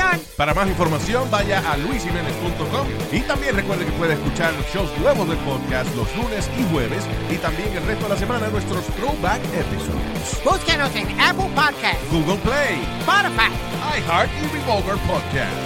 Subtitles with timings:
[0.00, 0.20] Señor.
[0.36, 5.38] Para más información, vaya a luisimenez.com y también recuerde que puede escuchar shows nuevos del
[5.38, 10.44] podcast los lunes y jueves y también el resto de la semana nuestros throwback episodes.
[10.44, 13.50] Búsquenos en Apple Podcasts, Google Play, Spotify.
[13.98, 15.56] iHeart y Revolver Podcast.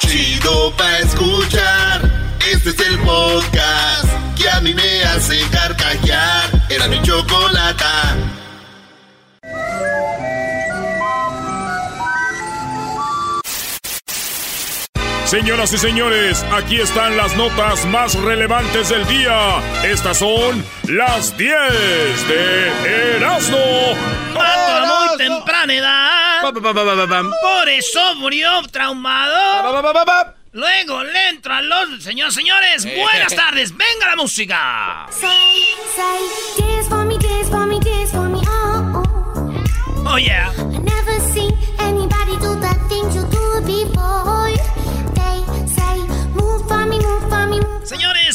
[0.00, 2.28] Chido pa' escuchar.
[2.50, 6.50] Este es el podcast que a mí me hace carcajear.
[6.70, 8.16] Era mi chocolata.
[15.28, 19.60] Señoras y señores, aquí están las notas más relevantes del día.
[19.84, 21.52] Estas son las 10
[22.28, 23.94] de Erasmo.
[24.32, 26.40] Mato a muy temprana edad.
[27.42, 29.34] Por eso murió traumado.
[30.52, 32.02] Luego le entro a los...
[32.02, 33.76] Señores, señores, buenas tardes.
[33.76, 35.08] Venga la música.
[35.10, 35.28] Say,
[35.94, 36.38] say,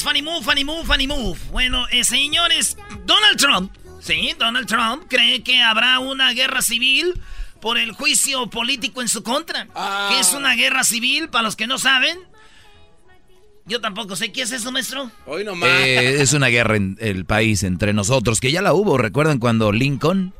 [0.03, 1.39] funny move, funny move, funny move.
[1.51, 7.13] Bueno, eh, señores, Donald Trump, sí, Donald Trump cree que habrá una guerra civil
[7.61, 9.67] por el juicio político en su contra.
[10.09, 11.29] ¿Qué es una guerra civil?
[11.29, 12.19] Para los que no saben.
[13.65, 15.09] Yo tampoco sé qué es eso, maestro.
[15.25, 15.69] Hoy nomás.
[15.69, 18.97] Eh, es una guerra en el país entre nosotros, que ya la hubo.
[18.97, 20.33] ¿Recuerdan cuando Lincoln,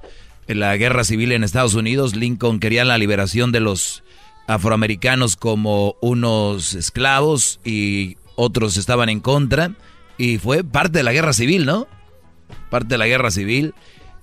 [0.47, 4.03] en la guerra civil en Estados Unidos, Lincoln quería la liberación de los
[4.45, 9.75] afroamericanos como unos esclavos y otros estaban en contra?
[10.17, 11.87] Y fue parte de la guerra civil, ¿no?
[12.69, 13.73] Parte de la guerra civil.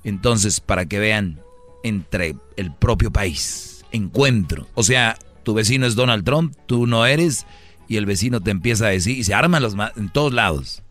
[0.04, 1.40] Entonces, para que vean,
[1.82, 4.68] entre el propio país, encuentro.
[4.74, 7.46] O sea, tu vecino es Donald Trump, tú no eres,
[7.88, 10.82] y el vecino te empieza a decir, y se arman los en todos lados.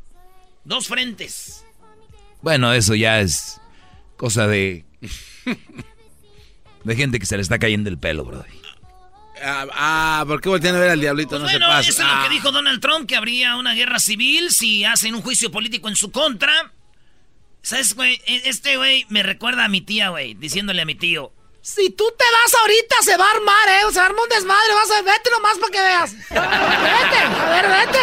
[0.65, 1.65] Dos frentes.
[2.41, 3.59] Bueno, eso ya es
[4.17, 4.85] cosa de.
[6.83, 8.45] de gente que se le está cayendo el pelo, bro.
[9.43, 11.29] Ah, ah, ¿por qué voltean a ver al diablito?
[11.31, 11.89] Pues no bueno, se pasa.
[11.89, 12.23] eso es lo Ah.
[12.27, 15.95] que dijo Donald Trump, que habría una guerra civil si hacen un juicio político en
[15.95, 16.71] su contra.
[17.61, 18.21] ¿Sabes, güey?
[18.25, 21.31] E- Este güey me recuerda a mi tía, güey, diciéndole a mi tío.
[21.61, 23.93] Si tú te vas ahorita se va a armar, ¿eh?
[23.93, 26.13] Se arma un desmadre, vas a vete nomás para que veas.
[26.29, 27.99] Vete, a ver, vete.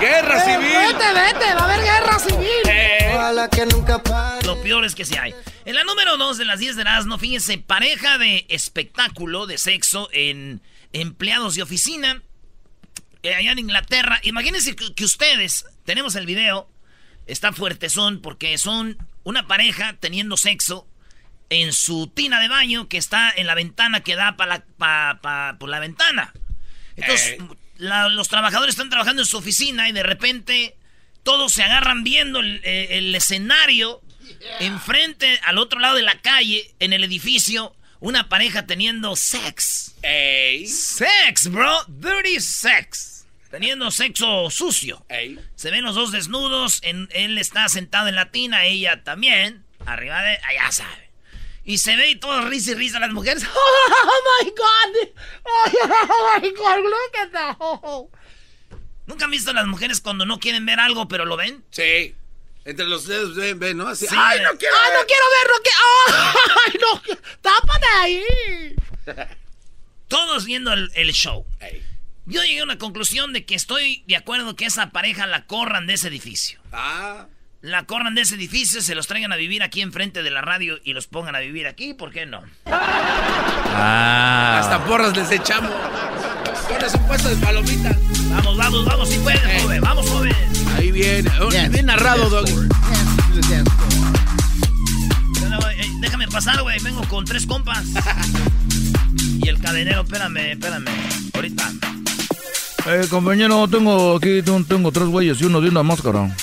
[0.00, 0.76] ¡Guerra Eh, civil!
[0.76, 2.68] Vete, vete, va a haber guerra civil.
[2.68, 3.12] Eh.
[3.14, 4.44] Ojalá que nunca pare.
[4.44, 5.34] Lo peor es que sí hay.
[5.64, 10.08] En la número 2 de las 10 de Erasmo, fíjense, pareja de espectáculo de sexo
[10.12, 10.60] en
[11.00, 12.22] empleados de oficina
[13.22, 14.20] eh, allá en Inglaterra.
[14.22, 16.70] Imagínense que, que ustedes, tenemos el video,
[17.26, 20.86] está fuertezón porque son una pareja teniendo sexo
[21.50, 25.18] en su tina de baño que está en la ventana que da para la, pa-
[25.22, 26.32] pa- por la ventana.
[26.96, 27.36] Entonces,
[27.76, 30.76] la- los trabajadores están trabajando en su oficina y de repente
[31.22, 34.00] todos se agarran viendo el, eh, el escenario
[34.60, 39.94] enfrente, al otro lado de la calle, en el edificio, una pareja teniendo sex.
[40.02, 40.66] Ey.
[40.66, 41.84] Sex, bro.
[41.88, 43.26] Dirty sex.
[43.50, 45.04] Teniendo sexo sucio.
[45.08, 45.38] Ey.
[45.54, 46.80] Se ven los dos desnudos.
[46.82, 49.64] En, él está sentado en la tina, ella también.
[49.84, 50.38] Arriba de.
[50.38, 51.10] Allá sabe.
[51.64, 53.44] Y se ve y todo risa y risa las mujeres.
[53.88, 55.08] Oh my god.
[56.10, 56.78] Oh my god.
[56.78, 57.56] Look at that.
[59.06, 61.64] ¿Nunca han visto las mujeres cuando no quieren ver algo pero lo ven?
[61.70, 62.14] Sí.
[62.66, 63.86] Entre los dedos ven, ven, ¿no?
[63.86, 64.06] Así.
[64.08, 64.14] Sí.
[64.18, 64.98] ¡Ay, no quiero ¡Ay, ver!
[65.00, 65.54] no quiero verlo!
[66.66, 67.00] ¡Ay, no!
[67.40, 68.24] ¡Tápate ahí!
[70.08, 71.46] Todos viendo el, el show.
[71.60, 71.80] Ey.
[72.26, 75.86] Yo llegué a una conclusión de que estoy de acuerdo que esa pareja la corran
[75.86, 76.58] de ese edificio.
[76.72, 77.26] Ah.
[77.60, 80.80] La corran de ese edificio, se los traigan a vivir aquí enfrente de la radio
[80.82, 82.42] y los pongan a vivir aquí, ¿por qué no?
[82.66, 84.58] Ah.
[84.60, 85.70] Hasta porras les echamos.
[86.68, 87.96] Pones un puesto de palomitas.
[88.28, 90.34] Vamos, vamos, vamos, si puedes, joven, vamos, joven.
[90.96, 92.52] Oh, Bien narrado, Doggy.
[95.78, 97.84] Eh, déjame pasar, güey, vengo con tres compas.
[99.42, 100.88] y el cadenero, espérame, espérame,
[101.34, 101.70] ahorita.
[102.86, 106.34] Eh, compañero, tengo aquí, tengo, tengo tres güeyes y uno de una máscara.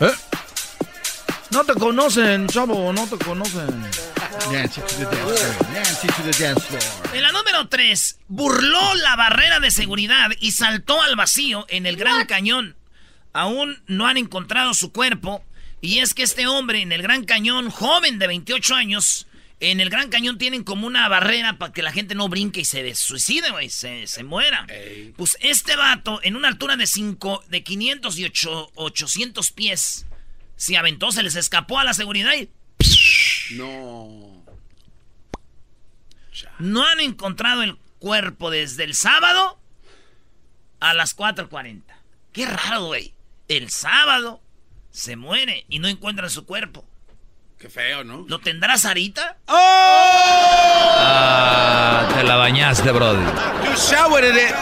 [0.00, 0.14] ¿Eh?
[1.50, 3.68] No te conocen, chavo, no te conocen.
[4.50, 5.72] Nancy to the dance floor.
[5.72, 6.82] Nancy to the dance floor.
[7.14, 11.94] En la número 3, burló la barrera de seguridad y saltó al vacío en el
[11.94, 12.79] Gran Cañón.
[13.32, 15.44] Aún no han encontrado su cuerpo.
[15.80, 19.26] Y es que este hombre en el Gran Cañón, joven de 28 años,
[19.62, 22.64] En el Gran Cañón tienen como una barrera para que la gente no brinque y
[22.64, 24.66] se suicide, güey, se, se muera.
[25.18, 30.06] Pues este vato, en una altura de, cinco, de 500 y ocho- 800 pies,
[30.56, 32.48] se aventó, se les escapó a la seguridad y
[33.54, 34.42] No.
[36.58, 39.58] no han encontrado el cuerpo desde el sábado
[40.80, 41.82] a las 4.40.
[42.32, 43.12] Qué raro, güey.
[43.50, 44.40] El sábado
[44.92, 46.86] se muere y no encuentran su cuerpo.
[47.58, 48.24] Qué feo, ¿no?
[48.28, 49.38] ¿Lo tendrá Sarita?
[50.68, 51.18] Ah,
[52.14, 53.24] te la bañaste, Brody.
[53.64, 54.54] You showered it.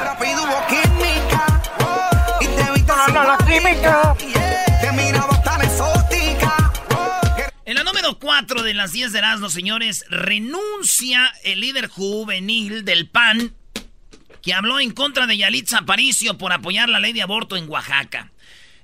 [7.66, 13.06] En la número 4 de las 10 de Erasmo, señores, renuncia el líder juvenil del
[13.06, 13.54] PAN
[14.40, 18.32] que habló en contra de Yalitza Aparicio por apoyar la ley de aborto en Oaxaca.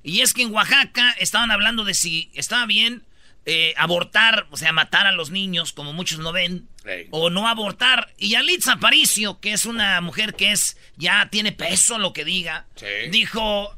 [0.04, 3.02] Y es que en Oaxaca estaban hablando de si estaba bien
[3.46, 6.68] eh, abortar, o sea, matar a los niños, como muchos no ven,
[7.10, 8.12] o no abortar.
[8.18, 12.66] Y Yalitza Aparicio, que es una mujer que es ya tiene peso lo que diga,
[12.76, 12.86] Sí.
[13.10, 13.76] dijo,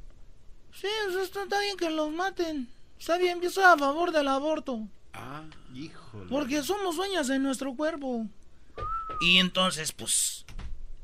[0.78, 2.68] sí, eso está, está bien que los maten.
[2.98, 4.80] Está bien, yo soy a favor del aborto.
[5.12, 5.42] Ah,
[5.74, 6.26] híjole.
[6.28, 8.26] Porque somos dueñas de nuestro cuerpo.
[9.20, 10.44] Y entonces, pues,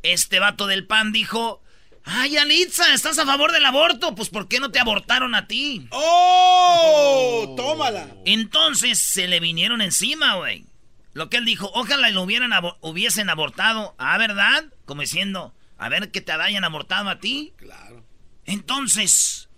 [0.02, 1.62] este vato del pan dijo,
[2.04, 4.14] ay, Alitza, ¿estás a favor del aborto?
[4.14, 5.87] Pues, ¿por qué no te abortaron a ti?
[5.90, 7.54] ¡Oh!
[7.56, 8.08] ¡Tómala!
[8.25, 10.66] Entonces se le vinieron encima, güey.
[11.14, 13.94] Lo que él dijo, ojalá lo hubieran hubiesen abortado.
[13.99, 14.64] Ah, ¿verdad?
[14.87, 17.52] Como diciendo, a ver que te hayan abortado a ti.
[17.56, 18.04] Claro.
[18.46, 19.49] Entonces,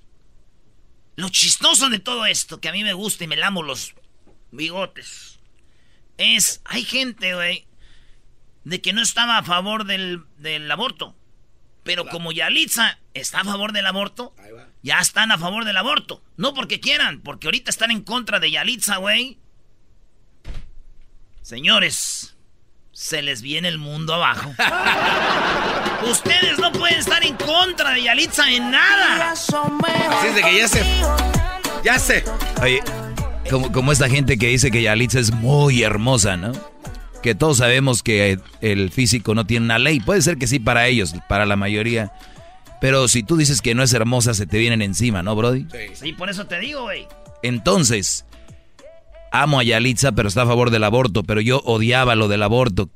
[1.16, 3.94] lo chistoso de todo esto, que a mí me gusta y me lamo los
[4.50, 5.38] bigotes,
[6.16, 7.66] es, hay gente, güey,
[8.64, 11.16] de que no estaba a favor del, del aborto.
[11.84, 14.34] Pero como Yalitza está a favor del aborto,
[14.82, 16.22] ya están a favor del aborto.
[16.36, 19.38] No porque quieran, porque ahorita están en contra de Yalitza, güey.
[21.42, 22.34] Señores,
[22.92, 24.54] se les viene el mundo abajo.
[26.10, 29.32] Ustedes no pueden estar en contra de Yalitza en nada.
[29.32, 30.84] Así es de que ya sé.
[31.84, 32.24] Ya sé.
[32.62, 32.82] Oye,
[33.50, 36.52] como, como esta gente que dice que Yalitza es muy hermosa, ¿no?
[37.24, 39.98] Que todos sabemos que el físico no tiene una ley.
[39.98, 42.12] Puede ser que sí para ellos, para la mayoría.
[42.82, 45.66] Pero si tú dices que no es hermosa, se te vienen encima, ¿no, Brody?
[45.72, 45.94] Sí.
[45.94, 47.08] Sí, por eso te digo, güey.
[47.42, 48.26] Entonces,
[49.32, 52.90] amo a Yalitza, pero está a favor del aborto, pero yo odiaba lo del aborto.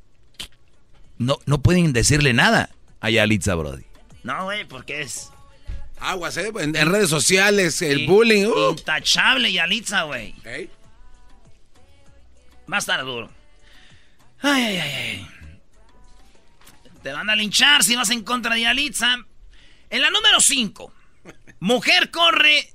[1.17, 2.69] No, no pueden decirle nada
[3.01, 3.83] a Yalitza, Brody.
[4.21, 5.31] No, güey, porque es
[5.99, 6.51] Aguas, ¿eh?
[6.59, 8.45] En, en redes sociales, el in- bullying.
[8.45, 8.69] uh.
[8.77, 10.35] intachable Yalitza, güey.
[10.45, 10.69] Ey.
[12.71, 13.31] Va a estar duro.
[14.41, 15.27] Ay, ay, ay, ay.
[17.03, 19.17] Te van a linchar si vas en contra de Yalitza.
[19.89, 20.93] En la número 5,
[21.59, 22.73] mujer corre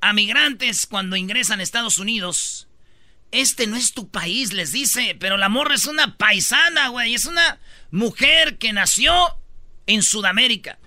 [0.00, 2.68] a migrantes cuando ingresan a Estados Unidos.
[3.30, 7.14] Este no es tu país, les dice, pero la morra es una paisana, güey.
[7.14, 7.58] Es una
[7.90, 9.14] mujer que nació
[9.86, 10.78] en Sudamérica.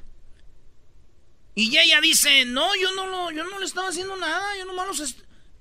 [1.56, 4.88] Y ella dice, no, yo no, lo, yo no le estaba haciendo nada, yo nomás
[4.88, 5.16] los...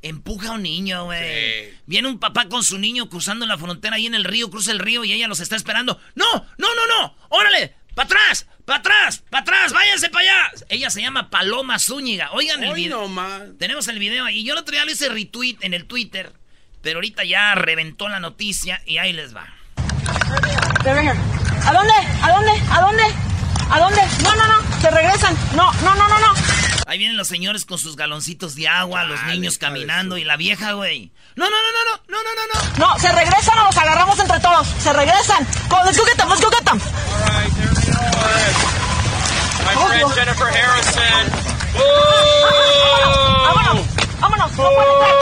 [0.06, 0.10] est-".
[0.16, 1.70] Empuja a un niño, güey.
[1.70, 1.78] Sí.
[1.86, 4.78] Viene un papá con su niño cruzando la frontera ahí en el río, cruza el
[4.78, 6.00] río y ella los está esperando.
[6.14, 10.52] No, no, no, no, órale, para atrás, para atrás, para atrás, váyanse para allá.
[10.68, 12.30] Ella se llama Paloma Zúñiga.
[12.32, 13.08] Oigan el video.
[13.08, 13.54] no.
[13.58, 14.44] Tenemos el video ahí.
[14.44, 16.32] Yo el otro día le hice retweet en el Twitter,
[16.82, 19.46] pero ahorita ya reventó la noticia y ahí les va.
[21.64, 21.92] ¿A dónde?
[22.22, 22.52] ¿A dónde?
[22.70, 23.02] ¿A dónde?
[23.70, 24.00] ¿A dónde?
[24.22, 24.80] No, no, no.
[24.80, 25.34] Se regresan.
[25.56, 26.55] No, no, no, no, no.
[26.86, 30.72] Ahí vienen los señores con sus galoncitos de agua, los niños caminando y la vieja,
[30.72, 31.10] güey.
[31.34, 32.46] No, no, no, no, no, no, no, no,
[32.78, 32.94] no.
[32.94, 34.68] No, se regresan o los agarramos entre todos.
[34.80, 35.44] Se regresan.
[35.68, 36.28] Go, let's go get them.
[36.28, 36.80] Let's go get them.
[39.78, 41.32] Oh, Jennifer Harrison.
[43.44, 43.86] Vámonos.
[44.20, 44.52] Vámonos.
[44.52, 45.14] No pueden entrar.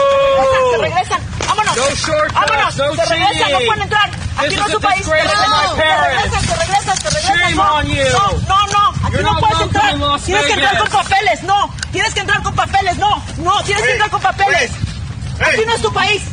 [0.71, 0.77] Se regresan.
[0.77, 1.21] Se regresan.
[1.47, 1.75] Vámonos.
[1.77, 2.75] No shortcuts, Vámonos.
[2.77, 3.51] no se regresan.
[3.51, 4.09] No pueden entrar.
[4.37, 5.03] Aquí This no es su país.
[5.05, 5.75] Se my regresan.
[5.75, 6.41] Se regresan.
[6.41, 6.97] Se regresan.
[6.97, 7.37] Se regresan.
[7.39, 8.03] Shame No, on you.
[8.11, 8.84] no, no, no.
[9.05, 9.95] Aquí no puedes entrar.
[10.25, 11.43] Tienes que entrar con papeles.
[11.43, 11.75] No.
[11.91, 12.97] Tienes que entrar con papeles.
[12.97, 13.23] No.
[13.37, 13.63] No.
[13.63, 14.71] Tienes que entrar con papeles.
[15.39, 16.23] Aquí no es tu país.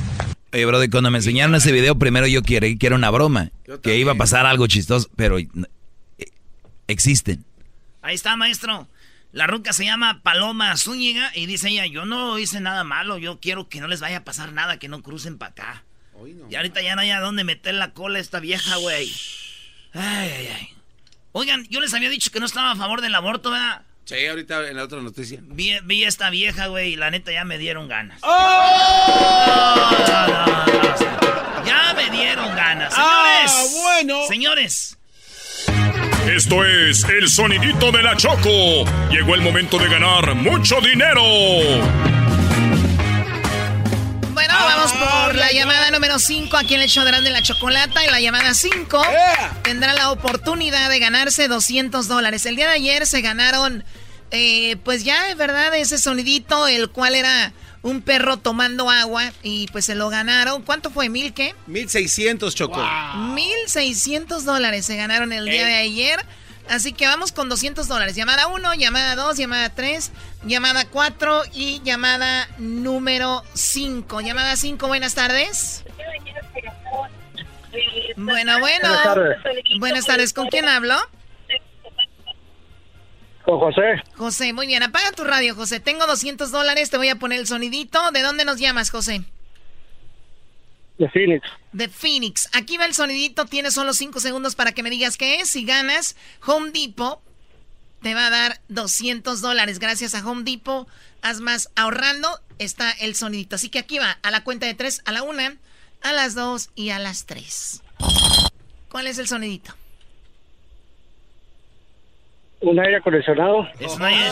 [0.53, 3.51] Oye, Brody, cuando me enseñaron ese video, primero yo creí que era una broma.
[3.83, 5.49] Que iba a pasar algo chistoso, pero eh,
[6.89, 7.45] existen.
[8.03, 8.89] Ahí está, maestro.
[9.33, 13.41] La ruca se llama Paloma Zúñiga y dice ella, yo no hice nada malo, yo
[13.41, 15.85] quiero que no les vaya a pasar nada, que no crucen para acá.
[16.13, 18.77] Hoy no Y ahorita ya no hay a dónde meter la cola a esta vieja,
[18.77, 19.11] güey.
[19.95, 20.69] Ay, ay, ay.
[21.33, 23.83] Oigan, yo les había dicho que no estaba a favor del aborto, ¿verdad?
[24.05, 25.41] Sí, ahorita en la otra noticia.
[25.43, 28.21] Vi, vi a esta vieja, güey, y la neta ya me dieron ganas.
[28.23, 29.89] ¡Oh!
[30.09, 32.93] No, no, no, ya me dieron ganas.
[32.93, 33.53] Señores.
[33.53, 34.27] Ah, bueno.
[34.29, 34.99] Señores.
[36.29, 38.85] Esto es el sonidito de la Choco.
[39.11, 41.23] Llegó el momento de ganar mucho dinero.
[44.45, 48.05] Bueno, vamos por la llamada número 5 aquí en el show de la Chocolata.
[48.05, 49.01] Y la llamada 5
[49.63, 52.45] tendrá la oportunidad de ganarse 200 dólares.
[52.45, 53.85] El día de ayer se ganaron,
[54.33, 59.69] eh, pues ya es verdad, ese sonidito, el cual era un perro tomando agua y
[59.69, 60.63] pues se lo ganaron.
[60.63, 61.09] ¿Cuánto fue?
[61.09, 61.55] ¿Mil qué?
[61.69, 62.85] 1600 chocó.
[63.35, 66.19] Mil seiscientos dólares se ganaron el día de ayer.
[66.69, 68.17] Así que vamos con 200 dólares.
[68.17, 70.13] Llamada 1, llamada 2, llamada 3,
[70.45, 74.21] llamada 4 y llamada número 5.
[74.21, 75.85] Llamada 5, buenas tardes.
[78.17, 78.89] Bueno, bueno.
[78.89, 79.37] Buenas tardes.
[79.79, 80.33] Buenas tardes.
[80.33, 80.97] ¿Con quién hablo?
[83.45, 84.85] Con José, José, muy bien.
[84.85, 85.81] Apaga tu radio, José.
[85.81, 88.13] Tengo 200 dólares, te voy a poner el sonidito.
[88.13, 89.23] ¿De dónde nos llamas, José?
[91.03, 91.49] De Phoenix.
[91.73, 92.49] de Phoenix.
[92.53, 95.51] Aquí va el sonidito, tienes solo 5 segundos para que me digas qué es.
[95.51, 96.17] Si ganas,
[96.47, 97.21] Home Depot
[98.03, 99.81] te va a dar 200 dólares.
[99.81, 100.87] Gracias a Home Depot,
[101.23, 102.29] haz más ahorrando,
[102.59, 103.57] está el sonidito.
[103.57, 105.43] Así que aquí va, a la cuenta de 3, a la 1,
[106.03, 107.83] a las 2 y a las 3.
[108.89, 109.75] ¿Cuál es el sonidito?
[112.61, 113.67] Un aire acondicionado.
[113.81, 114.31] Es un aire,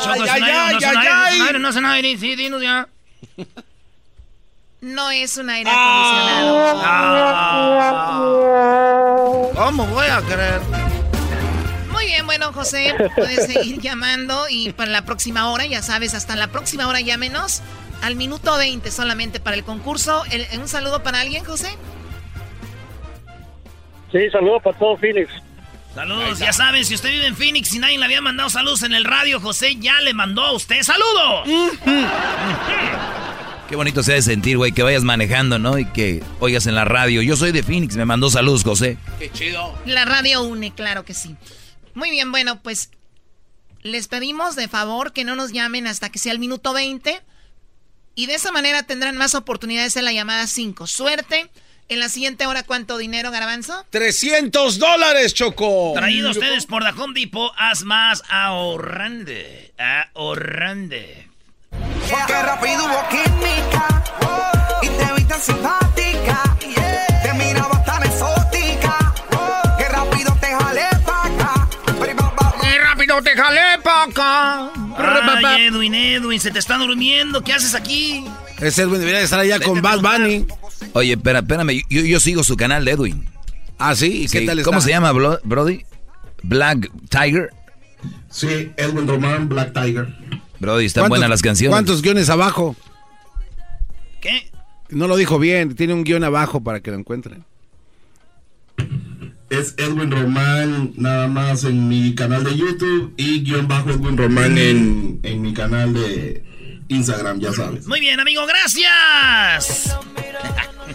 [1.59, 2.89] no es un aire, sí, dinos ya.
[4.81, 6.81] No es un aire acondicionado.
[9.55, 10.61] ¿Cómo voy a creer?
[11.93, 16.35] Muy bien, bueno, José, puedes seguir llamando y para la próxima hora, ya sabes, hasta
[16.37, 17.63] la próxima hora llámenos
[18.03, 20.25] al minuto 20 solamente para el concurso.
[20.31, 21.77] El- un saludo para alguien, José.
[24.13, 25.31] Sí, saludos para todo Phoenix.
[25.95, 28.95] Saludos, ya saben, si usted vive en Phoenix y nadie le había mandado saludos en
[28.95, 31.49] el radio, José ya le mandó a usted saludos.
[33.71, 35.79] Qué bonito se ha de sentir, güey, que vayas manejando, ¿no?
[35.79, 37.23] Y que oigas en la radio.
[37.23, 38.99] Yo soy de Phoenix, me mandó saludos, José.
[39.21, 39.79] Qué chido.
[39.87, 41.37] La radio une, claro que sí.
[41.95, 42.91] Muy bien, bueno, pues
[43.83, 47.23] les pedimos de favor que no nos llamen hasta que sea el minuto 20
[48.17, 50.89] y de esa manera tendrán más oportunidades en la llamada 5.
[50.89, 51.49] Suerte.
[51.89, 53.87] En la siguiente hora, ¿cuánto dinero, Garbanzo?
[53.91, 55.93] 300 dólares, Choco.
[55.95, 59.73] Traído a ustedes por The Home Depot, haz más ahorrande,
[60.15, 61.30] ahorrande.
[62.11, 64.03] Porque rápido hubo química
[64.83, 66.43] y te vi tan simpática.
[67.23, 69.15] Te miraba tan exótica.
[69.79, 71.69] Que rápido te jalé pa' acá.
[72.63, 74.71] ¡Qué rápido te jalé pa' acá!
[74.97, 77.43] Ay, Edwin, Edwin, se te está durmiendo.
[77.43, 78.25] ¿Qué haces aquí?
[78.59, 80.47] Ese Edwin debería estar allá con Bad Bunny.
[80.93, 83.27] Oye, espera, espérame, yo, yo sigo su canal de Edwin.
[83.79, 84.23] ¿Ah, sí?
[84.25, 84.69] ¿Y qué Sí, tal está?
[84.69, 85.85] ¿Cómo se llama, Brody?
[86.43, 87.51] Black Tiger.
[88.31, 90.09] Sí, Edwin Román, Black Tiger.
[90.61, 91.73] Brody, están ¿Cuántos- buenas las canciones.
[91.75, 92.77] ¿Cuántos guiones abajo?
[94.21, 94.51] ¿Qué?
[94.91, 97.45] No lo dijo bien, tiene un guion abajo para que lo encuentren.
[99.49, 104.57] Es Edwin Román nada más en mi canal de YouTube y guion bajo Edwin Román
[104.59, 106.45] en, en mi canal de
[106.89, 107.87] Instagram, ya sabes.
[107.87, 109.97] Muy bien, amigo, gracias.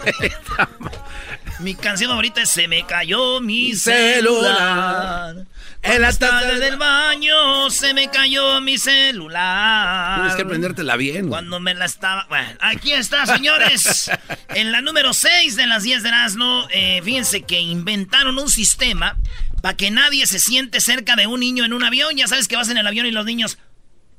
[1.60, 5.46] mi canción favorita es Se me cayó mi celular.
[5.86, 10.16] En las tardes del baño se me cayó mi celular.
[10.16, 11.28] Tienes que aprendértela bien.
[11.28, 12.26] Cuando me la estaba...
[12.28, 14.10] Bueno, aquí está, señores.
[14.48, 19.16] en la número 6 de las 10 de Erasmo, eh, fíjense que inventaron un sistema
[19.62, 22.16] para que nadie se siente cerca de un niño en un avión.
[22.16, 23.58] Ya sabes que vas en el avión y los niños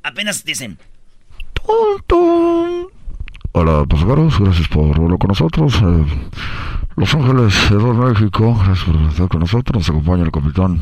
[0.03, 0.79] apenas dicen...
[3.59, 5.81] Hola pasajeros, gracias por volver con nosotros.
[5.81, 6.05] Eh,
[6.95, 9.79] Los Ángeles, Edor México, gracias por estar con nosotros.
[9.79, 10.79] Nos acompaña el capitán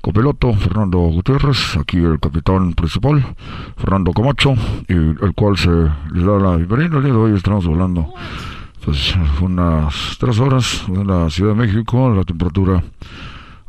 [0.00, 3.34] copiloto Fernando Gutiérrez, aquí el capitán principal
[3.76, 4.54] Fernando Camacho,
[4.86, 6.98] y el cual se le da la bienvenida.
[6.98, 8.14] El día de hoy estamos volando
[8.84, 12.80] pues unas tres horas en la Ciudad de México, la temperatura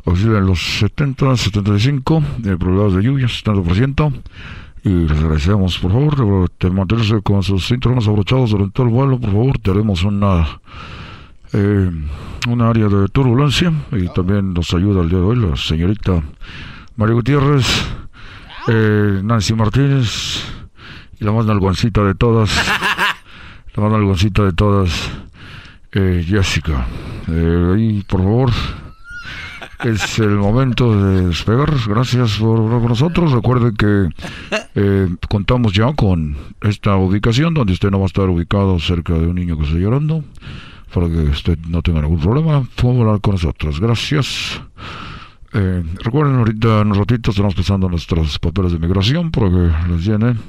[0.03, 4.13] oscila en los 70, 75, de probabilidades de lluvia, 70%.
[4.85, 8.93] Y les agradecemos, por favor, de, de mantenerse con sus cinturones abrochados durante todo el
[8.93, 9.19] vuelo.
[9.19, 10.59] Por favor, tenemos una,
[11.53, 11.89] eh,
[12.47, 16.21] un área de turbulencia y también nos ayuda el día de hoy la señorita
[16.97, 17.65] María Gutiérrez,
[18.67, 20.43] eh, Nancy Martínez
[21.19, 22.55] y la más nalgoncita de todas,
[23.75, 25.09] la más nalgoncita de todas,
[25.93, 26.85] eh, Jessica.
[27.27, 28.51] Eh, ahí, por favor,
[29.83, 31.73] es el momento de despegar.
[31.87, 33.31] Gracias por hablar con nosotros.
[33.31, 34.09] Recuerde que
[34.75, 39.27] eh, contamos ya con esta ubicación donde usted no va a estar ubicado cerca de
[39.27, 40.23] un niño que está llorando.
[40.93, 43.79] Para que usted no tenga ningún problema, puede hablar con nosotros.
[43.79, 44.61] Gracias.
[45.53, 50.05] Eh, recuerden, ahorita en un ratito estamos pasando nuestros papeles de migración para que los
[50.05, 50.39] llenen.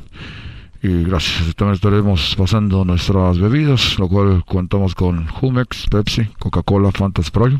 [0.82, 1.54] Y gracias.
[1.56, 7.58] También estaremos pasando nuestras bebidas, lo cual contamos con Jumex, Pepsi, Coca-Cola, Fanta Sprite.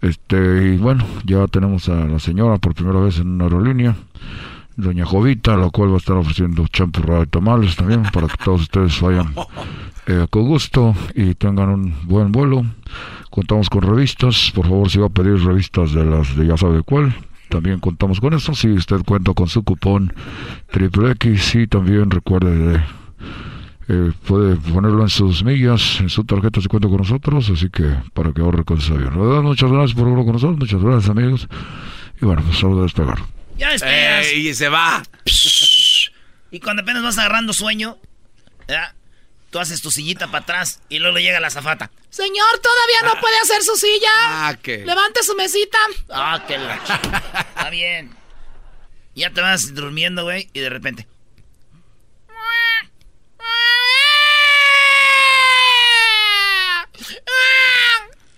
[0.00, 3.96] Este, y bueno, ya tenemos a la señora por primera vez en una aerolínea.
[4.76, 8.62] Doña Jovita, la cual va a estar ofreciendo champurrado y tamales también para que todos
[8.62, 9.34] ustedes vayan
[10.06, 12.64] eh, con gusto y tengan un buen vuelo.
[13.28, 16.82] Contamos con revistas, por favor si va a pedir revistas de las de ya sabe
[16.82, 17.12] cuál,
[17.48, 18.54] también contamos con eso.
[18.54, 20.14] Si usted cuenta con su cupón
[20.70, 22.80] triple X y también recuerde de
[23.88, 27.84] eh, puede ponerlo en sus millas, en su tarjeta si cuenta con nosotros, así que
[28.12, 29.18] para que ahorre con ese avión.
[29.18, 31.48] Verdad, muchas gracias por verlo con nosotros, muchas gracias amigos.
[32.20, 33.18] Y bueno, pues solo de despegar.
[33.56, 34.26] Ya despegas.
[34.26, 35.02] Ey, se va.
[36.50, 37.96] Y cuando apenas vas agarrando sueño,
[38.66, 38.94] ¿verdad?
[39.50, 41.90] tú haces tu sillita para atrás y luego le llega la zafata.
[42.10, 44.10] Señor, todavía no puede hacer su silla.
[44.12, 44.84] Ah, ¿qué?
[44.84, 45.78] Levante su mesita.
[46.10, 46.74] Ah, que la
[47.56, 48.14] Está bien.
[49.14, 51.06] Ya te vas durmiendo, güey, y de repente.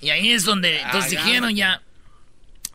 [0.00, 0.80] Y ahí es donde.
[0.80, 1.83] Entonces Ah, dijeron ya.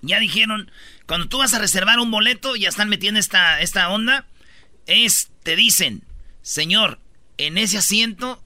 [0.02, 0.72] Ya dijeron.
[1.08, 4.26] Cuando tú vas a reservar un boleto, ya están metiendo esta, esta onda.
[4.88, 6.04] Es, te dicen,
[6.42, 7.00] señor,
[7.38, 8.42] en ese asiento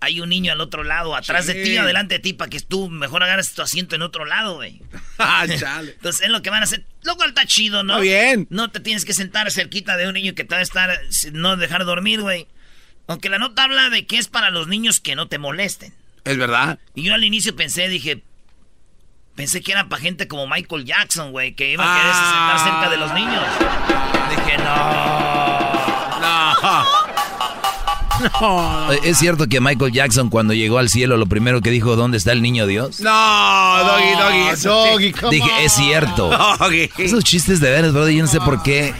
[0.00, 2.88] hay un niño al otro lado, atrás de ti, adelante de ti, para que tú
[2.88, 4.80] mejor agarres tu asiento en otro lado, güey.
[5.18, 5.92] Ah, chale.
[5.92, 6.84] Entonces es lo que van a hacer.
[7.02, 7.94] Lo cual está chido, ¿no?
[7.94, 8.46] Está bien.
[8.50, 10.98] No te tienes que sentar cerquita de un niño que te va a estar,
[11.32, 12.46] no dejar dormir, güey.
[13.06, 15.92] Aunque la nota habla de que es para los niños que no te molesten.
[16.24, 16.78] Es verdad.
[16.94, 18.22] Y yo al inicio pensé, dije,
[19.34, 22.90] pensé que era para gente como Michael Jackson, güey, que iba a querer sentar cerca
[22.90, 23.44] de los niños.
[24.30, 25.49] Dije, no.
[28.40, 28.92] No.
[28.92, 32.18] Eh, ¿Es cierto que Michael Jackson cuando llegó al cielo lo primero que dijo, ¿dónde
[32.18, 33.00] está el niño Dios?
[33.00, 33.10] No,
[33.84, 34.48] Doggy, Doggy.
[34.52, 34.68] eso.
[34.86, 36.30] Doggy, come Dije, es cierto.
[36.58, 36.90] Doggy.
[36.98, 38.94] Esos chistes de veras, brother, yo no sé por qué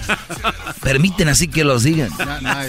[0.83, 2.11] permiten así que los digan.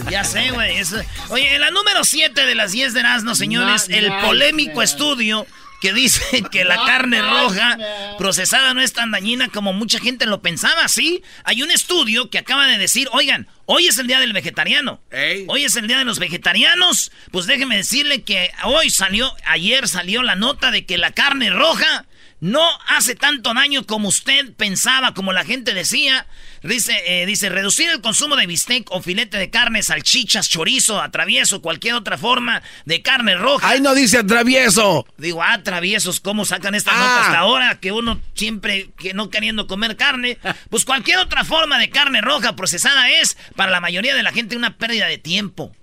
[0.10, 0.77] Ya sé, güey.
[0.77, 5.46] eso- Oye, en la número 7 de las 10 de Erasmo, señores, el polémico estudio
[5.82, 7.78] que dice que la carne roja
[8.18, 11.24] procesada no es tan dañina como mucha gente lo pensaba, ¿sí?
[11.44, 15.02] Hay un estudio que acaba de decir, oigan, hoy es el día del vegetariano.
[15.12, 15.46] Ey.
[15.50, 17.12] Hoy es el día de los vegetarianos.
[17.32, 22.06] Pues déjeme decirle que hoy salió, ayer salió la nota de que la carne roja
[22.41, 26.27] no hace tanto daño como usted pensaba, como la gente decía.
[26.63, 31.62] Dice, eh, dice, reducir el consumo de bistec o filete de carne, salchichas, chorizo, atravieso,
[31.62, 33.67] cualquier otra forma de carne roja.
[33.67, 35.08] Ay, no dice atravieso.
[35.17, 36.99] Digo, ah, traviesos, ¿cómo sacan esta Ah.
[36.99, 37.80] nota hasta ahora?
[37.80, 40.38] Que uno siempre que no queriendo comer carne.
[40.69, 44.56] Pues cualquier otra forma de carne roja procesada es, para la mayoría de la gente,
[44.56, 45.75] una pérdida de tiempo.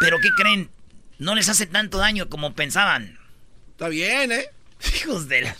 [0.00, 0.70] Pero ¿qué creen?
[1.18, 3.18] No les hace tanto daño como pensaban.
[3.70, 4.46] Está bien, ¿eh?
[4.96, 5.56] Hijos de la...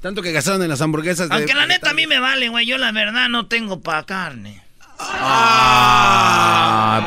[0.00, 1.34] Tanto que gastaron en las hamburguesas de...
[1.34, 2.66] Aunque la neta a mí me vale, güey.
[2.66, 4.62] Yo la verdad no tengo pa' carne.
[5.00, 5.88] Ah,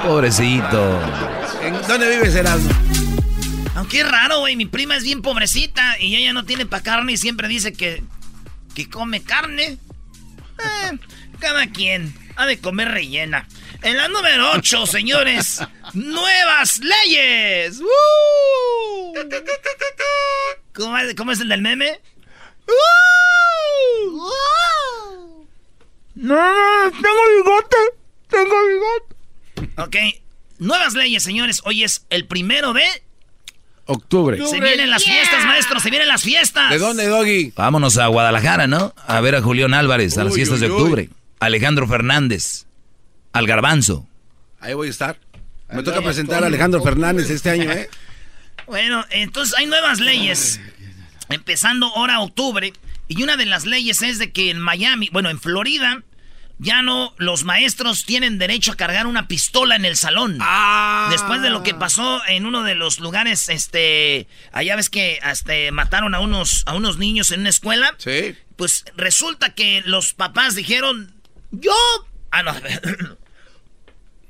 [0.06, 1.00] pobrecito.
[1.62, 2.70] ¿En dónde vives, Erasmo?
[3.76, 4.56] Aunque es raro, güey.
[4.56, 8.04] Mi prima es bien pobrecita y ella no tiene pa' carne y siempre dice que,
[8.76, 9.78] que come carne.
[10.60, 10.98] Eh,
[11.40, 13.48] cada quien ha de comer rellena.
[13.84, 15.60] En la número 8, señores,
[15.94, 17.80] nuevas leyes.
[17.80, 19.14] ¡Woo!
[20.74, 22.00] ¿Cómo es, cómo es el del meme?
[26.16, 27.78] No, no, tengo bigote.
[28.30, 29.82] Tengo bigote.
[29.82, 29.96] Ok,
[30.60, 31.62] nuevas leyes, señores.
[31.66, 32.84] Hoy es el primero de...
[33.86, 34.38] Octubre.
[34.48, 36.70] Se vienen las fiestas, maestro, se vienen las fiestas.
[36.70, 37.52] ¿De dónde, Doggy?
[37.56, 38.94] Vámonos a Guadalajara, ¿no?
[39.06, 41.10] A ver a Julián Álvarez a las Uy, fiestas de uy, octubre.
[41.40, 42.68] Alejandro Fernández.
[43.34, 44.08] Al Garbanzo.
[44.60, 45.18] Ahí voy a estar.
[45.72, 47.90] Me toca presentar a Alejandro Fernández este año, ¿eh?
[48.68, 50.62] Bueno, entonces hay nuevas leyes.
[51.30, 52.72] Empezando ahora octubre.
[53.08, 56.04] Y una de las leyes es de que en Miami, bueno, en Florida,
[56.62, 60.38] ya no, los maestros tienen derecho a cargar una pistola en el salón.
[60.40, 61.08] Ah.
[61.12, 65.72] Después de lo que pasó en uno de los lugares, este, allá ves que este,
[65.72, 67.96] mataron a unos, a unos niños en una escuela.
[67.98, 68.36] Sí.
[68.56, 71.14] Pues resulta que los papás dijeron,
[71.50, 71.74] yo...
[72.30, 72.54] Ah, no,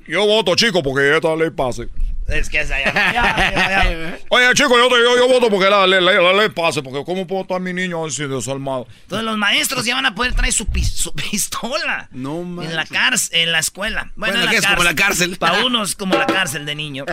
[0.06, 1.88] Yo voto, chico, porque esta ley pase.
[2.28, 2.92] es que es allá.
[2.92, 4.18] ya, ya, ya.
[4.30, 7.04] Oye, chico, yo, te- yo, yo voto porque la ley, la, la ley pase, porque
[7.04, 8.86] ¿cómo puedo estar mi niño así desarmado?
[9.02, 12.08] Entonces los maestros ya van a poder traer su, pis- su pistola.
[12.12, 14.10] No En la cárcel, en la escuela.
[14.16, 15.36] Bueno, en que es como la cárcel.
[15.38, 17.04] Para unos como la cárcel de niño.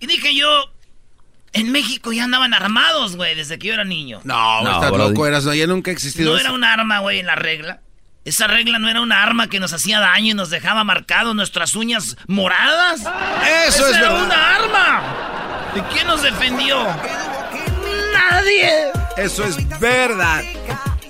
[0.00, 0.48] Y dije yo,
[1.52, 4.20] en México ya andaban armados, güey, desde que yo era niño.
[4.24, 5.54] No, No, estás loco, Erasmo.
[5.54, 6.46] Ya nunca ha existido No eso.
[6.46, 7.80] era un arma, güey, en la regla.
[8.24, 11.74] Esa regla no era una arma que nos hacía daño y nos dejaba marcados nuestras
[11.74, 13.00] uñas moradas.
[13.68, 14.24] Eso Esa es era verdad.
[14.24, 15.02] una arma.
[15.74, 16.86] ¿De quién nos defendió?
[18.12, 18.70] Nadie.
[19.16, 20.42] Eso es verdad.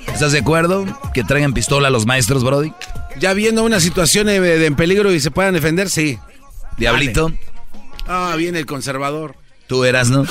[0.09, 2.73] ¿Estás de acuerdo que traigan pistola a los maestros, Brody?
[3.19, 6.19] Ya viendo una situación eh, de, en peligro y se puedan defender, sí.
[6.77, 7.33] Diablito,
[8.07, 9.37] Ah, viene el conservador.
[9.69, 10.27] tú eras, ¿no?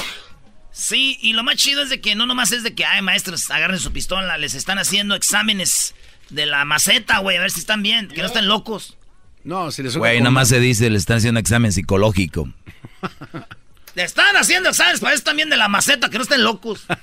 [0.72, 3.50] Sí, y lo más chido es de que no nomás es de que, ay, maestros,
[3.52, 5.94] agarren su pistola, les están haciendo exámenes
[6.34, 8.98] de la maceta, güey, a ver si están bien, que no estén locos.
[9.44, 12.50] No, si les Güey, nada más se dice, le están haciendo examen psicológico.
[13.96, 16.86] Le están haciendo exámenes para eso también de la maceta, que no estén locos.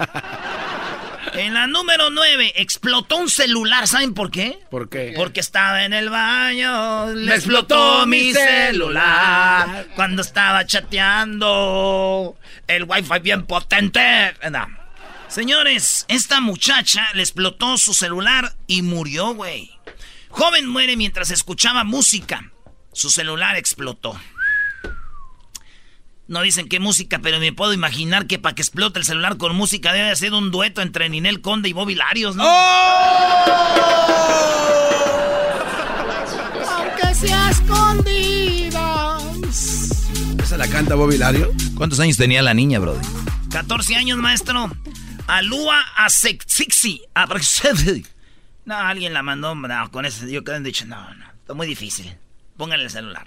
[1.35, 3.87] En la número 9, explotó un celular.
[3.87, 4.59] ¿Saben por qué?
[4.71, 5.13] ¿Por qué?
[5.15, 7.13] Porque estaba en el baño.
[7.15, 9.87] Le explotó mi celular.
[9.95, 12.37] Cuando estaba chateando.
[12.67, 14.35] El wifi bien potente.
[14.51, 14.80] No.
[15.31, 19.71] Señores, esta muchacha le explotó su celular y murió, güey.
[20.29, 22.51] Joven muere mientras escuchaba música.
[22.93, 24.19] Su celular explotó.
[26.27, 29.55] No dicen qué música, pero me puedo imaginar que para que explote el celular con
[29.55, 32.43] música debe ser un dueto entre Ninel Conde y Bobby Larios, ¿no?
[36.69, 39.23] Aunque sea escondidas.
[40.43, 41.53] ¿Esa la canta Bobby Lario?
[41.77, 43.05] ¿Cuántos años tenía la niña, brother?
[43.51, 44.71] 14 años, maestro.
[45.31, 47.03] Alúa Asexixi.
[48.67, 50.31] No, alguien la mandó no, con ese.
[50.31, 52.15] Yo que han dicho, no, no, está muy difícil.
[52.57, 53.27] Pónganle el celular.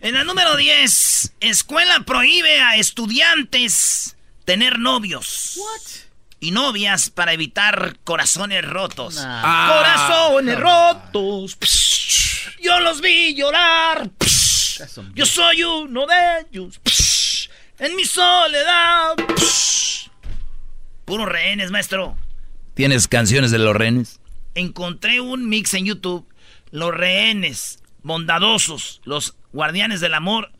[0.00, 5.58] En la número 10, escuela prohíbe a estudiantes tener novios.
[6.38, 9.16] Y novias para evitar corazones rotos.
[9.18, 9.74] Ah.
[9.76, 11.58] corazones rotos.
[11.60, 14.08] Psh, yo los vi llorar.
[14.18, 14.82] Psh,
[15.14, 16.80] yo soy uno de ellos.
[16.82, 17.50] Psh,
[17.80, 19.16] en mi soledad.
[21.10, 22.16] Puros rehenes, maestro.
[22.74, 24.20] ¿Tienes canciones de los rehenes?
[24.54, 26.24] Encontré un mix en YouTube.
[26.70, 30.52] Los rehenes, bondadosos, los guardianes del amor,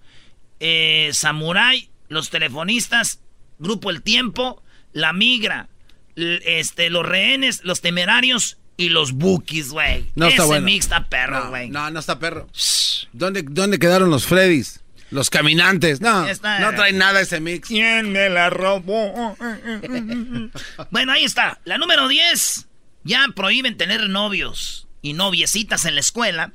[0.58, 3.20] eh, samurai, los telefonistas,
[3.60, 4.60] grupo El Tiempo,
[4.92, 5.68] la migra,
[6.16, 10.06] este, los rehenes, los temerarios y los bookies, güey.
[10.16, 10.64] No Ese está bueno.
[10.64, 11.70] mix está perro, No, güey.
[11.70, 12.48] no, no está perro.
[13.12, 14.79] ¿Dónde, ¿Dónde quedaron los Freddys?
[15.10, 16.00] Los caminantes.
[16.00, 17.66] No, Está- no trae nada ese mix.
[17.68, 19.36] ¿Quién me la robó?
[20.90, 21.60] bueno, ahí está.
[21.64, 22.66] La número 10.
[23.04, 26.52] Ya prohíben tener novios y noviecitas en la escuela.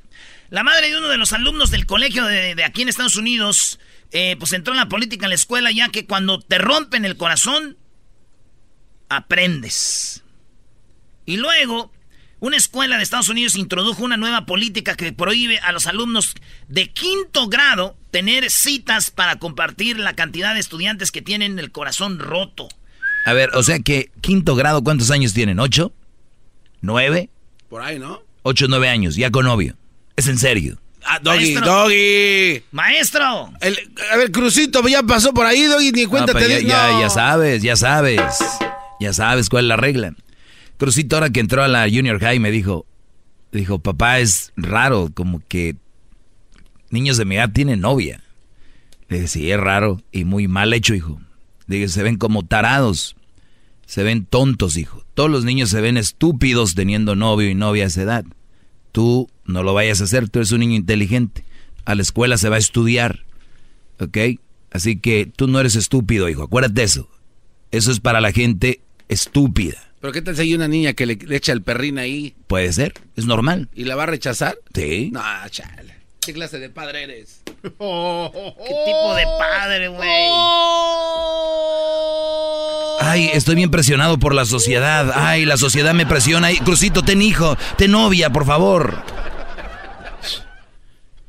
[0.48, 3.80] La madre de uno de los alumnos del colegio de, de aquí en Estados Unidos,
[4.12, 7.16] eh, pues entró en la política en la escuela, ya que cuando te rompen el
[7.16, 7.76] corazón,
[9.08, 10.22] aprendes.
[11.24, 11.92] Y luego,
[12.40, 16.34] una escuela de Estados Unidos introdujo una nueva política que prohíbe a los alumnos
[16.68, 22.18] de quinto grado tener citas para compartir la cantidad de estudiantes que tienen el corazón
[22.18, 22.68] roto.
[23.24, 25.58] A ver, o sea que quinto grado, ¿cuántos años tienen?
[25.60, 25.92] ¿Ocho?
[26.80, 27.30] ¿Nueve?
[27.68, 28.22] Por ahí, ¿no?
[28.42, 29.74] Ocho, nueve años, ya con novio.
[30.14, 30.78] Es en serio.
[31.04, 31.66] Ah, Doggy, Maestro.
[31.66, 32.62] Doggy.
[32.72, 33.52] ¡Maestro!
[33.60, 33.78] El-
[34.12, 36.90] a ver, Crucito, ya pasó por ahí, Doggy, ni cuenta No, te pero di- ya,
[36.92, 38.20] ya, ya sabes, ya sabes.
[39.00, 40.14] Ya sabes cuál es la regla.
[40.78, 42.86] Crucito ahora que entró a la Junior High me dijo,
[43.52, 45.76] dijo, papá, es raro, como que
[46.90, 48.22] niños de mi edad tienen novia.
[49.08, 51.20] Le dije, sí, es raro y muy mal hecho, hijo.
[51.66, 53.16] Le dije, se ven como tarados,
[53.86, 55.04] se ven tontos, hijo.
[55.14, 58.24] Todos los niños se ven estúpidos teniendo novio y novia a esa edad.
[58.92, 61.44] Tú no lo vayas a hacer, tú eres un niño inteligente.
[61.84, 63.24] A la escuela se va a estudiar,
[64.00, 64.18] ¿ok?
[64.70, 67.08] Así que tú no eres estúpido, hijo, acuérdate eso.
[67.70, 69.85] Eso es para la gente estúpida.
[70.00, 72.72] ¿Pero qué tal si hay una niña que le, le echa el perrín ahí Puede
[72.72, 73.68] ser, es normal.
[73.74, 74.56] y la va a rechazar?
[74.74, 75.10] Sí.
[75.12, 75.96] No, chale.
[76.20, 77.40] ¿Qué clase de padre eres?
[77.62, 80.26] ¿Qué tipo de padre, güey?
[83.00, 85.12] Ay, estoy bien presionado por la sociedad.
[85.14, 86.48] Ay, la sociedad me presiona.
[86.48, 89.02] Ay, Crucito, ten hijo, ten novia, por favor.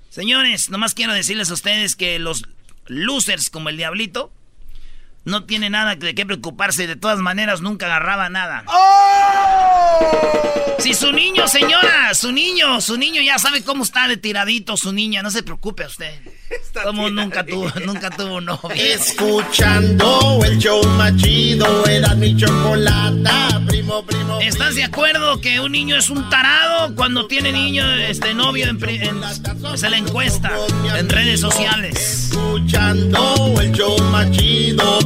[0.09, 2.43] Señores, nomás quiero decirles a ustedes que los
[2.87, 4.31] losers como el diablito
[5.27, 6.83] no tienen nada de qué preocuparse.
[6.83, 8.63] y De todas maneras, nunca agarraba nada.
[10.79, 14.93] Si su niño, señora, su niño, su niño ya sabe cómo está de tiradito su
[14.93, 16.13] niña, no se preocupe usted.
[16.83, 18.69] Como nunca tuvo, nunca tuvo novio.
[18.75, 24.39] Escuchando el show machido, era mi chocolata, primo, primo.
[24.39, 28.77] ¿Estás de acuerdo que un niño es un tarado cuando tiene niño, este novio en,
[28.79, 29.21] pri- en-
[29.73, 30.51] es la encuesta
[30.95, 32.29] en redes sociales?
[32.31, 34.99] Escuchando el show machido.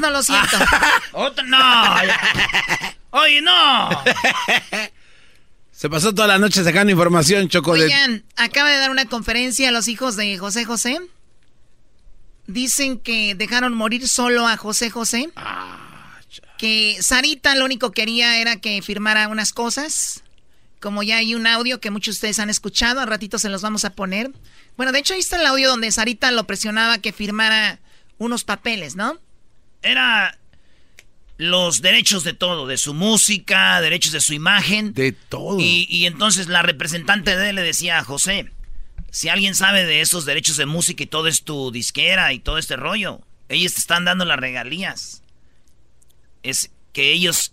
[0.00, 0.56] No lo siento.
[1.12, 1.94] Otra, no.
[3.10, 3.88] Oye, no.
[5.72, 7.74] Se pasó toda la noche sacando información, Choco.
[7.74, 10.98] de- Oigan, acaba de dar una conferencia a los hijos de José José.
[12.46, 15.30] Dicen que dejaron morir solo a José José.
[16.56, 20.22] que Sarita lo único que quería era que firmara unas cosas.
[20.80, 23.62] Como ya hay un audio que muchos de ustedes han escuchado, al ratito se los
[23.62, 24.30] vamos a poner.
[24.76, 27.78] Bueno, de hecho ahí está el audio donde Sarita lo presionaba que firmara
[28.18, 29.18] unos papeles, ¿no?
[29.82, 30.38] Era
[31.36, 34.92] los derechos de todo, de su música, derechos de su imagen.
[34.92, 35.60] De todo.
[35.60, 38.50] Y, y entonces la representante de él le decía a José,
[39.10, 42.58] si alguien sabe de esos derechos de música y todo es tu disquera y todo
[42.58, 45.22] este rollo, ellos te están dando las regalías.
[46.42, 47.52] Es que ellos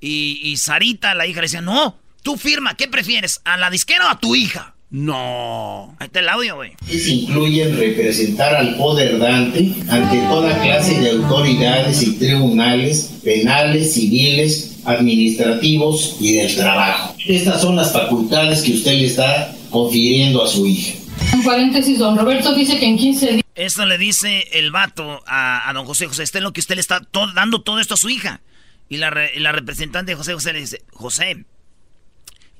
[0.00, 3.40] y, y Sarita, la hija, le decía, no, tú firma, ¿qué prefieres?
[3.44, 4.74] ¿A la disquera o a tu hija?
[4.90, 5.94] No.
[5.98, 6.72] Ahí está el audio, güey.
[6.90, 16.16] incluyen representar al poder dante ante toda clase de autoridades y tribunales penales, civiles, administrativos
[16.20, 17.14] y del trabajo.
[17.26, 20.94] Estas son las facultades que usted le está confiriendo a su hija.
[21.34, 23.42] En paréntesis, don Roberto dice que en 15 días...
[23.54, 26.76] Esto le dice el vato a, a don José José, este es lo que usted
[26.76, 28.40] le está to- dando todo esto a su hija.
[28.88, 31.44] Y la, re- y la representante de José José le dice, José,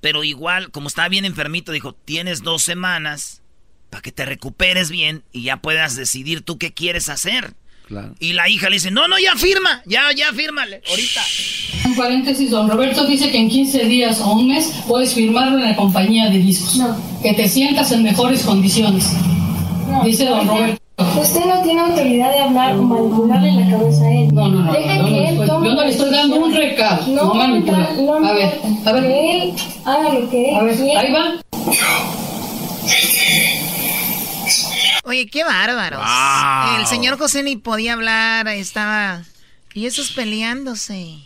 [0.00, 3.42] pero igual, como está bien enfermito, dijo, tienes dos semanas
[3.90, 7.54] para que te recuperes bien y ya puedas decidir tú qué quieres hacer.
[7.86, 8.14] Claro.
[8.20, 11.22] Y la hija le dice, no, no, ya firma, ya, ya fírmale, ahorita.
[11.86, 15.64] En paréntesis, don Roberto dice que en 15 días o un mes puedes firmarlo en
[15.64, 16.78] la compañía de discos.
[17.22, 19.10] Que te sientas en mejores condiciones.
[20.04, 20.87] Dice don Roberto.
[20.98, 24.34] Usted no tiene autoridad de hablar o manipularle la cabeza a él.
[24.34, 24.72] No, no, no.
[24.72, 27.06] Deja yo, no que le él estoy, tome yo no le estoy dando un recado.
[27.06, 27.92] No, No, manipular.
[27.94, 29.02] no, no a ver, a ver.
[29.04, 31.00] Que él haga lo que él A ver, quiera.
[31.00, 31.40] ahí va.
[35.04, 36.00] Oye, qué bárbaros.
[36.00, 36.80] Wow.
[36.80, 39.22] El señor José ni podía hablar, estaba...
[39.74, 41.18] Y esos peleándose.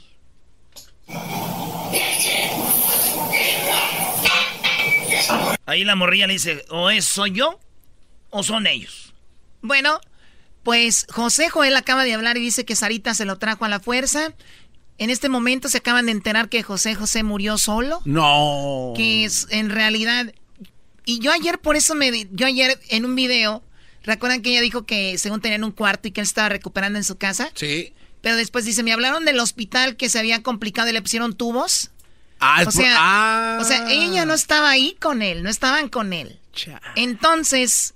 [5.67, 7.59] Ahí la morrilla le dice, o es soy yo
[8.31, 9.12] o son ellos.
[9.63, 10.01] Bueno,
[10.63, 13.81] pues José Joel acaba de hablar y dice que Sarita se lo trajo a la
[13.81, 14.33] fuerza.
[14.99, 18.01] En este momento se acaban de enterar que José José murió solo.
[18.05, 18.93] No.
[18.97, 20.33] Que es en realidad.
[21.05, 22.29] Y yo ayer por eso me.
[22.33, 23.63] Yo ayer en un video.
[24.05, 27.05] ¿Recuerdan que ella dijo que según tenían un cuarto y que él estaba recuperando en
[27.05, 27.51] su casa?
[27.55, 27.93] Sí.
[28.21, 31.91] Pero después dice, me hablaron del hospital que se había complicado y le pusieron tubos.
[32.41, 33.59] Ah, O sea, ah.
[33.61, 36.41] o sea, ella no estaba ahí con él, no estaban con él.
[36.97, 37.95] Entonces,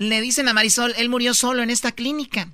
[0.00, 2.48] le dicen a Marisol, él murió solo en esta clínica.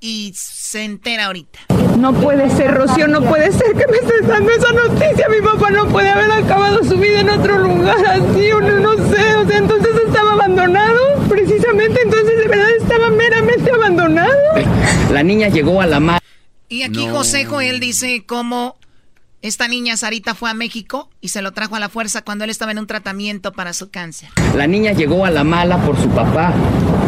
[0.00, 1.60] Y se entera ahorita.
[1.98, 5.28] No puede ser, Rocío, no puede ser que me estés dando esa noticia.
[5.30, 8.92] Mi papá no puede haber acabado su vida en otro lugar así, o no, no
[8.96, 9.34] sé.
[9.36, 11.26] O sea, entonces estaba abandonado.
[11.26, 14.36] Precisamente entonces de verdad estaba meramente abandonado.
[15.10, 16.20] La niña llegó a la mar.
[16.68, 18.76] Y aquí José Joel dice cómo
[19.42, 22.50] esta niña Sarita fue a México y se lo trajo a la fuerza cuando él
[22.50, 24.28] estaba en un tratamiento para su cáncer.
[24.54, 26.54] La niña llegó a la mala por su papá.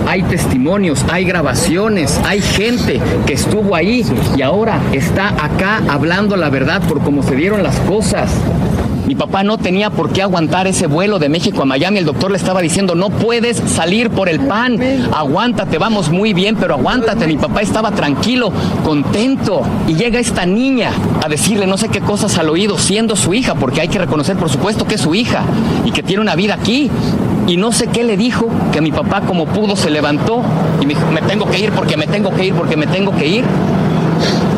[0.09, 4.05] Hay testimonios, hay grabaciones, hay gente que estuvo ahí
[4.37, 8.31] y ahora está acá hablando la verdad por cómo se dieron las cosas.
[9.07, 11.99] Mi papá no tenía por qué aguantar ese vuelo de México a Miami.
[11.99, 14.79] El doctor le estaba diciendo, no puedes salir por el pan.
[15.13, 17.27] Aguántate, vamos muy bien, pero aguántate.
[17.27, 18.51] Mi papá estaba tranquilo,
[18.83, 19.63] contento.
[19.87, 20.91] Y llega esta niña
[21.23, 24.37] a decirle no sé qué cosas al oído, siendo su hija, porque hay que reconocer,
[24.37, 25.43] por supuesto, que es su hija
[25.85, 26.91] y que tiene una vida aquí.
[27.47, 30.43] Y no sé qué le dijo, que mi papá como pudo se levantó
[30.81, 33.15] y me dijo, me tengo que ir porque me tengo que ir porque me tengo
[33.15, 33.45] que ir.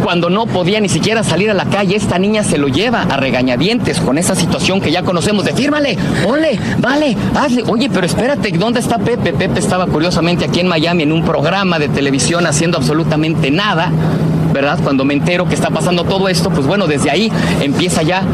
[0.06, 3.16] Cuando no podía ni siquiera salir a la calle, esta niña se lo lleva a
[3.16, 7.64] regañadientes con esa situación que ya conocemos de fírmale, ole, vale, hazle.
[7.66, 9.32] Oye, pero espérate, ¿dónde está Pepe?
[9.32, 13.90] Pepe estaba curiosamente aquí en Miami en un programa de televisión haciendo absolutamente nada.
[14.56, 14.78] ¿Verdad?
[14.82, 18.24] Cuando me entero que está pasando todo esto, pues bueno, desde ahí empieza ya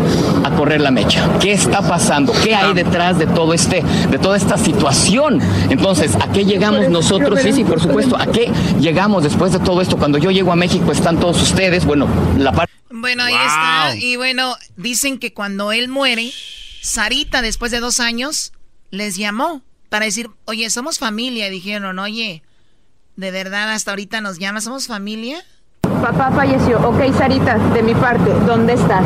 [0.44, 1.28] a correr la mecha.
[1.40, 2.32] ¿Qué está pasando?
[2.44, 5.40] ¿Qué hay detrás de todo este, de toda esta situación?
[5.68, 7.40] Entonces, ¿a qué llegamos nosotros?
[7.42, 8.16] Sí, sí, por supuesto.
[8.16, 9.96] ¿A qué llegamos después de todo esto?
[9.96, 11.84] Cuando yo llego a México están todos ustedes.
[11.84, 12.06] Bueno,
[12.38, 13.96] la parte Bueno, ahí está.
[13.96, 16.30] Y bueno, dicen que cuando él muere,
[16.82, 18.52] Sarita, después de dos años,
[18.92, 21.48] les llamó para decir, oye, somos familia.
[21.48, 22.44] Y dijeron, oye,
[23.16, 24.60] ¿de verdad hasta ahorita nos llama?
[24.60, 25.44] ¿Somos familia?
[26.02, 26.80] Papá falleció.
[26.80, 29.04] Ok, Sarita, de mi parte, ¿dónde estás?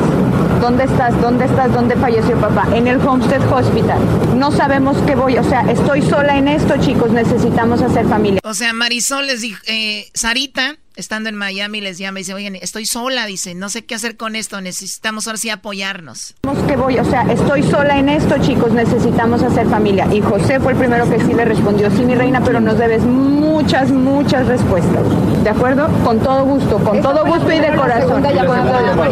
[0.63, 1.21] ¿Dónde estás?
[1.21, 1.71] ¿Dónde estás?
[1.71, 2.67] ¿Dónde falleció papá?
[2.75, 3.99] En el Homestead Hospital.
[4.35, 8.41] No sabemos qué voy, o sea, estoy sola en esto, chicos, necesitamos hacer familia.
[8.45, 12.57] O sea, Marisol les dijo, eh, Sarita, estando en Miami, les llama y dice, oigan,
[12.57, 16.35] estoy sola, dice, no sé qué hacer con esto, necesitamos ahora sí apoyarnos.
[16.67, 20.09] Qué voy, o sea, estoy sola en esto, chicos, necesitamos hacer familia.
[20.13, 23.03] Y José fue el primero que sí le respondió, sí, mi reina, pero nos debes
[23.03, 25.03] muchas, muchas respuestas.
[25.45, 25.87] ¿De acuerdo?
[26.05, 28.25] Con todo gusto, con todo gusto y de corazón.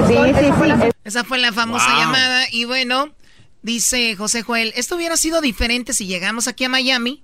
[0.09, 0.91] Sí, sí, sí.
[1.05, 1.99] Esa fue la famosa Wow.
[1.99, 2.45] llamada.
[2.51, 3.09] Y bueno,
[3.63, 7.23] dice José Joel, esto hubiera sido diferente si llegamos aquí a Miami.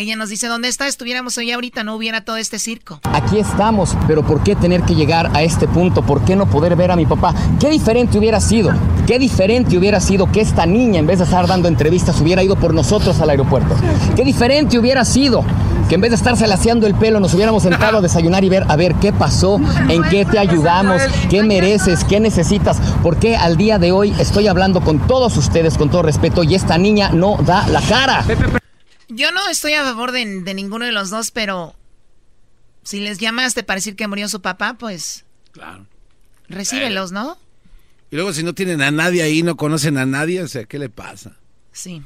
[0.00, 0.86] Ella nos dice, ¿dónde está?
[0.86, 3.00] Estuviéramos hoy ahorita, no hubiera todo este circo.
[3.12, 6.00] Aquí estamos, pero ¿por qué tener que llegar a este punto?
[6.00, 7.34] ¿Por qué no poder ver a mi papá?
[7.60, 8.72] ¿Qué diferente hubiera sido?
[9.06, 12.56] ¿Qué diferente hubiera sido que esta niña, en vez de estar dando entrevistas, hubiera ido
[12.56, 13.76] por nosotros al aeropuerto?
[14.16, 15.44] ¿Qué diferente hubiera sido
[15.90, 18.64] que en vez de estarse laseando el pelo, nos hubiéramos sentado a desayunar y ver
[18.68, 19.60] a ver qué pasó,
[19.90, 22.80] en qué te ayudamos, qué mereces, qué necesitas?
[23.02, 26.54] ¿Por qué al día de hoy estoy hablando con todos ustedes con todo respeto y
[26.54, 28.24] esta niña no da la cara?
[29.10, 31.74] Yo no estoy a favor de, de ninguno de los dos, pero
[32.82, 35.24] si les llamaste para decir que murió su papá, pues...
[35.52, 35.86] Claro.
[36.48, 37.36] Recíbelos, ¿no?
[38.10, 40.78] Y luego si no tienen a nadie ahí, no conocen a nadie, o sea, ¿qué
[40.78, 41.36] le pasa?
[41.72, 42.02] Sí.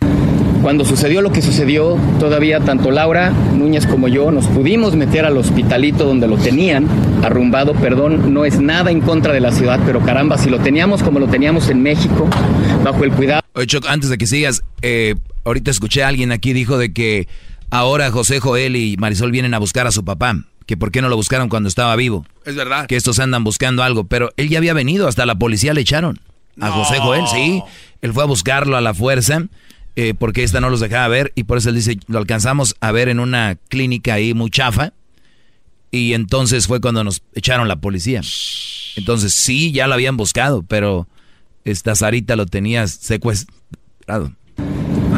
[0.64, 5.36] Cuando sucedió lo que sucedió, todavía tanto Laura Núñez como yo nos pudimos meter al
[5.36, 6.88] hospitalito donde lo tenían,
[7.22, 11.02] arrumbado, perdón, no es nada en contra de la ciudad, pero caramba, si lo teníamos
[11.02, 12.26] como lo teníamos en México,
[12.82, 13.42] bajo el cuidado.
[13.52, 17.28] Oye, Choc, antes de que sigas, eh, ahorita escuché a alguien aquí dijo de que
[17.68, 21.10] ahora José Joel y Marisol vienen a buscar a su papá, que por qué no
[21.10, 22.24] lo buscaron cuando estaba vivo.
[22.46, 22.86] Es verdad.
[22.86, 26.20] Que estos andan buscando algo, pero él ya había venido, hasta la policía le echaron.
[26.58, 27.62] A José Joel, sí.
[28.00, 29.42] Él fue a buscarlo a la fuerza,
[29.96, 32.92] eh, porque esta no los dejaba ver, y por eso él dice, lo alcanzamos a
[32.92, 34.92] ver en una clínica ahí muy chafa,
[35.90, 38.20] y entonces fue cuando nos echaron la policía.
[38.96, 41.06] Entonces sí, ya lo habían buscado, pero
[41.64, 44.32] esta Sarita lo tenía secuestrado.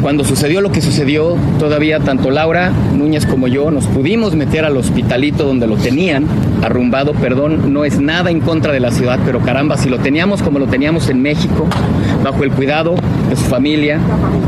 [0.01, 4.77] Cuando sucedió lo que sucedió, todavía tanto Laura Núñez como yo nos pudimos meter al
[4.77, 6.25] hospitalito donde lo tenían,
[6.63, 10.41] arrumbado, perdón, no es nada en contra de la ciudad, pero caramba, si lo teníamos
[10.41, 11.67] como lo teníamos en México,
[12.23, 12.95] bajo el cuidado
[13.29, 13.99] de su familia,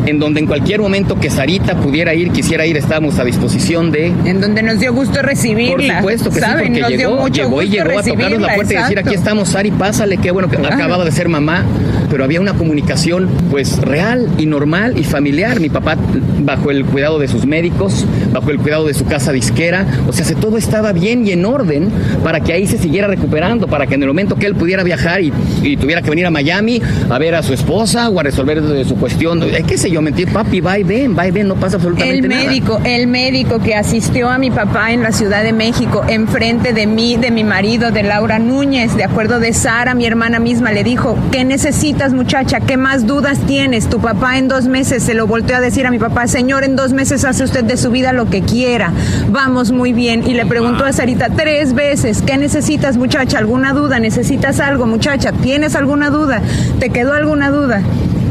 [0.05, 4.07] en donde en cualquier momento que Sarita pudiera ir, quisiera ir, estábamos a disposición de...
[4.25, 6.01] En donde nos dio gusto recibirla.
[6.01, 6.75] Por supuesto que ¿saben?
[6.75, 9.71] sí, porque llegó, llegó y llegó a tocarnos la puerta y decir, aquí estamos, Sari,
[9.71, 11.65] pásale, qué bueno que acababa de ser mamá,
[12.09, 15.38] pero había una comunicación pues real y normal y familiar.
[15.59, 15.95] Mi papá
[16.41, 20.25] bajo el cuidado de sus médicos, bajo el cuidado de su casa disquera, o sea,
[20.25, 21.89] se- todo estaba bien y en orden
[22.23, 25.21] para que ahí se siguiera recuperando, para que en el momento que él pudiera viajar
[25.21, 25.31] y,
[25.63, 28.85] y tuviera que venir a Miami a ver a su esposa o a resolver de
[28.85, 31.55] su cuestión, eh, qué sé yo, mentir, papi, va y ven, va y ven, no
[31.55, 32.43] pasa absolutamente El nada.
[32.45, 36.87] médico, el médico que asistió a mi papá en la Ciudad de México, enfrente de
[36.87, 40.83] mí, de mi marido, de Laura Núñez, de acuerdo de Sara, mi hermana misma, le
[40.83, 42.59] dijo, ¿qué necesitas muchacha?
[42.59, 43.87] ¿Qué más dudas tienes?
[43.89, 46.75] Tu papá en dos meses se lo volteó a decir a mi papá, señor, en
[46.75, 48.91] dos meses hace usted de su vida lo que quiera.
[49.29, 50.27] Vamos muy bien.
[50.27, 53.37] Y le preguntó a Sarita tres veces, ¿qué necesitas muchacha?
[53.37, 53.99] ¿Alguna duda?
[53.99, 55.31] ¿Necesitas algo muchacha?
[55.31, 56.41] ¿Tienes alguna duda?
[56.79, 57.81] ¿Te quedó alguna duda?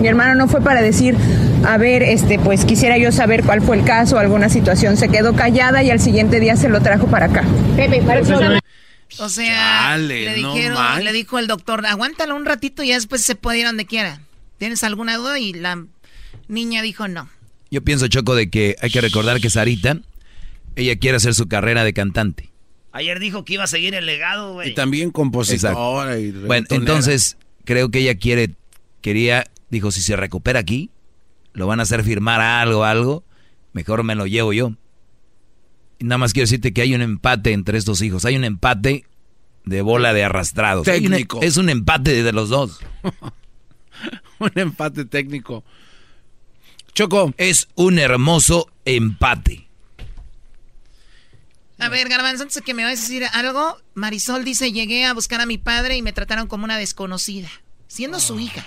[0.01, 1.17] Mi hermano no fue para decir,
[1.65, 4.97] a ver, este, pues quisiera yo saber cuál fue el caso, alguna situación.
[4.97, 7.45] Se quedó callada y al siguiente día se lo trajo para acá.
[7.77, 8.21] Pepe, para
[9.21, 9.55] O sea,
[9.91, 11.05] Chale, le no dijeron, manches.
[11.05, 14.21] le dijo el doctor, aguántalo un ratito y ya después se puede ir donde quiera.
[14.59, 15.39] ¿Tienes alguna duda?
[15.39, 15.85] Y la
[16.49, 17.29] niña dijo no.
[17.71, 20.01] Yo pienso, Choco, de que hay que recordar que Sarita,
[20.77, 22.51] ella quiere hacer su carrera de cantante.
[22.93, 24.71] Ayer dijo que iba a seguir el legado, güey.
[24.71, 28.55] Y también compositora y Bueno, entonces creo que ella quiere,
[29.03, 30.91] quería, dijo, si se recupera aquí,
[31.53, 33.25] lo van a hacer firmar algo, algo,
[33.73, 34.73] mejor me lo llevo yo.
[35.99, 39.05] Y nada más quiero decirte que hay un empate entre estos hijos, hay un empate
[39.65, 40.85] de bola de arrastrados.
[40.85, 41.41] Técnico.
[41.43, 42.81] es un empate de los dos.
[44.39, 45.65] un empate técnico.
[46.99, 47.33] Choco.
[47.37, 49.69] Es un hermoso empate.
[51.79, 55.15] A ver, Garbanzo, antes de que me vayas a decir algo, Marisol dice, llegué a
[55.15, 57.51] buscar a mi padre y me trataron como una desconocida,
[57.87, 58.67] siendo su hija.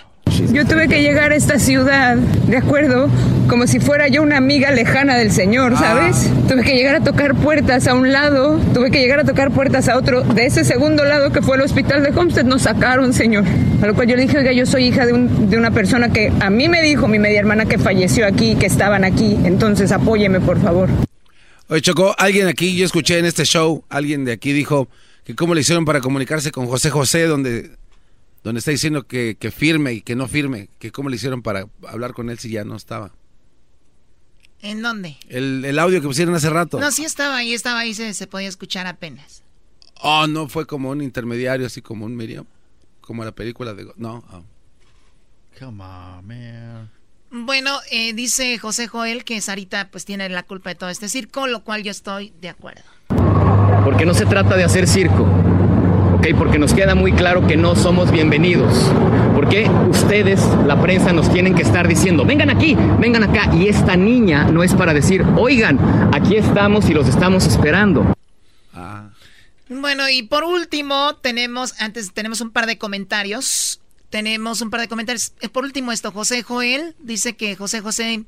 [0.51, 3.09] Yo tuve que llegar a esta ciudad, ¿de acuerdo?
[3.47, 6.29] Como si fuera yo una amiga lejana del Señor, ¿sabes?
[6.47, 9.87] Tuve que llegar a tocar puertas a un lado, tuve que llegar a tocar puertas
[9.89, 10.21] a otro.
[10.23, 13.43] De ese segundo lado que fue el hospital de Homestead nos sacaron, Señor.
[13.81, 16.11] A lo cual yo le dije, oiga, yo soy hija de, un- de una persona
[16.11, 19.37] que a mí me dijo mi media hermana que falleció aquí, que estaban aquí.
[19.43, 20.89] Entonces apóyeme, por favor.
[21.67, 24.87] Oye, Choco, alguien aquí, yo escuché en este show, alguien de aquí dijo
[25.23, 27.71] que cómo le hicieron para comunicarse con José José, donde,
[28.43, 31.67] donde está diciendo que, que firme y que no firme, que cómo le hicieron para
[31.87, 33.11] hablar con él si ya no estaba.
[34.61, 35.17] ¿En dónde?
[35.29, 36.79] El, el audio que pusieron hace rato.
[36.79, 39.43] No, sí estaba ahí, estaba ahí, se, se podía escuchar apenas.
[40.01, 42.45] Oh, no fue como un intermediario, así como un Miriam,
[43.01, 43.83] como la película de...
[43.85, 44.43] Go- No, oh.
[45.59, 46.91] Come on, man.
[47.31, 51.47] Bueno, eh, dice José Joel que Sarita pues tiene la culpa de todo este circo,
[51.47, 52.81] lo cual yo estoy de acuerdo.
[53.83, 55.25] Porque no se trata de hacer circo,
[56.21, 56.37] ¿ok?
[56.37, 58.91] Porque nos queda muy claro que no somos bienvenidos.
[59.33, 63.49] Porque ustedes, la prensa, nos tienen que estar diciendo, vengan aquí, vengan acá.
[63.55, 65.79] Y esta niña no es para decir, oigan,
[66.13, 68.15] aquí estamos y los estamos esperando.
[69.67, 73.79] Bueno, y por último, tenemos, antes tenemos un par de comentarios.
[74.11, 75.31] Tenemos un par de comentarios.
[75.39, 78.25] Eh, Por último, esto, José Joel dice que José José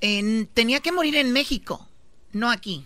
[0.00, 1.88] eh, tenía que morir en México,
[2.32, 2.84] no aquí.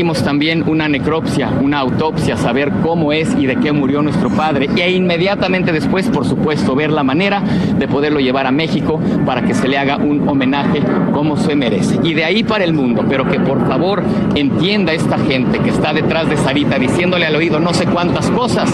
[0.00, 4.66] También una necropsia, una autopsia, saber cómo es y de qué murió nuestro padre.
[4.74, 9.52] E inmediatamente después, por supuesto, ver la manera de poderlo llevar a México para que
[9.52, 10.80] se le haga un homenaje
[11.12, 11.98] como se merece.
[12.02, 14.02] Y de ahí para el mundo, pero que por favor
[14.34, 18.72] entienda esta gente que está detrás de Sarita diciéndole al oído no sé cuántas cosas.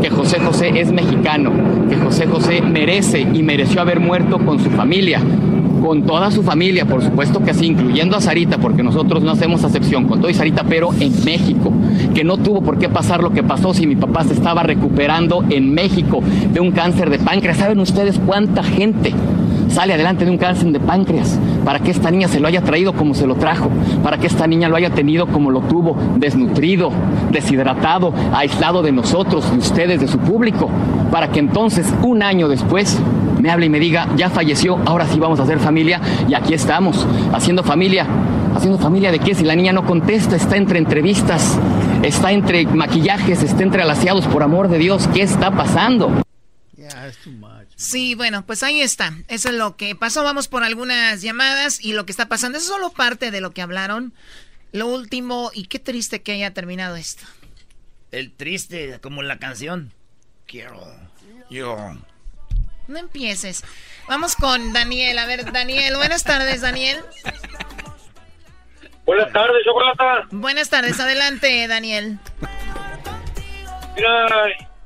[0.00, 1.52] Que José José es mexicano,
[1.90, 5.20] que José José merece y mereció haber muerto con su familia.
[5.82, 9.64] Con toda su familia, por supuesto que sí, incluyendo a Sarita, porque nosotros no hacemos
[9.64, 11.72] acepción, con todo y Sarita, pero en México,
[12.14, 15.44] que no tuvo por qué pasar lo que pasó si mi papá se estaba recuperando
[15.50, 16.22] en México
[16.52, 17.56] de un cáncer de páncreas.
[17.56, 19.12] ¿Saben ustedes cuánta gente
[19.68, 22.92] sale adelante de un cáncer de páncreas, para que esta niña se lo haya traído
[22.92, 23.68] como se lo trajo,
[24.04, 26.90] para que esta niña lo haya tenido como lo tuvo, desnutrido,
[27.32, 30.68] deshidratado, aislado de nosotros, de ustedes, de su público,
[31.10, 33.00] para que entonces un año después
[33.42, 36.54] me hable y me diga, ya falleció, ahora sí vamos a hacer familia y aquí
[36.54, 38.06] estamos, haciendo familia.
[38.54, 39.34] ¿Haciendo familia de qué?
[39.34, 41.58] Si la niña no contesta, está entre entrevistas,
[42.02, 46.22] está entre maquillajes, está entre alaciados, por amor de Dios, ¿qué está pasando?
[47.74, 49.14] Sí, bueno, pues ahí está.
[49.26, 50.22] Eso es lo que pasó.
[50.22, 52.58] Vamos por algunas llamadas y lo que está pasando.
[52.58, 54.12] Eso es solo parte de lo que hablaron.
[54.72, 57.24] Lo último, y qué triste que haya terminado esto.
[58.12, 59.92] El triste, como la canción.
[60.46, 60.78] Quiero.
[61.50, 61.96] Yo.
[62.88, 63.64] No empieces.
[64.08, 65.18] Vamos con Daniel.
[65.18, 65.96] A ver, Daniel.
[65.96, 66.98] Buenas tardes, Daniel.
[69.04, 70.26] Buenas tardes, Chocolata.
[70.30, 70.98] Buenas tardes.
[71.00, 72.18] Adelante, Daniel.
[73.96, 74.28] Mira,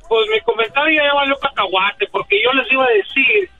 [0.08, 3.50] pues mi comentario ya valió cacahuate, porque yo les iba a decir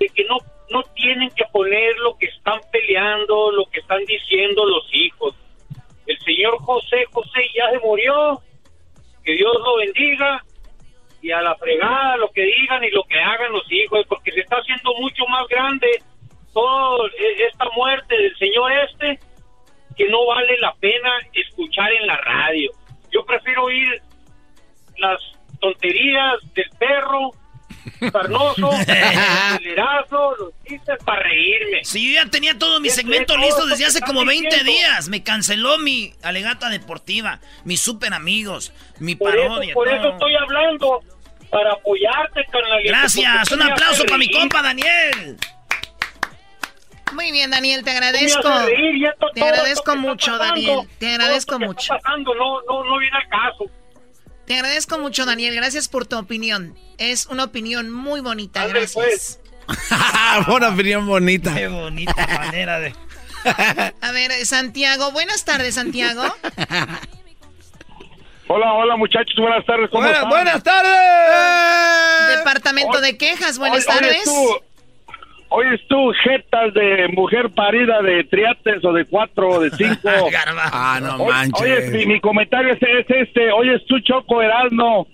[0.00, 0.38] de que no,
[0.70, 5.34] no tienen que poner lo que están peleando, lo que están diciendo los hijos.
[6.06, 8.42] El señor José José ya se murió,
[9.24, 10.44] que Dios lo bendiga,
[11.22, 14.40] y a la fregada lo que digan y lo que hagan los hijos, porque se
[14.40, 15.86] está haciendo mucho más grande
[16.52, 17.08] toda
[17.48, 19.18] esta muerte del señor este,
[19.96, 22.70] que no vale la pena escuchar en la radio.
[23.12, 24.02] Yo prefiero oír
[24.98, 25.20] las
[25.60, 27.30] tonterías del perro,
[28.12, 28.70] Sarnoso,
[29.52, 31.84] acelerazo, los chistes para reírme.
[31.84, 35.08] Sí, yo ya tenía todo mi segmento listo desde hace como 20 días.
[35.08, 39.70] Me canceló mi alegata deportiva, mis super amigos, mi Por parodia.
[39.70, 39.96] eso, por todo.
[39.98, 41.00] eso estoy hablando,
[41.52, 42.88] para apoyarte, carnalito.
[42.88, 45.36] Gracias, un aplauso para mi compa Daniel.
[47.12, 48.48] Muy bien, Daniel, te agradezco.
[48.66, 50.88] reír esto- Te agradezco mucho, pasando, Daniel.
[50.98, 51.88] Te agradezco mucho.
[51.94, 53.64] pasando, no, no, no viene al caso.
[54.46, 55.54] Te agradezco mucho, Daniel.
[55.54, 56.74] Gracias por tu opinión.
[56.98, 58.62] Es una opinión muy bonita.
[58.62, 59.38] Ándale, Gracias.
[60.48, 61.54] Una opinión bonita.
[61.54, 62.94] Qué bonita manera de.
[64.00, 65.12] A ver, Santiago.
[65.12, 66.22] Buenas tardes, Santiago.
[68.48, 69.88] Hola, hola muchachos, buenas tardes.
[69.90, 70.30] ¿cómo Buenas, están?
[70.30, 72.38] buenas tardes.
[72.38, 73.58] Departamento de quejas.
[73.58, 74.24] Buenas Oye, tardes.
[74.24, 74.60] tú,
[75.52, 79.92] oyes tú, jetas de mujer parida de triates o de cuatro o de cinco.
[80.74, 81.62] Ah, no Oye, manches.
[81.62, 83.50] Oye, mi, mi comentario es, es este.
[83.52, 84.40] Oyes tú, Choco.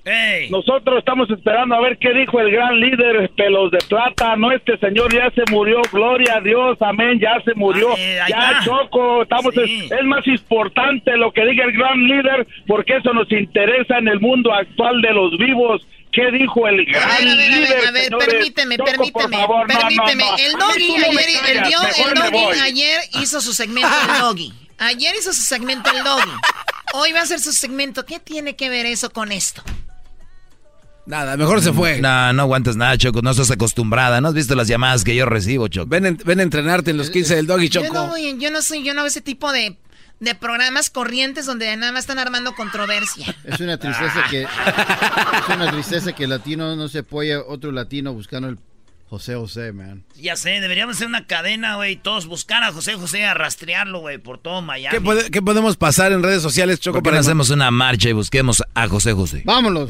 [0.05, 0.51] Ey.
[0.51, 4.37] Nosotros estamos esperando a ver qué dijo el gran líder Pelos de Plata.
[4.37, 5.81] No, este señor ya se murió.
[5.93, 7.89] Gloria a Dios, amén, ya se murió.
[7.93, 8.61] Ah, eh, ya.
[8.65, 9.85] Choco, estamos Sí.
[9.85, 14.09] es, es más importante lo que diga el gran líder porque eso nos interesa en
[14.09, 15.87] el mundo actual de los vivos.
[16.13, 17.87] ¿Qué dijo el gran A ver, a ver, a ver, líder?
[17.87, 18.29] a ver, señores?
[18.29, 20.25] permíteme, Choco, por permíteme, favor, no, no, permíteme.
[20.25, 20.37] no.
[20.39, 24.55] El doggy ayer, el, dio- el doggy ayer hizo su segmento el doggy.
[24.79, 26.31] Ayer hizo su segmento el doggy.
[26.95, 28.07] Hoy va a hacer su segmento.
[28.07, 29.63] ¿Qué tiene que ver eso con esto?
[31.07, 32.01] Nada, mejor se fue.
[32.01, 33.23] No, no aguantas nada, Choco.
[33.23, 34.21] No estás acostumbrada.
[34.21, 35.89] ¿No has visto las llamadas que yo recibo, Choco?
[35.89, 37.95] Ven, en- ven a entrenarte en los 15 del doggy Yo choco.
[37.95, 39.77] no, voy- yo no soy, yo no hago ese tipo de,
[40.21, 43.35] de programas corrientes donde nada más están armando controversia.
[43.45, 47.71] Es una tristeza que es una tristeza que el latino no se apoya a otro
[47.73, 48.59] latino buscando el
[49.09, 50.05] José José, man.
[50.17, 51.97] Ya sé, deberíamos hacer una cadena, güey.
[51.97, 54.95] Todos buscar a José José, a rastrearlo, güey, por todo Miami.
[54.99, 56.97] ¿Qué, puede- qué podemos pasar en redes sociales, Choco?
[56.99, 59.43] ¿Por qué no para hacemos una marcha y busquemos a José José?
[59.47, 59.89] Vámonos.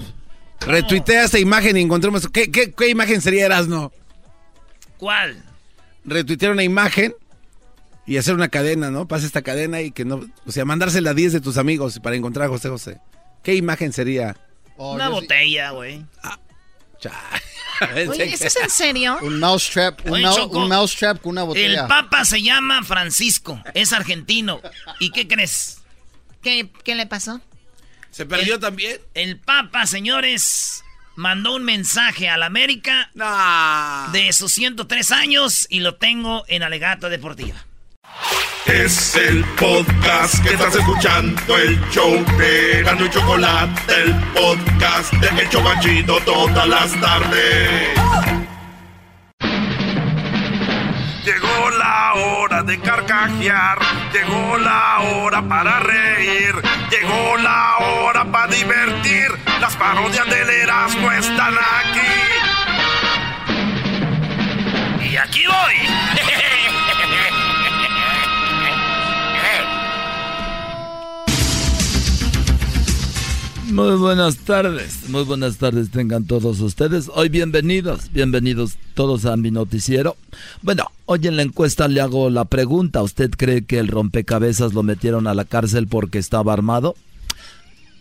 [0.60, 2.28] Retuitea esta imagen y encontremos.
[2.28, 3.90] ¿Qué, qué, qué imagen sería Erasno?
[4.98, 5.42] ¿Cuál?
[6.04, 7.14] Retuitear una imagen
[8.08, 9.06] y hacer una cadena, ¿no?
[9.06, 10.26] Pasa esta cadena y que no.
[10.46, 13.00] O sea, mandársela a 10 de tus amigos para encontrar a José José.
[13.44, 14.36] ¿Qué imagen sería?
[14.76, 16.04] Oh, Una sí- botella, güey.
[18.08, 19.18] Oye, ¿eso es en serio?
[19.22, 21.86] Un mousetrap, un, Oye, mou- Choco, un mousetrap con una El botella.
[21.86, 24.60] papa se llama Francisco, es argentino.
[24.98, 25.78] ¿Y qué crees?
[26.42, 27.40] ¿Qué, qué le pasó?
[28.10, 28.98] ¿Se perdió El- también?
[29.14, 30.82] El papa, señores,
[31.14, 33.10] mandó un mensaje a la América
[34.12, 37.64] de sus 103 años y lo tengo en Alegato Deportiva.
[38.68, 45.48] Es el podcast que estás escuchando, el show de Gano Chocolate, el podcast de El
[45.48, 47.98] Chobachito todas las tardes.
[51.24, 53.78] Llegó la hora de carcajear,
[54.12, 56.54] llegó la hora para reír,
[56.90, 59.28] llegó la hora para divertir.
[59.60, 62.00] Las parodias del Erasmo están aquí.
[65.10, 66.57] Y aquí voy.
[73.78, 77.08] Muy buenas tardes, muy buenas tardes tengan todos ustedes.
[77.14, 80.16] Hoy bienvenidos, bienvenidos todos a mi noticiero.
[80.62, 84.82] Bueno, hoy en la encuesta le hago la pregunta, ¿usted cree que el rompecabezas lo
[84.82, 86.96] metieron a la cárcel porque estaba armado?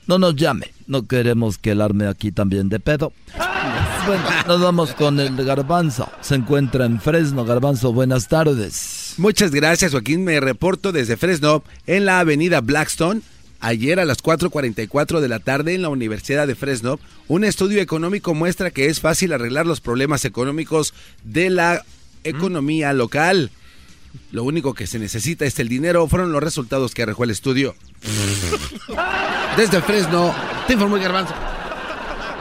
[0.08, 3.14] No nos llame, no queremos que el arme aquí también de pedo.
[4.08, 6.10] Bueno, nos vamos con el garbanzo.
[6.22, 7.46] Se encuentra en Fresno.
[7.46, 9.14] Garbanzo, buenas tardes.
[9.18, 10.24] Muchas gracias, Joaquín.
[10.24, 13.22] Me reporto desde Fresno, en la avenida Blackstone.
[13.60, 18.34] Ayer a las 4.44 de la tarde en la Universidad de Fresno, un estudio económico
[18.34, 20.94] muestra que es fácil arreglar los problemas económicos
[21.24, 21.84] de la
[22.24, 23.52] economía local.
[24.32, 27.76] Lo único que se necesita es el dinero, fueron los resultados que arrojó el estudio.
[29.58, 30.34] Desde Fresno,
[30.68, 31.34] te informó Garbanzo.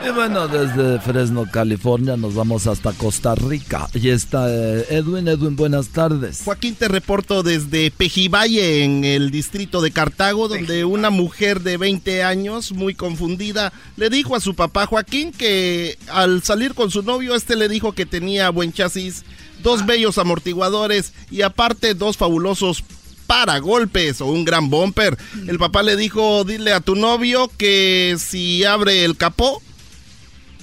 [0.07, 3.89] Y bueno, desde Fresno, California, nos vamos hasta Costa Rica.
[3.93, 5.27] Y está eh, Edwin.
[5.27, 6.43] Edwin, buenas tardes.
[6.45, 12.23] Joaquín, te reporto desde Pejivalle, en el distrito de Cartago, donde una mujer de 20
[12.23, 17.35] años, muy confundida, le dijo a su papá Joaquín que al salir con su novio,
[17.35, 19.25] este le dijo que tenía buen chasis,
[19.65, 22.85] dos bellos amortiguadores y aparte dos fabulosos
[23.27, 25.19] para golpes o un gran bumper.
[25.49, 29.63] El papá le dijo, dile a tu novio que si abre el capó,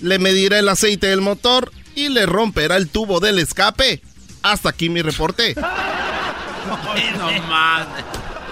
[0.04, 4.02] le medirá el aceite del motor y le romperá el tubo del escape.
[4.42, 5.56] Hasta aquí mi reporte.
[7.18, 7.88] no más.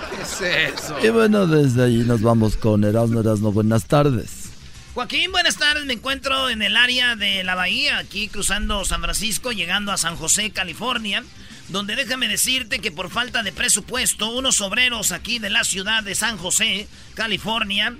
[0.09, 0.95] ¿Qué es eso?
[1.03, 3.51] Y bueno, desde ahí nos vamos con Erasmo Erasmo.
[3.51, 4.49] Buenas tardes.
[4.93, 5.85] Joaquín, buenas tardes.
[5.85, 10.15] Me encuentro en el área de la bahía, aquí cruzando San Francisco, llegando a San
[10.15, 11.23] José, California,
[11.67, 16.15] donde déjame decirte que por falta de presupuesto, unos obreros aquí de la ciudad de
[16.15, 17.95] San José, California,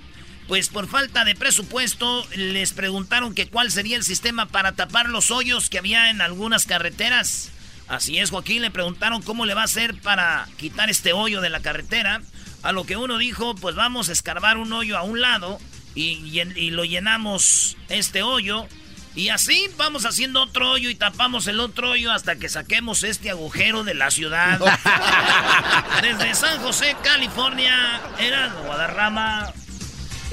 [0.52, 5.32] pues por falta de presupuesto les preguntaron que cuál sería el sistema para tapar los
[5.32, 7.52] hoyos que había en algunas carreteras.
[7.88, 11.49] Así es, Joaquín, le preguntaron cómo le va a hacer para quitar este hoyo de
[11.49, 12.22] la carretera.
[12.64, 15.58] A lo que uno dijo, pues vamos a escarbar un hoyo a un lado
[15.95, 18.68] y, lo llenamos este hoyo.
[19.16, 23.30] Y así vamos haciendo otro hoyo y tapamos el otro hoyo hasta que saquemos este
[23.30, 24.60] agujero de la ciudad.
[26.02, 29.54] Desde San José, California, era Guadarrama.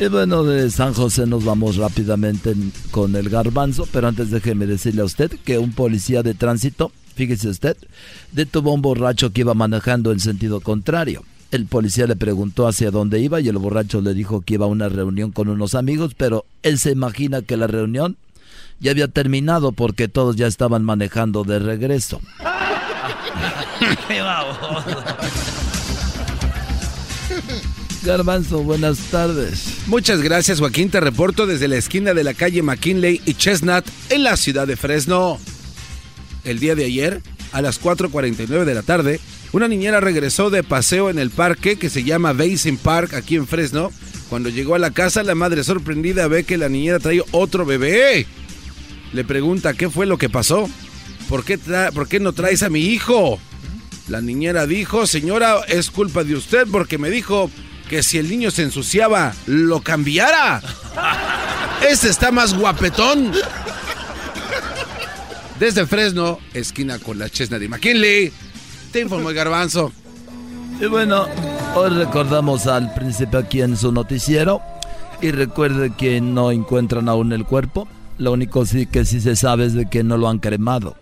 [0.01, 4.67] Y bueno, de San José nos vamos rápidamente en- con el garbanzo, pero antes déjeme
[4.67, 7.77] decirle a usted que un policía de tránsito, fíjese usted,
[8.31, 11.25] detuvo a un borracho que iba manejando en sentido contrario.
[11.51, 14.69] El policía le preguntó hacia dónde iba y el borracho le dijo que iba a
[14.69, 18.17] una reunión con unos amigos, pero él se imagina que la reunión
[18.81, 22.21] ya había terminado porque todos ya estaban manejando de regreso.
[28.09, 29.83] Buenas tardes.
[29.87, 30.89] Muchas gracias, Joaquín.
[30.89, 34.77] Te reporto desde la esquina de la calle McKinley y Chestnut en la ciudad de
[34.77, 35.39] Fresno.
[36.43, 37.21] El día de ayer,
[37.53, 39.21] a las 4.49 de la tarde,
[39.53, 43.47] una niñera regresó de paseo en el parque que se llama Basin Park aquí en
[43.47, 43.91] Fresno.
[44.31, 48.27] Cuando llegó a la casa, la madre sorprendida ve que la niñera trae otro bebé.
[49.13, 50.71] Le pregunta qué fue lo que pasó.
[51.29, 51.59] ¿Por qué,
[51.93, 53.39] ¿Por qué no traes a mi hijo?
[54.09, 57.51] La niñera dijo, señora, es culpa de usted porque me dijo
[57.89, 60.61] que si el niño se ensuciaba, lo cambiara.
[61.89, 63.33] Este está más guapetón.
[65.59, 68.33] Desde Fresno, esquina con la Chesna de McKinley,
[68.93, 69.93] te informó el garbanzo.
[70.81, 71.27] Y bueno,
[71.75, 74.63] hoy recordamos al príncipe aquí en su noticiero.
[75.21, 77.89] Y recuerde que no encuentran aún el cuerpo.
[78.19, 80.97] Lo único sí que sí se sabe es de que no lo han cremado.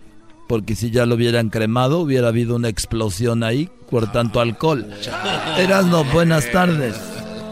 [0.47, 4.87] Porque si ya lo hubieran cremado, hubiera habido una explosión ahí por tanto alcohol.
[5.57, 6.95] Erasno, buenas tardes.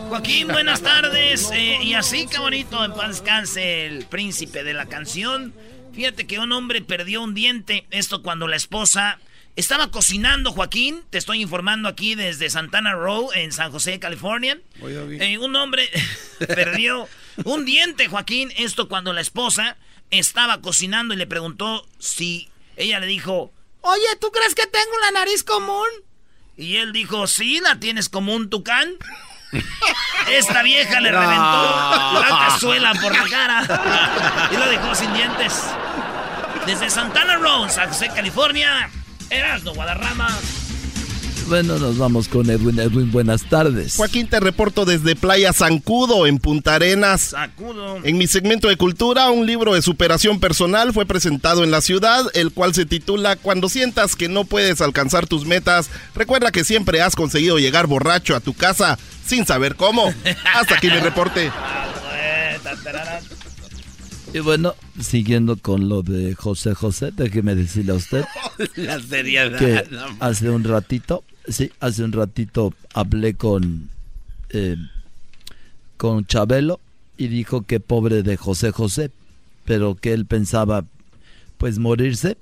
[0.09, 1.49] Joaquín, buenas tardes.
[1.53, 5.53] Eh, y así, qué bonito, en paz descanse el príncipe de la canción.
[5.93, 7.85] Fíjate que un hombre perdió un diente.
[7.91, 9.19] Esto cuando la esposa
[9.55, 11.03] estaba cocinando, Joaquín.
[11.09, 14.59] Te estoy informando aquí desde Santana Row, en San José, California.
[15.19, 15.89] Eh, un hombre
[16.47, 17.07] perdió
[17.43, 18.51] un diente, Joaquín.
[18.57, 19.77] Esto cuando la esposa
[20.11, 23.51] estaba cocinando y le preguntó si ella le dijo,
[23.81, 25.87] Oye, ¿tú crees que tengo la nariz común?
[26.57, 28.93] y él dijo, sí, la tienes como un tucán.
[30.29, 31.19] Esta vieja le No.
[31.19, 35.63] reventó la cazuela por la cara y lo dejó sin dientes.
[36.65, 38.89] Desde Santana Row, San José, California,
[39.29, 40.29] Erasno Guadarrama.
[41.47, 42.79] Bueno, nos vamos con Edwin.
[42.79, 43.95] Edwin, buenas tardes.
[43.97, 47.21] Joaquín, te reporto desde Playa Zancudo, en Punta Arenas.
[47.21, 47.97] Sacudo.
[48.03, 52.23] En mi segmento de cultura, un libro de superación personal fue presentado en la ciudad,
[52.33, 57.01] el cual se titula Cuando sientas que no puedes alcanzar tus metas, recuerda que siempre
[57.01, 60.11] has conseguido llegar borracho a tu casa sin saber cómo.
[60.55, 61.51] Hasta aquí mi reporte.
[64.33, 68.25] Y bueno, siguiendo con lo de José José, déjeme decirle a usted
[68.75, 69.57] La seriedad.
[69.59, 70.05] que no.
[70.19, 73.89] hace un ratito, sí, hace un ratito hablé con,
[74.49, 74.77] eh,
[75.97, 76.79] con Chabelo
[77.17, 79.11] y dijo que pobre de José José,
[79.65, 80.85] pero que él pensaba
[81.57, 82.37] pues morirse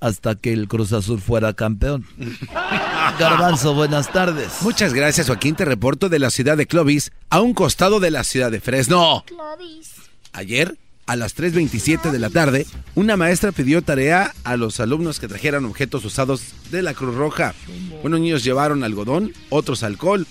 [0.00, 2.04] hasta que el Cruz Azul fuera campeón.
[3.18, 4.52] Garbanzo, buenas tardes.
[4.60, 5.54] Muchas gracias, Joaquín.
[5.54, 9.24] Te reporto de la ciudad de Clovis, a un costado de la ciudad de Fresno.
[9.26, 9.94] Clovis.
[10.32, 10.76] Ayer,
[11.06, 15.64] a las 3.27 de la tarde, una maestra pidió tarea a los alumnos que trajeran
[15.64, 17.54] objetos usados de la Cruz Roja.
[18.02, 20.26] Unos niños llevaron algodón, otros alcohol,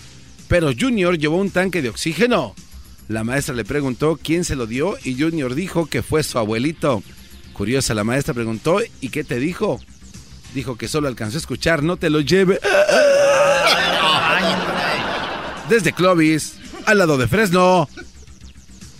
[0.48, 2.54] pero Junior llevó un tanque de oxígeno.
[3.08, 7.04] La maestra le preguntó quién se lo dio y Junior dijo que fue su abuelito.
[7.54, 9.80] Curiosa, la maestra preguntó, ¿y qué te dijo?
[10.54, 12.60] Dijo que solo alcanzó a escuchar, no te lo lleve.
[15.70, 16.56] Desde Clovis,
[16.86, 17.88] al lado de Fresno.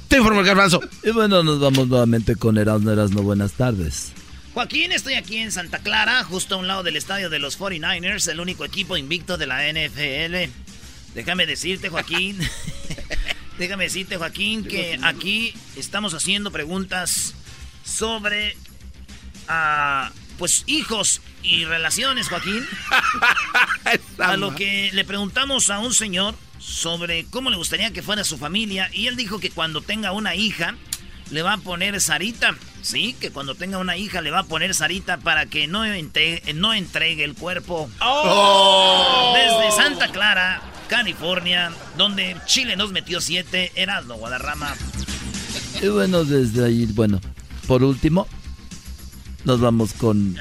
[0.08, 0.82] Te informo el garbanzo.
[1.04, 3.24] Y bueno, nos vamos nuevamente con Erasmo Erasmo.
[3.24, 4.12] Buenas tardes.
[4.54, 8.30] Joaquín, estoy aquí en Santa Clara, justo a un lado del estadio de los 49ers,
[8.30, 10.50] el único equipo invicto de la NFL.
[11.14, 12.40] Déjame decirte, Joaquín.
[13.58, 17.36] Déjame decirte, Joaquín, que aquí estamos haciendo preguntas
[17.84, 18.56] sobre
[19.48, 22.66] ah, pues hijos y relaciones, Joaquín.
[24.20, 26.36] a lo que le preguntamos a un señor
[26.66, 30.34] sobre cómo le gustaría que fuera su familia y él dijo que cuando tenga una
[30.36, 30.76] hija
[31.32, 32.56] le va a poner Sarita.
[32.82, 36.42] Sí, que cuando tenga una hija le va a poner Sarita para que no, entre-
[36.54, 37.90] no entregue el cuerpo.
[39.34, 44.76] Desde Santa Clara, California, donde Chile nos metió siete, Erasmo Guadarrama.
[45.82, 47.20] Y bueno, desde ahí, bueno,
[47.68, 48.28] por último,
[49.44, 50.36] nos vamos con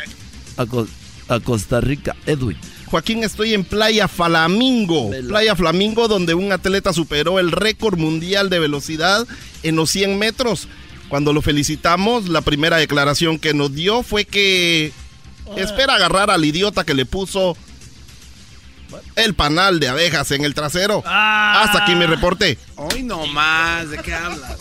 [0.56, 0.88] a, Co-
[1.28, 2.14] a Costa Rica.
[2.26, 2.58] Edwin.
[2.95, 5.11] Joaquín, estoy en Playa Flamingo.
[5.26, 9.26] Playa Flamingo, donde un atleta superó el récord mundial de velocidad
[9.64, 10.68] en los 100 metros.
[11.09, 14.92] Cuando lo felicitamos, la primera declaración que nos dio fue que
[15.57, 17.57] espera agarrar al idiota que le puso
[19.16, 21.03] el panal de abejas en el trasero.
[21.05, 22.59] Hasta aquí mi reporte.
[22.76, 24.57] Hoy no más, ¿de qué hablas?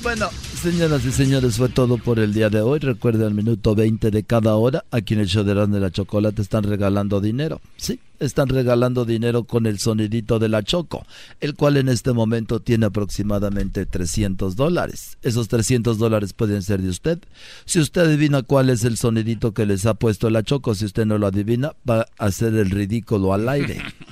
[0.00, 0.30] Bueno,
[0.62, 2.78] señoras y señores, fue todo por el día de hoy.
[2.78, 6.40] Recuerden, al minuto 20 de cada hora, aquí en el show de y la Chocolate
[6.40, 7.60] están regalando dinero.
[7.76, 11.04] Sí, están regalando dinero con el sonidito de la Choco,
[11.40, 15.18] el cual en este momento tiene aproximadamente 300 dólares.
[15.22, 17.18] Esos 300 dólares pueden ser de usted.
[17.64, 21.06] Si usted adivina cuál es el sonidito que les ha puesto la Choco, si usted
[21.06, 23.82] no lo adivina, va a hacer el ridículo al aire.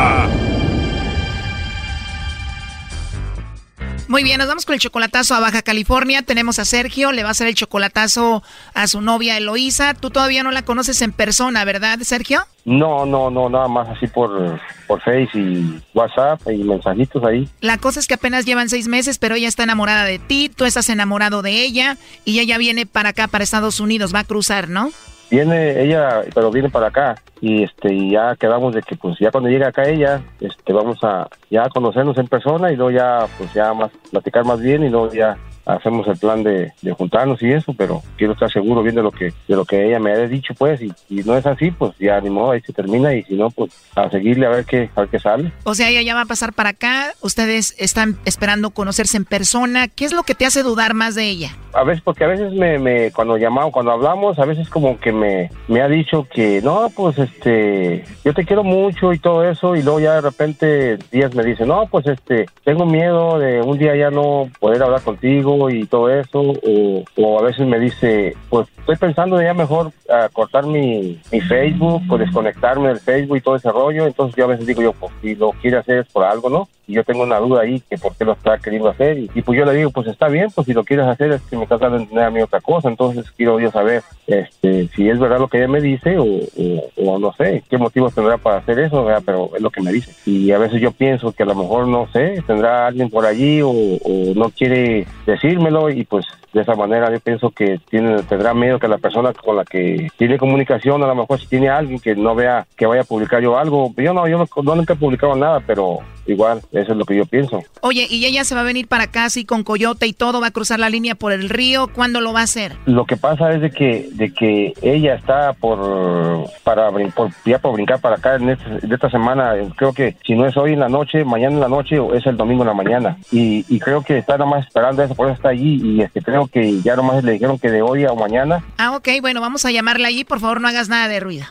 [4.11, 6.21] Muy bien, nos vamos con el chocolatazo a Baja California.
[6.21, 8.43] Tenemos a Sergio, le va a hacer el chocolatazo
[8.73, 9.93] a su novia Eloísa.
[9.93, 12.41] Tú todavía no la conoces en persona, ¿verdad, Sergio?
[12.65, 17.47] No, no, no, nada más así por, por Face y WhatsApp y mensajitos ahí.
[17.61, 20.65] La cosa es que apenas llevan seis meses, pero ella está enamorada de ti, tú
[20.65, 21.95] estás enamorado de ella
[22.25, 24.91] y ella viene para acá, para Estados Unidos, va a cruzar, ¿no?
[25.31, 27.15] Viene ella, pero viene para acá.
[27.39, 31.01] Y este y ya quedamos de que pues ya cuando llegue acá ella, este vamos
[31.03, 34.89] a ya conocernos en persona y luego ya pues ya más platicar más bien y
[34.89, 38.95] luego ya hacemos el plan de, de juntarnos y eso, pero quiero estar seguro bien
[38.95, 41.45] de lo que de lo que ella me ha dicho pues y, y no es
[41.45, 44.49] así pues ya ni modo ahí se termina y si no pues a seguirle a
[44.49, 45.51] ver qué a ver qué sale.
[45.63, 49.87] O sea, ella ya va a pasar para acá, ustedes están esperando conocerse en persona.
[49.87, 51.55] ¿Qué es lo que te hace dudar más de ella?
[51.73, 55.13] A veces, porque a veces me, me cuando llamamos, cuando hablamos, a veces como que
[55.13, 59.75] me, me ha dicho que no, pues este, yo te quiero mucho y todo eso,
[59.75, 63.77] y luego ya de repente días me dice, no, pues este, tengo miedo de un
[63.77, 68.35] día ya no poder hablar contigo y todo eso, o, o a veces me dice,
[68.49, 73.37] pues estoy pensando de ya mejor ah, cortar mi, mi Facebook, o desconectarme del Facebook
[73.37, 75.99] y todo ese rollo, entonces yo a veces digo yo, pues si lo quiere hacer
[75.99, 76.67] es por algo, ¿no?
[76.87, 79.41] Y yo tengo una duda ahí que por qué lo está queriendo hacer, y, y
[79.41, 81.63] pues yo le digo, pues está bien, pues si lo quieres hacer es que me
[81.63, 85.19] estás dando a entender a mí otra cosa, entonces quiero yo saber este, si es
[85.19, 88.57] verdad lo que ella me dice o, o- o no sé qué motivos tendrá para
[88.57, 89.23] hacer eso, ¿verdad?
[89.25, 90.11] pero es lo que me dice.
[90.25, 93.61] Y a veces yo pienso que a lo mejor, no sé, tendrá alguien por allí
[93.61, 95.05] o, o no quiere
[95.41, 97.11] decírmelo y pues de esa manera.
[97.11, 101.07] Yo pienso que tiene, tendrá miedo que la persona con la que tiene comunicación, a
[101.07, 103.93] lo mejor si tiene alguien que no vea que vaya a publicar yo algo.
[103.97, 107.15] Yo no, yo no, no nunca he publicado nada, pero igual, eso es lo que
[107.15, 107.61] yo pienso.
[107.81, 110.39] Oye, ¿y ella se va a venir para acá así con coyote y todo?
[110.41, 111.87] ¿Va a cruzar la línea por el río?
[111.93, 112.73] ¿Cuándo lo va a hacer?
[112.85, 117.73] Lo que pasa es de que, de que ella está por, para, por, ya por
[117.73, 119.53] brincar para acá en este- de esta semana.
[119.75, 122.25] Creo que si no es hoy en la noche, mañana en la noche o es
[122.25, 123.17] el domingo en la mañana.
[123.31, 125.81] Y, y creo que está nomás esperando eso, por eso está allí.
[125.83, 128.63] Y este, creo que ya nomás le dijeron que de hoy a mañana.
[128.77, 130.23] Ah, ok, bueno, vamos a llamarla allí.
[130.23, 131.45] Por favor, no hagas nada de ruido.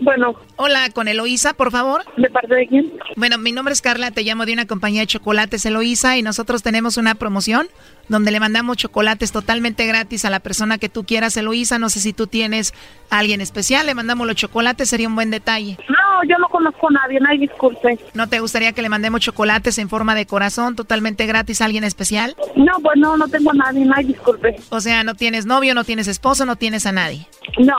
[0.00, 0.34] Bueno.
[0.56, 2.02] Hola, con Eloísa, por favor.
[2.16, 2.92] ¿De parte de quién?
[3.16, 6.62] Bueno, mi nombre es Carla, te llamo de una compañía de chocolates Eloísa y nosotros
[6.62, 7.68] tenemos una promoción
[8.10, 11.78] donde le mandamos chocolates totalmente gratis a la persona que tú quieras, Eloísa.
[11.78, 12.74] No sé si tú tienes
[13.08, 15.78] a alguien especial, le mandamos los chocolates, sería un buen detalle.
[15.88, 18.00] No, yo no conozco a nadie, nadie disculpe.
[18.14, 21.84] ¿No te gustaría que le mandemos chocolates en forma de corazón totalmente gratis a alguien
[21.84, 22.34] especial?
[22.56, 24.56] No, pues no, no tengo a nadie, nadie disculpe.
[24.70, 27.28] O sea, no tienes novio, no tienes esposo, no tienes a nadie.
[27.58, 27.76] No.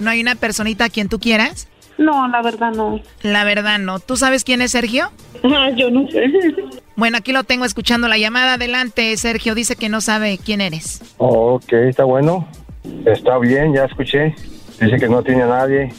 [0.00, 1.68] ¿No hay una personita a quien tú quieras?
[1.98, 3.00] No, la verdad no.
[3.22, 4.00] La verdad no.
[4.00, 5.10] ¿Tú sabes quién es Sergio?
[5.44, 6.24] Ah, yo no sé.
[6.96, 8.54] Bueno, aquí lo tengo escuchando la llamada.
[8.54, 9.54] Adelante, Sergio.
[9.54, 11.00] Dice que no sabe quién eres.
[11.18, 12.48] Oh, ok, está bueno.
[13.04, 14.34] Está bien, ya escuché.
[14.80, 15.92] Dice que no tiene a nadie.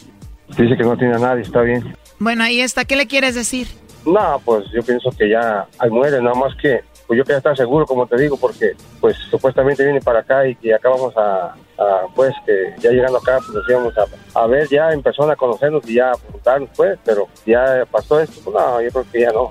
[0.58, 1.96] Dice que no tiene a nadie, está bien.
[2.20, 2.86] Bueno, ahí está.
[2.86, 3.68] ¿Qué le quieres decir?
[4.06, 7.56] No, pues yo pienso que ya ahí muere, nada más que pues yo quería estar
[7.56, 11.56] seguro, como te digo, porque pues supuestamente viene para acá y que acá vamos a,
[11.78, 15.34] a, pues que ya llegando acá pues nos íbamos a, a ver ya en persona,
[15.34, 19.06] a conocernos y ya a preguntarnos pues, pero ya pasó esto, pues no, yo creo
[19.12, 19.50] que ya no.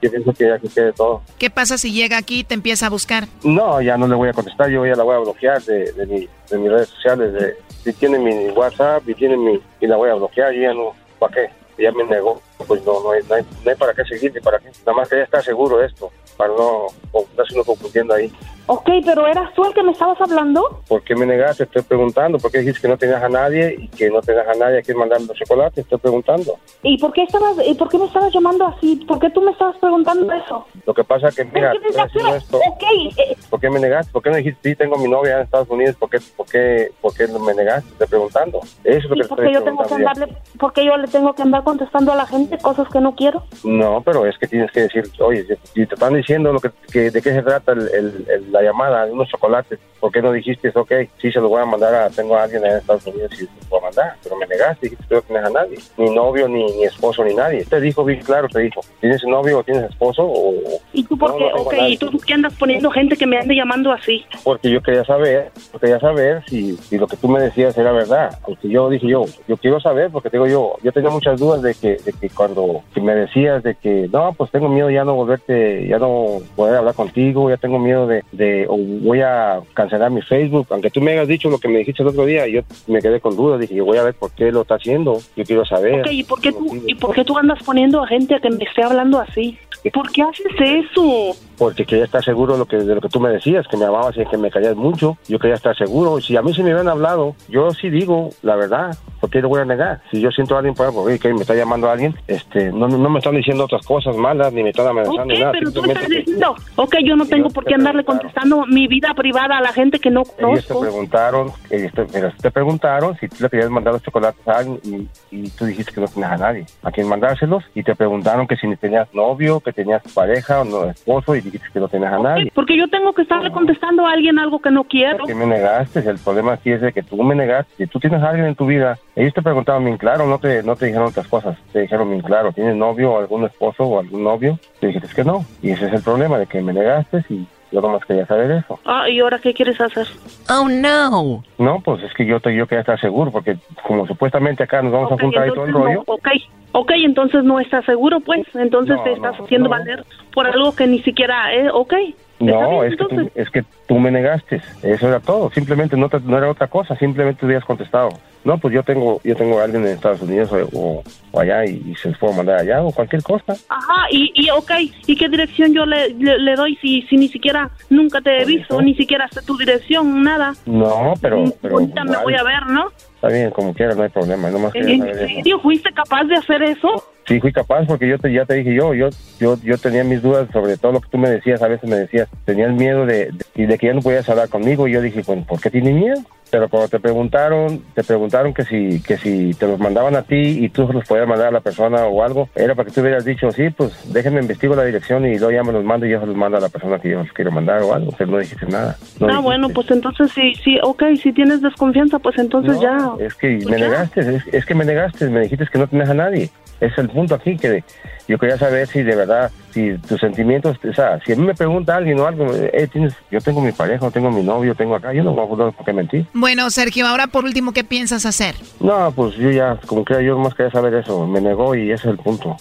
[0.00, 1.22] Yo pienso que ya que quede todo.
[1.38, 3.26] ¿Qué pasa si llega aquí y te empieza a buscar?
[3.42, 6.06] No, ya no le voy a contestar, yo ya la voy a bloquear de, de,
[6.06, 9.96] mi, de mis redes sociales, de, si tiene mi WhatsApp y tiene mi, y la
[9.96, 11.50] voy a bloquear, yo ya no, ¿para qué?
[11.82, 14.40] Ya me negó, pues no, no hay, no hay, no hay para qué seguir ni
[14.40, 18.14] para qué, nada más que ya está seguro de esto, para no estarse uno confundiendo
[18.14, 18.32] ahí.
[18.70, 20.82] Ok, pero ¿eras tú el que me estabas hablando?
[20.88, 21.64] ¿Por qué me negaste?
[21.64, 22.36] Estoy preguntando.
[22.36, 24.82] ¿Por qué dijiste que no tenías a nadie y que no tenías a nadie a
[24.82, 25.78] quien mandar los chocolates?
[25.78, 26.58] Estoy preguntando.
[26.82, 28.96] ¿Y por qué estabas, y por qué me estabas llamando así?
[29.08, 30.66] ¿Por qué tú me estabas preguntando eso?
[30.84, 32.58] Lo que pasa es que, mira, Es que te esto.
[32.58, 32.82] Ok,
[33.16, 34.12] eh, ¿Por qué me negaste?
[34.12, 35.96] ¿Por qué no dijiste, sí, tengo mi novia en Estados Unidos?
[35.96, 37.88] ¿Por qué, por qué, por qué me negaste?
[37.92, 38.60] Estoy preguntando.
[38.84, 40.20] Eso es lo que ¿y te por qué estoy yo tengo que preguntando.
[40.20, 40.24] ya.
[40.24, 43.14] andarle, por qué yo le tengo que andar contestando a la gente cosas que no
[43.14, 43.42] quiero?
[43.64, 45.44] No, pero es que tienes que decir, oye,
[45.74, 48.62] si te están diciendo lo que, que- de qué se trata el- el- el- la
[48.62, 51.94] llamada de unos chocolates, ¿por qué no dijiste, ok, sí se lo voy a mandar
[51.94, 54.14] a, tengo a alguien en Estados Unidos y se lo voy a mandar?
[54.22, 57.34] Pero me negaste, dijiste que no tienes a nadie, ni novio, ni, ni esposo, ni
[57.34, 57.64] nadie.
[57.64, 60.22] Te dijo bien claro, te dijo, ¿tienes novio o tienes esposo?
[60.24, 60.54] O,
[60.92, 61.50] ¿Y tú por No, qué?
[61.54, 61.88] no nadie.
[61.94, 64.24] ¿y tú por qué andas poniendo gente que me ande llamando así?
[64.44, 68.38] porque yo quería saber, quería saber si, si lo que tú me decías era verdad.
[68.44, 71.74] Porque yo dije yo, yo quiero saber, porque digo yo, yo tenía muchas dudas de
[71.74, 75.16] que, de que cuando que me decías de que, no, pues tengo miedo ya no
[75.16, 80.12] volverte, ya no poder hablar contigo, ya tengo miedo de, de o voy a cancelar
[80.12, 80.68] mi Facebook.
[80.70, 83.20] Aunque tú me hayas dicho lo que me dijiste el otro día, yo me quedé
[83.20, 86.00] con dudas, dije, yo voy a ver por qué lo está haciendo, yo quiero saber.
[86.02, 88.50] Ok, ¿y por qué tú, y por qué tú andas poniendo a gente a que
[88.50, 89.58] me esté hablando así?
[89.92, 91.36] ¿Por qué haces eso?
[91.58, 93.84] Porque quería estar seguro de lo que de lo que tú me decías, que me
[93.84, 95.16] amabas y que me caías mucho.
[95.28, 96.20] Yo quería estar seguro.
[96.20, 98.96] Si a mí se me hubieran hablado, yo sí digo la verdad.
[99.20, 100.00] ¿Por qué lo voy a negar?
[100.12, 102.86] Si yo siento a alguien, por oye, que me está llamando a alguien, este, no,
[102.86, 105.50] no me están diciendo otras cosas malas, ni me están amenazando, Ok, ni nada.
[105.52, 109.12] pero tú me estás diciendo, ok, yo no tengo por qué andarle contestando mi vida
[109.16, 110.80] privada a la gente que no ellos te conozco.
[110.82, 112.04] preguntaron, ellos te,
[112.40, 115.92] te preguntaron si tú le querías mandar los chocolates a alguien y, y tú dijiste
[115.92, 119.58] que no tenías a nadie a quien mandárselos y te preguntaron que si tenías novio,
[119.58, 122.52] que tenías pareja o no esposo y dijiste que no tenías a nadie.
[122.54, 125.24] Porque yo tengo que estarle contestando a alguien algo que no quiero.
[125.24, 128.22] que me negaste, el problema aquí es de que tú me negaste, si tú tienes
[128.22, 131.08] a alguien en tu vida, ellos te preguntaban bien claro, no te, no te dijeron
[131.08, 134.58] otras cosas, te dijeron bien claro, ¿tienes novio o algún esposo o algún novio?
[134.80, 137.80] Te dijiste que no, y ese es el problema, de que me negaste y yo
[137.80, 138.78] nomás quería saber eso.
[138.84, 140.06] Ah, ¿y ahora qué quieres hacer?
[140.50, 141.42] Oh, no.
[141.58, 143.56] No, pues es que yo, te, yo quería estar seguro, porque
[143.86, 146.28] como supuestamente acá nos vamos Ok, a juntar y todo el entonces rollo, no, ok,
[146.72, 148.40] ok, entonces no estás seguro, pues.
[148.54, 149.76] Entonces No, te estás no, haciendo no.
[149.76, 151.94] valer por algo que ni siquiera, eh, ok.
[152.40, 153.32] No, bien, es que, tú, entonces.
[153.34, 154.62] es que tú me negaste.
[154.82, 155.50] Eso era todo.
[155.50, 156.94] Simplemente no, te- no era otra cosa.
[156.96, 158.10] Simplemente tú habías contestado.
[158.44, 161.82] No, pues yo tengo yo tengo a alguien en Estados Unidos o, o- allá y,
[161.90, 163.52] y se les puedo mandar allá o cualquier cosa.
[163.68, 164.70] Ajá, y, y ok,
[165.06, 168.44] ¿y qué dirección yo le, le, le doy si, si ni siquiera nunca te he
[168.44, 170.54] visto, ni siquiera sé tu dirección, nada?
[170.66, 171.52] No, pero...
[171.60, 172.88] pero Ahorita me voy a ver, ¿no?
[173.16, 174.48] Está bien, como quieras, no hay problema.
[174.50, 177.04] Nomás ¿En serio fuiste capaz de hacer eso?
[177.28, 180.22] Sí, fui capaz porque yo te, ya te dije yo, yo, yo, yo tenía mis
[180.22, 183.30] dudas sobre todo lo que tú me decías, a veces me decías, tenías miedo de,
[183.54, 185.94] de, de que ya no podías hablar conmigo y yo dije, bueno, ¿por qué tienes
[185.94, 186.22] miedo?
[186.50, 190.64] Pero cuando te preguntaron, te preguntaron que si, que si te los mandaban a ti
[190.64, 193.26] y tú los podías mandar a la persona o algo, era para que tú hubieras
[193.26, 196.20] dicho, sí, pues déjenme investigo la dirección y luego ya me los mando y yo
[196.20, 198.12] se los mando a la persona que yo los quiero mandar o algo.
[198.16, 198.96] Pero no dijiste nada.
[199.20, 199.42] No ah, dijiste.
[199.42, 203.26] bueno, pues entonces sí, sí, ok, si tienes desconfianza, pues entonces No, ya.
[203.26, 203.88] Es que Pues me ya.
[203.90, 206.48] negaste, es, es que me negaste, me dijiste que no tenías a nadie.
[206.80, 207.82] Es el punto aquí que
[208.28, 211.54] yo quería saber si de verdad, si tus sentimientos, o sea, si a mí me
[211.54, 215.12] pregunta alguien o algo, eh, tienes, yo tengo mi pareja, tengo mi novio, tengo acá,
[215.12, 216.26] yo no voy a por qué mentir.
[216.34, 218.54] Bueno, Sergio, ahora por último, ¿qué piensas hacer?
[218.80, 222.06] No, pues yo ya, como que yo más quería saber eso, me negó y ese
[222.08, 222.56] es el punto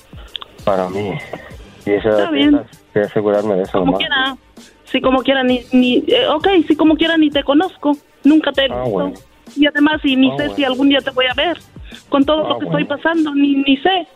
[0.64, 1.12] para mí.
[1.86, 2.56] Y esa, Está bien.
[2.56, 4.00] esa- quería asegurarme de eso Como nomás.
[4.00, 4.36] quiera.
[4.92, 7.96] Si como quiera, ni, ni eh, ok, si como quiera ni te conozco.
[8.24, 8.90] Nunca te he Ah, visto.
[8.90, 9.14] bueno.
[9.56, 10.56] Y además, y ni Ah, sé bueno.
[10.56, 11.58] si algún día te voy a ver.
[12.10, 12.80] Con todo Ah, lo que bueno.
[12.80, 14.08] estoy pasando, ni, ni sé.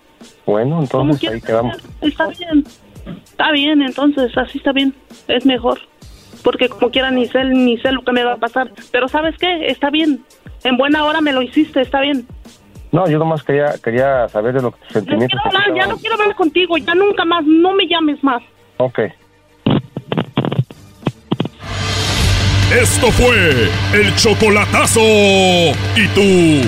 [0.45, 1.77] Bueno, entonces ahí quedamos.
[2.01, 2.63] Está bien.
[3.25, 4.93] Está bien, entonces, así está bien.
[5.27, 5.79] Es mejor.
[6.43, 8.71] Porque como quiera, ni sé, ni sé lo que me va a pasar.
[8.91, 9.67] Pero ¿sabes qué?
[9.67, 10.23] Está bien.
[10.63, 12.27] En buena hora me lo hiciste, está bien.
[12.91, 15.97] No, yo nomás quería, quería saber de los No sentimientos quiero que hablar, ya no
[15.97, 18.43] quiero hablar contigo, ya nunca más, no me llames más.
[18.77, 18.99] Ok.
[22.71, 25.01] Esto fue el chocolatazo.
[25.01, 26.67] ¿Y tú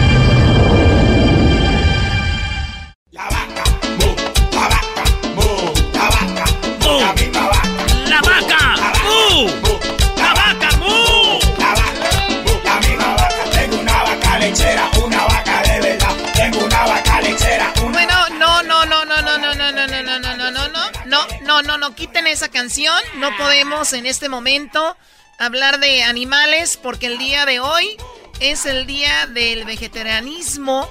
[22.31, 22.95] esa canción.
[23.17, 24.97] No podemos en este momento
[25.37, 27.95] hablar de animales porque el día de hoy
[28.39, 30.87] es el día del vegetarianismo.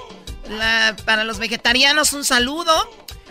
[0.49, 2.89] La- para los vegetarianos un saludo.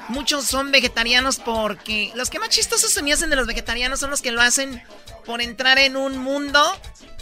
[0.08, 4.10] Muchos son vegetarianos porque los que más chistosos se me hacen de los vegetarianos son
[4.10, 4.82] los que lo hacen
[5.24, 6.60] por entrar en un mundo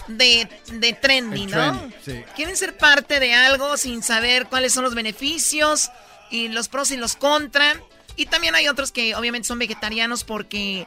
[0.07, 1.79] de, de trendy, El ¿no?
[1.79, 2.25] trend, sí.
[2.35, 5.91] Quieren ser parte de algo sin saber cuáles son los beneficios
[6.31, 7.79] y los pros y los contra.
[8.19, 10.87] Y también hay otros que obviamente son vegetarianos porque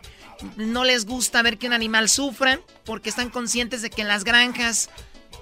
[0.57, 4.23] no les gusta ver que un animal sufra, porque están conscientes de que en las
[4.23, 4.89] granjas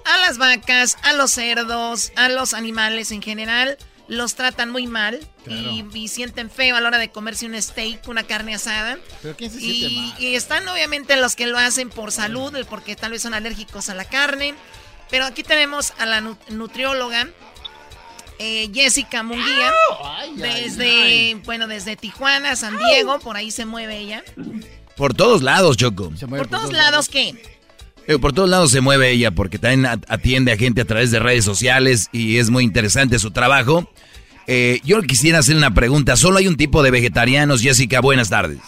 [0.06, 3.76] a las vacas, a los cerdos, a los animales en general,
[4.08, 8.06] los tratan muy mal y, y sienten feo a la hora de comerse un steak,
[8.08, 8.98] una carne asada.
[9.22, 10.22] ¿Pero quién se Y, siente mal?
[10.22, 13.94] y están obviamente los que lo hacen por salud, porque tal vez son alérgicos a
[13.94, 14.54] la carne.
[15.10, 17.28] Pero aquí tenemos a la nu- nutrióloga
[18.40, 19.72] eh, Jessica Munguía.
[20.36, 24.24] desde, bueno, desde Tijuana, San Diego, por ahí se mueve ella.
[24.96, 26.10] Por todos lados, Choco.
[26.28, 27.34] Por todos lados, ¿qué?
[28.06, 31.10] Eh, Por todos lados se mueve ella porque también at- atiende a gente a través
[31.10, 33.88] de redes sociales y es muy interesante su trabajo.
[34.46, 36.16] Eh, yo quisiera hacer una pregunta.
[36.16, 37.62] ¿Solo hay un tipo de vegetarianos?
[37.62, 38.58] Jessica, buenas tardes.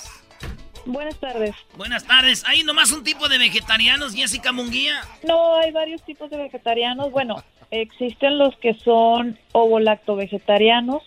[0.85, 1.55] Buenas tardes.
[1.77, 2.43] Buenas tardes.
[2.47, 5.01] ¿Hay nomás un tipo de vegetarianos, Jessica Munguía?
[5.27, 7.11] No, hay varios tipos de vegetarianos.
[7.11, 7.43] Bueno,
[7.73, 11.03] existen los que son ovo-lacto vegetarianos,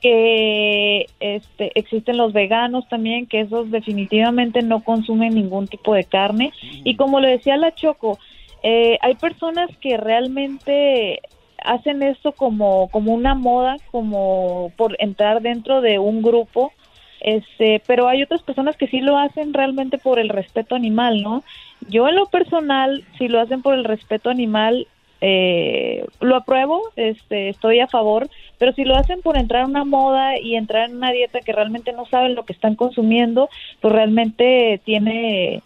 [0.00, 6.52] que este, existen los veganos también, que esos definitivamente no consumen ningún tipo de carne.
[6.84, 8.18] Y como le decía la Choco,
[8.62, 11.20] eh, hay personas que realmente
[11.64, 16.72] hacen esto como, como una moda, como por entrar dentro de un grupo.
[17.20, 21.44] Este, pero hay otras personas que sí lo hacen realmente por el respeto animal, ¿no?
[21.88, 24.88] Yo en lo personal, si lo hacen por el respeto animal,
[25.24, 29.84] eh, lo apruebo, este, estoy a favor, pero si lo hacen por entrar a una
[29.84, 33.48] moda y entrar en una dieta que realmente no saben lo que están consumiendo,
[33.80, 35.62] pues realmente tiene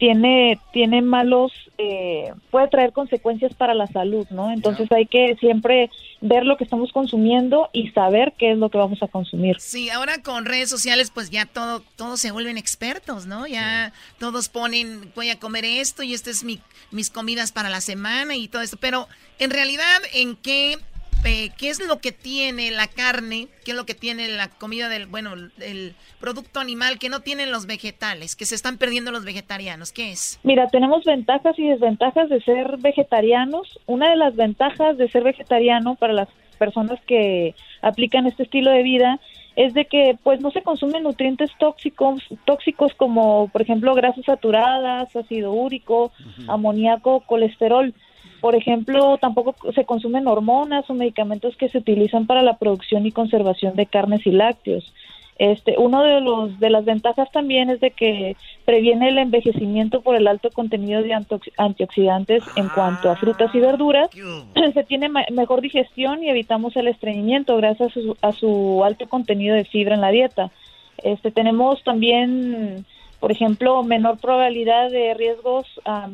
[0.00, 5.90] tiene tiene malos eh, puede traer consecuencias para la salud no entonces hay que siempre
[6.20, 9.90] ver lo que estamos consumiendo y saber qué es lo que vamos a consumir Sí,
[9.90, 13.46] ahora con redes sociales pues ya todo, todos se vuelven expertos, ¿no?
[13.46, 17.80] Ya todos ponen, voy a comer esto y este es mi, mis comidas para la
[17.80, 18.78] semana y todo esto.
[18.80, 19.06] Pero
[19.38, 20.78] en realidad, ¿en qué,
[21.24, 23.48] eh, qué es lo que tiene la carne?
[23.64, 27.50] ¿Qué es lo que tiene la comida del, bueno, el producto animal que no tienen
[27.50, 28.36] los vegetales?
[28.36, 29.92] Que se están perdiendo los vegetarianos.
[29.92, 30.38] ¿Qué es?
[30.42, 33.78] Mira, tenemos ventajas y desventajas de ser vegetarianos.
[33.86, 38.82] Una de las ventajas de ser vegetariano para las personas que aplican este estilo de
[38.82, 39.20] vida
[39.56, 45.14] es de que pues no se consumen nutrientes tóxicos, tóxicos como por ejemplo grasas saturadas,
[45.14, 46.12] ácido úrico,
[46.48, 47.92] amoníaco, colesterol.
[48.40, 53.12] Por ejemplo, tampoco se consumen hormonas o medicamentos que se utilizan para la producción y
[53.12, 54.92] conservación de carnes y lácteos.
[55.40, 58.36] Este, uno de los de las ventajas también es de que
[58.66, 63.58] previene el envejecimiento por el alto contenido de antiox- antioxidantes en cuanto a frutas y
[63.60, 64.10] verduras.
[64.74, 69.54] Se tiene mejor digestión y evitamos el estreñimiento gracias a su, a su alto contenido
[69.56, 70.50] de fibra en la dieta.
[71.02, 72.84] Este, tenemos también,
[73.18, 75.66] por ejemplo, menor probabilidad de riesgos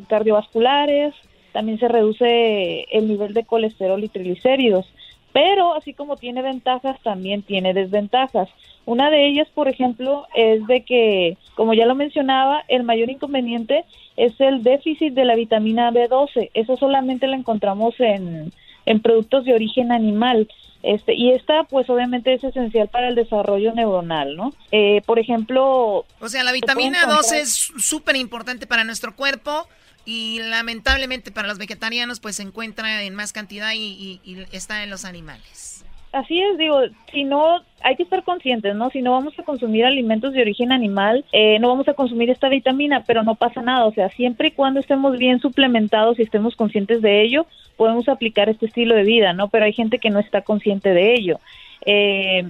[0.07, 1.13] cardiovasculares,
[1.57, 4.85] también se reduce el nivel de colesterol y triglicéridos.
[5.33, 8.47] Pero así como tiene ventajas, también tiene desventajas.
[8.85, 13.85] Una de ellas, por ejemplo, es de que, como ya lo mencionaba, el mayor inconveniente
[14.17, 16.51] es el déficit de la vitamina B12.
[16.53, 18.53] Eso solamente lo encontramos en,
[18.85, 20.47] en productos de origen animal.
[20.83, 24.53] Este, y esta, pues obviamente es esencial para el desarrollo neuronal, ¿no?
[24.71, 26.05] Eh, por ejemplo...
[26.21, 29.67] O sea, la vitamina 12 encontrar- es súper importante para nuestro cuerpo
[30.07, 34.89] y lamentablemente para los vegetarianos pues se encuentra en más cantidad y, y- está en
[34.89, 35.83] los animales.
[36.13, 36.79] Así es, digo,
[37.11, 38.89] si no, hay que estar conscientes, ¿no?
[38.89, 42.47] Si no vamos a consumir alimentos de origen animal, eh, no vamos a consumir esta
[42.47, 46.55] vitamina, pero no pasa nada, o sea, siempre y cuando estemos bien suplementados y estemos
[46.55, 47.45] conscientes de ello,
[47.75, 49.49] podemos aplicar este estilo de vida, ¿no?
[49.49, 51.39] Pero hay gente que no está consciente de ello.
[51.85, 52.49] Eh,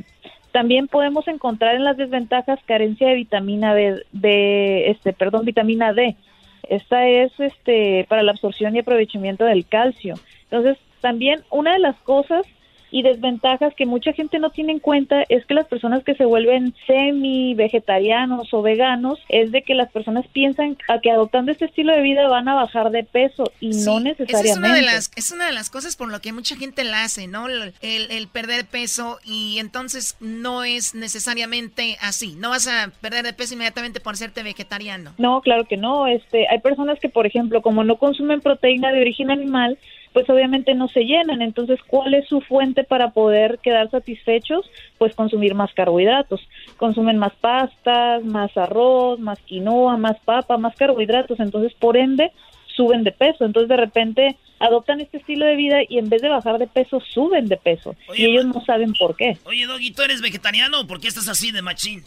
[0.51, 6.15] también podemos encontrar en las desventajas carencia de vitamina de, este, perdón, vitamina D.
[6.63, 10.15] Esta es este para la absorción y aprovechamiento del calcio.
[10.43, 12.45] Entonces, también una de las cosas
[12.91, 16.25] y desventajas que mucha gente no tiene en cuenta es que las personas que se
[16.25, 21.65] vuelven semi vegetarianos o veganos es de que las personas piensan a que adoptando este
[21.65, 24.49] estilo de vida van a bajar de peso y no Esa necesariamente.
[24.51, 27.03] es una de las es una de las cosas por lo que mucha gente la
[27.03, 27.47] hace, ¿no?
[27.47, 32.35] El, el- el perder peso y entonces no es necesariamente así.
[32.37, 35.13] No vas a perder de peso inmediatamente por serte vegetariano.
[35.17, 36.07] No, claro que no.
[36.07, 39.77] Este, hay personas que, por ejemplo, como no consumen proteína de origen animal,
[40.17, 41.43] pues obviamente no se llenan.
[41.43, 44.67] Entonces, ¿cuál es su fuente para poder quedar satisfechos?
[44.97, 46.41] Pues consumir más carbohidratos.
[46.75, 51.39] Consumen más pastas, más arroz, más quinoa, más papa, más carbohidratos.
[51.39, 52.31] Entonces, por ende,
[52.75, 53.45] suben de peso.
[53.45, 56.99] Entonces, de repente, adoptan este estilo de vida y en vez de bajar de peso,
[57.13, 57.95] suben de peso.
[58.15, 59.37] y ellos no saben por qué.
[59.43, 62.03] Oye, Doggy, ¿tú eres vegetariano o por qué estás así de machín?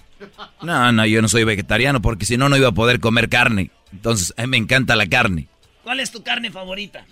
[0.63, 3.71] No, no, yo no soy vegetariano porque si no, no iba a poder comer carne.
[3.93, 5.47] Entonces, a mí me encanta la carne.
[5.83, 7.05] ¿Cuál es tu carne favorita?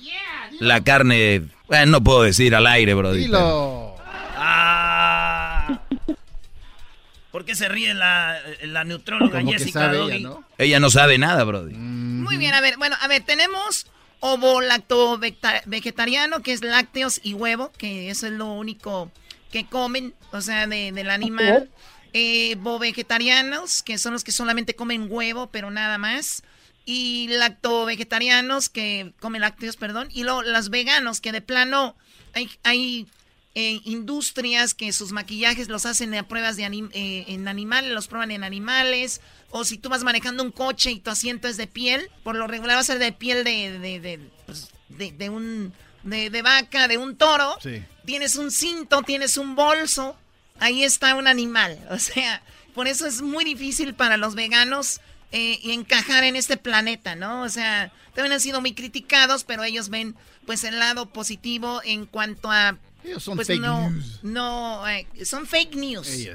[0.60, 3.12] La carne, bueno, no puedo decir al aire, bro.
[4.36, 5.80] Ah.
[7.30, 10.16] ¿Por qué se ríe la, la neutróloga Como que Jessica sabe Doggy?
[10.16, 10.44] ella, ¿no?
[10.56, 11.62] Ella no sabe nada, bro.
[11.70, 13.86] Muy bien, a ver, bueno, a ver, tenemos
[14.20, 15.18] ovo lacto
[15.66, 19.10] vegetariano, que es lácteos y huevo, que eso es lo único
[19.52, 21.68] que comen, o sea, de- del animal.
[22.14, 26.42] Eh, vegetarianos, que son los que solamente comen huevo, pero nada más.
[26.90, 30.08] Y lacto vegetarianos, que comen lácteos, perdón.
[30.10, 31.94] Y luego los veganos, que de plano
[32.32, 33.06] hay, hay
[33.54, 38.08] eh, industrias que sus maquillajes los hacen a pruebas de anim- eh, en animales, los
[38.08, 39.20] prueban en animales.
[39.50, 42.46] O si tú vas manejando un coche y tu asiento es de piel, por lo
[42.46, 45.74] regular va a ser de piel de, de, de, pues, de- de un
[46.04, 47.58] de, de vaca, de un toro.
[47.62, 47.82] Sí.
[48.06, 50.16] Tienes un cinto, tienes un bolso,
[50.58, 51.78] ahí está un animal.
[51.90, 52.42] O sea,
[52.74, 55.02] por eso es muy difícil para los veganos
[55.32, 57.42] eh, encajar en este planeta, ¿no?
[57.42, 60.14] O sea, también han sido muy criticados, pero ellos ven
[60.46, 62.78] pues el lado positivo en cuanto a
[63.18, 64.20] son pues fake no, news.
[64.22, 66.06] no, eh, son fake news.
[66.06, 66.28] Sí,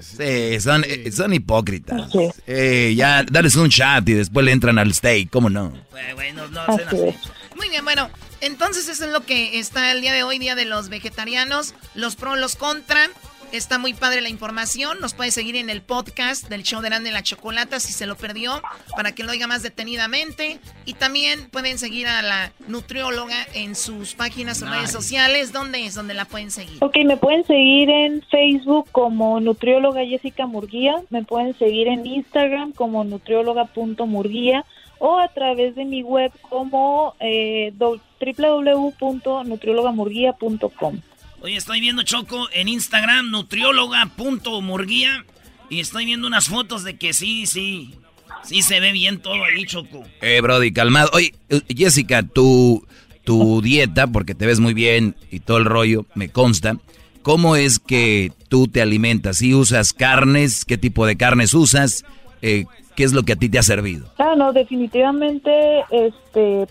[0.60, 2.10] son, eh, son hipócritas.
[2.48, 5.74] Eh, ya, dales un chat y después le entran al steak, ¿cómo no?
[5.96, 7.18] Eh, güey, no, no sean así.
[7.56, 8.10] Muy bien, bueno,
[8.42, 12.16] entonces eso es lo que está el día de hoy, día de los vegetarianos, los
[12.16, 13.10] pro, los contra.
[13.54, 15.00] Está muy padre la información.
[15.00, 18.16] Nos puede seguir en el podcast del show de Grande la Chocolata si se lo
[18.16, 18.64] perdió,
[18.96, 20.58] para que lo oiga más detenidamente.
[20.88, 25.54] Y también pueden seguir a la nutrióloga en sus páginas o redes sociales.
[25.54, 26.84] ¿Dónde es donde la pueden seguir?
[26.84, 32.72] Ok, me pueden seguir en Facebook como nutrióloga Jessica Murguía, me pueden seguir en Instagram
[32.72, 34.66] como nutrióloga.murguía
[34.98, 37.72] o a través de mi web como eh,
[38.20, 41.02] www.nutriólogamurguía.com.
[41.44, 45.26] Oye, estoy viendo Choco en Instagram, nutrióloga.murguía.
[45.70, 47.96] Y estoy viendo unas fotos de que sí, sí.
[48.44, 50.06] Sí se ve bien todo ahí, Choco.
[50.22, 51.10] Eh, Brody, calmado.
[51.12, 52.88] Oye, eh, Jessica, tu,
[53.26, 56.78] tu dieta, porque te ves muy bien y todo el rollo, me consta.
[57.24, 59.40] ¿Cómo es que tú te alimentas?
[59.40, 60.64] ¿Si usas carnes?
[60.64, 62.06] ¿Qué tipo de carnes usas?
[62.42, 62.64] Eh,
[62.96, 64.14] ¿Qué es lo que a ti te ha servido?
[64.18, 65.52] Ah, no, definitivamente,
[65.92, 66.68] este,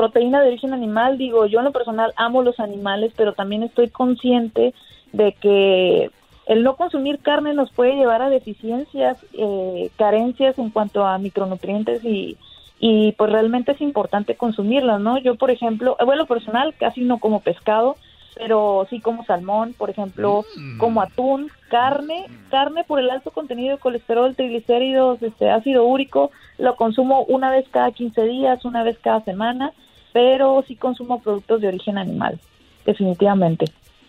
[0.00, 3.90] proteína de origen animal, digo, yo en lo personal amo los animales, pero también estoy
[3.90, 4.72] consciente
[5.12, 6.10] de que
[6.46, 12.02] el no consumir carne nos puede llevar a deficiencias, eh, carencias en cuanto a micronutrientes
[12.02, 12.38] y,
[12.78, 15.18] y pues realmente es importante consumirlas, ¿no?
[15.18, 17.96] Yo, por ejemplo, bueno, lo personal casi no como pescado,
[18.36, 20.46] pero sí como salmón, por ejemplo,
[20.78, 26.74] como atún, carne, carne por el alto contenido de colesterol, triglicéridos, este ácido úrico, lo
[26.76, 29.72] consumo una vez cada 15 días, una vez cada semana,
[30.12, 32.38] pero sí consumo productos de origen animal,
[32.86, 33.66] definitivamente.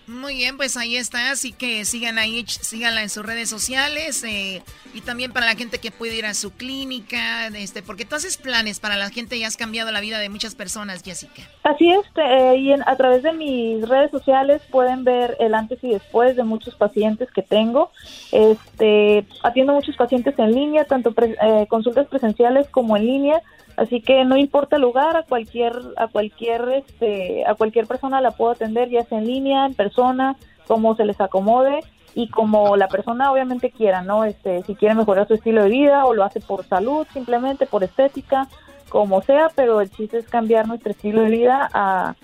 [0.08, 4.62] Muy bien, pues ahí está, así que sigan ahí, síganla en sus redes sociales eh,
[4.94, 8.36] y también para la gente que puede ir a su clínica, este, porque tú haces
[8.36, 11.44] planes para la gente y has cambiado la vida de muchas personas, Jessica.
[11.64, 15.80] Así es, eh, y en- a través de mis redes sociales pueden ver el antes
[15.82, 17.92] y después de muchos pacientes que tengo.
[18.34, 23.42] Este, atiendo muchos pacientes en línea, tanto pre- eh, consultas presenciales como en línea,
[23.78, 28.32] así que no importa el lugar, a cualquier a cualquier este, a cualquier persona la
[28.32, 30.36] puedo atender, ya sea en línea, en persona,
[30.68, 31.80] como se les acomode
[32.14, 34.26] y como la persona obviamente quiera, ¿no?
[34.26, 37.84] Este, si quiere mejorar su estilo de vida o lo hace por salud, simplemente por
[37.84, 38.48] estética,
[38.90, 42.16] como sea, pero el chiste es cambiar nuestro estilo de vida a,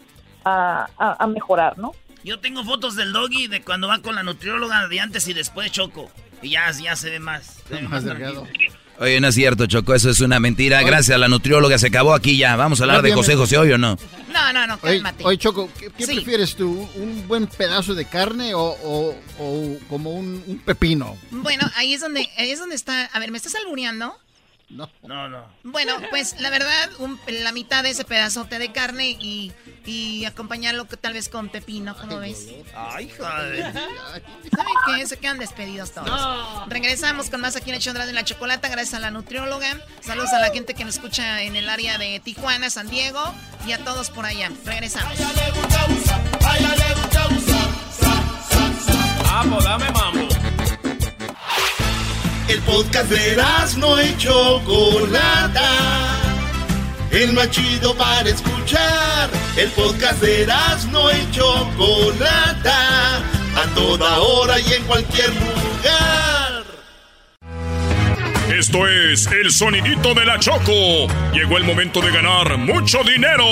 [0.44, 1.92] a, a- a mejorar, ¿no?
[2.24, 5.72] Yo tengo fotos del doggy de cuando va con la nutrióloga de antes y después
[5.72, 6.10] Choco.
[6.42, 7.64] Y ya, ya se ve más.
[7.68, 8.46] se ve más delgado.
[9.00, 10.82] Oye, no es cierto, Choco, eso es una mentira.
[10.82, 12.56] Gracias a la nutrióloga, se acabó aquí ya.
[12.56, 13.96] Vamos a hablar de José José hoy o no.
[14.34, 15.24] No, no, no, Oye, cálmate.
[15.24, 16.16] oye, Choco, ¿qué, qué Sí.
[16.16, 16.90] prefieres tú?
[16.96, 21.16] ¿Un buen pedazo de carne o, o- o como un, un pepino?
[21.30, 23.06] Bueno, ahí es donde, ahí es donde está.
[23.06, 24.16] A ver, ¿me estás albureando?
[24.70, 24.90] No.
[25.04, 25.46] No, no.
[25.64, 29.54] Bueno, pues la verdad, un- la mitad de ese pedazote de carne y,
[29.86, 32.48] y acompañarlo que tal vez con pepino, ¿cómo ves?
[32.76, 33.72] Ay, joder.
[33.72, 35.08] ¿Saben qué?
[35.08, 36.68] Se quedan despedidos todos.
[36.68, 39.80] Regresamos con más aquí en el show de la chocolata, gracias a la nutrióloga.
[40.02, 43.22] Saludos a la gente que nos escucha en el área de Tijuana, San Diego
[43.66, 44.52] y a todos por allá.
[44.66, 45.14] Regresamos.
[49.24, 50.28] Vamos, dame mambo.
[52.48, 53.36] El podcast de
[53.78, 55.70] no y Chocolata.
[57.12, 59.30] El más chido para escuchar.
[59.58, 60.48] El podcast de
[60.90, 63.18] no y Chocolata.
[63.18, 66.64] A toda hora y en cualquier lugar.
[68.58, 71.08] Esto es el sonidito de la Choco.
[71.34, 73.44] Llegó el momento de ganar mucho dinero.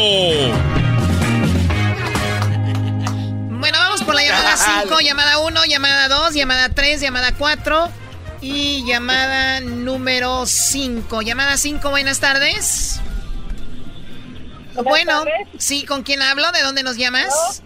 [3.59, 8.05] Bueno, vamos por la llamada 5, llamada 1, llamada 2, llamada 3, llamada 4
[8.45, 11.23] y llamada número 5.
[11.23, 13.01] Llamada 5, buenas tardes.
[14.83, 15.25] bueno,
[15.57, 16.51] sí, ¿con quién hablo?
[16.51, 17.63] ¿De dónde nos llamas?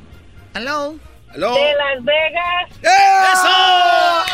[0.54, 0.96] Hello.
[1.34, 2.70] De Las Vegas.
[2.82, 4.26] ¡Eso!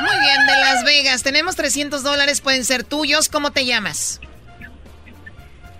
[0.00, 1.22] Muy bien, de Las Vegas.
[1.22, 3.28] Tenemos 300 dólares, pueden ser tuyos.
[3.28, 4.20] ¿Cómo te llamas?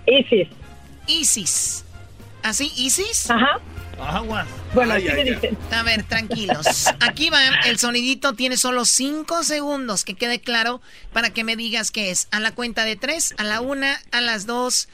[0.06, 0.48] Isis.
[1.08, 1.84] Isis.
[2.44, 3.28] ¿Así, Isis?
[3.28, 3.58] Ajá.
[4.01, 4.47] Agua.
[4.74, 5.57] Bueno, dicen.
[5.70, 6.86] A ver, tranquilos.
[7.01, 10.80] Aquí va, el sonidito tiene solo 5 segundos, que quede claro,
[11.12, 12.28] para que me digas qué es.
[12.30, 14.88] A la cuenta de 3, a la 1, a las 2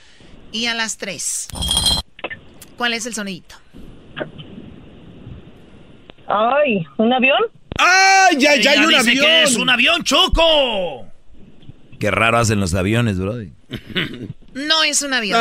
[0.53, 1.49] y a las 3.
[2.77, 3.57] ¿Cuál es el sonidito?
[6.27, 7.41] Ay, ¿un avión?
[7.79, 11.07] ¡Ay, ya, Ella dice que es un avión, Choco.
[11.99, 13.53] Qué raro hacen los aviones, brody.
[14.67, 15.41] No es un avión.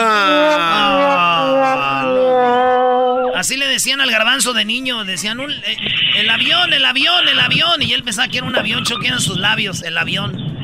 [1.50, 3.36] Ah, no.
[3.36, 5.78] Así le decían al garbanzo de niño, decían un- eh,
[6.18, 7.82] el avión, el avión, el avión.
[7.82, 10.58] Y él pensaba que era un avión, Choco, eran sus labios, el avión.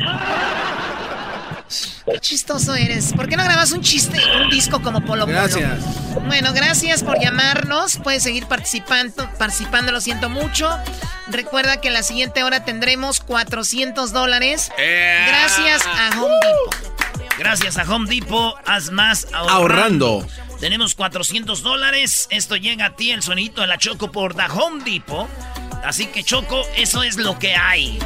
[2.05, 3.13] Qué chistoso eres.
[3.13, 5.37] ¿Por qué no grabas un chiste, un disco como Polo Polo?
[5.39, 5.79] Gracias.
[6.27, 7.97] Bueno, gracias por llamarnos.
[7.97, 10.69] Puedes seguir participando, participando, lo siento mucho.
[11.29, 14.71] Recuerda que en la siguiente hora tendremos 400 dólares.
[14.77, 16.75] Gracias a Home Depot.
[17.37, 19.51] Gracias a Home Depot, haz más ahorrando.
[19.53, 20.27] Ahorrando.
[20.59, 22.27] Tenemos 400 dólares.
[22.29, 25.27] Esto llega a ti, el sonidito de la Choco por The Home Depot.
[25.83, 27.97] Así que, Choco, eso es lo que hay.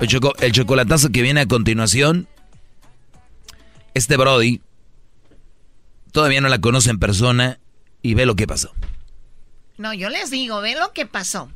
[0.00, 2.28] El, choco- el chocolatazo que viene a continuación.
[3.94, 4.60] Este Brody
[6.12, 7.58] todavía no la conoce en persona
[8.02, 8.74] y ve lo que pasó.
[9.78, 11.50] No, yo les digo, ve lo que pasó.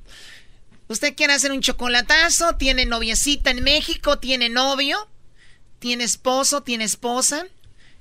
[0.89, 5.09] Usted quiere hacer un chocolatazo, tiene noviecita en México, tiene novio,
[5.79, 7.47] tiene esposo, tiene esposa,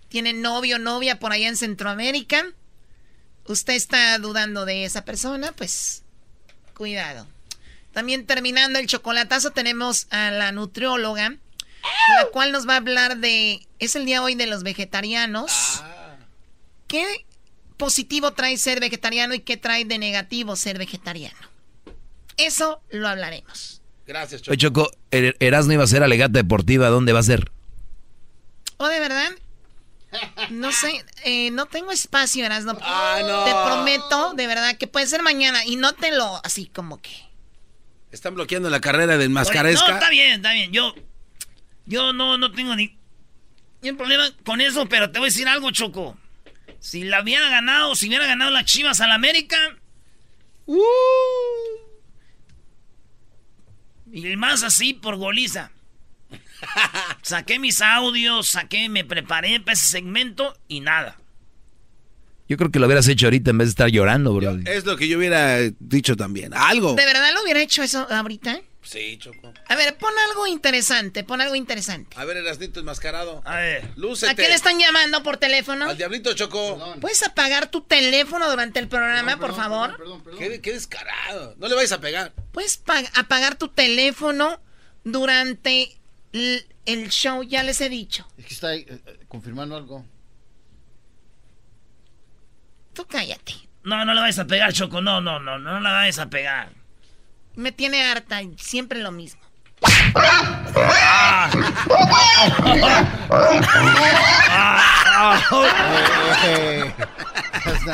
[0.10, 2.44] tiene novio, novia por allá en Centroamérica.
[3.48, 6.04] Usted está dudando de esa persona, pues
[6.74, 7.28] cuidado.
[7.94, 13.66] También terminando el chocolatazo tenemos a la nutrióloga, la cual nos va a hablar de,
[13.80, 15.82] es el día hoy de los vegetarianos.
[16.88, 17.06] ¿Qué
[17.78, 21.38] positivo trae ser vegetariano y qué trae de negativo ser vegetariano?
[22.38, 23.82] Eso lo hablaremos.
[24.08, 26.90] Gracias, Oye, Choco, Er- Erasmo iba a ser alegata deportiva.
[26.90, 27.52] ¿Dónde va a ser?
[28.78, 29.32] ¿O de verdad?
[30.50, 32.74] No sé, eh, no tengo espacio, Erasno.
[32.74, 33.44] no.
[33.44, 37.12] Te prometo, de verdad, que puede ser mañana y no te lo así como que.
[38.12, 39.94] Están bloqueando la carrera del No, mascaresca.
[39.94, 40.72] está bien, está bien.
[40.72, 40.94] Yo,
[41.86, 42.98] yo no, no tengo ni,
[43.82, 46.18] ni un problema con eso, pero te voy a decir algo, Choco.
[46.80, 49.58] Si la hubiera ganado, si hubiera ganado las Chivas al América,
[54.12, 55.72] Y más así por goliza.
[57.22, 61.18] saqué mis audios, saqué, me preparé para ese segmento y nada.
[62.48, 64.58] Yo creo que lo hubieras hecho ahorita en vez de estar llorando, bro.
[64.66, 66.54] Es lo que yo hubiera dicho también.
[66.54, 66.94] Algo.
[66.94, 68.62] ¿De verdad lo hubiera hecho eso ahorita?
[68.84, 69.52] Sí, Choco.
[69.68, 72.16] A ver, pon algo interesante, pon algo interesante.
[72.20, 73.42] A ver, Erasnito enmascarado.
[73.44, 73.90] A ver.
[73.96, 74.32] Lúcete.
[74.32, 75.90] ¿A qué le están llamando por teléfono?
[75.90, 76.96] Al diablito, Choco.
[77.02, 79.98] ¿Puedes apagar tu teléfono durante el programa, por favor?
[80.38, 81.56] ¿Qué, qué descarado.
[81.58, 82.32] No le vayas a pegar.
[82.52, 84.62] ¿Puedes pa- apagar tu teléfono
[85.04, 85.98] durante
[86.86, 87.44] el show?
[87.44, 88.28] Ya les he dicho.
[88.38, 90.06] Es que está ahí, eh, eh, confirmando algo.
[92.94, 93.54] Tú cállate.
[93.84, 95.02] No, no le vayas a pegar, Choco.
[95.02, 96.70] No, no, no, no la vayas a pegar.
[97.56, 99.42] Me tiene harta, y siempre lo mismo.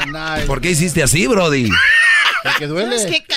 [0.07, 0.45] Nice.
[0.47, 1.69] ¿Por qué hiciste así, Brody?
[2.43, 2.95] Porque duele.
[2.95, 3.35] Es que ca-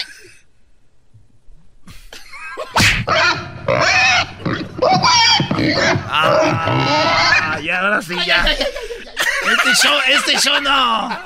[6.09, 8.45] Ah, ya, ahora sí, ya.
[8.47, 11.19] Este show, este show no.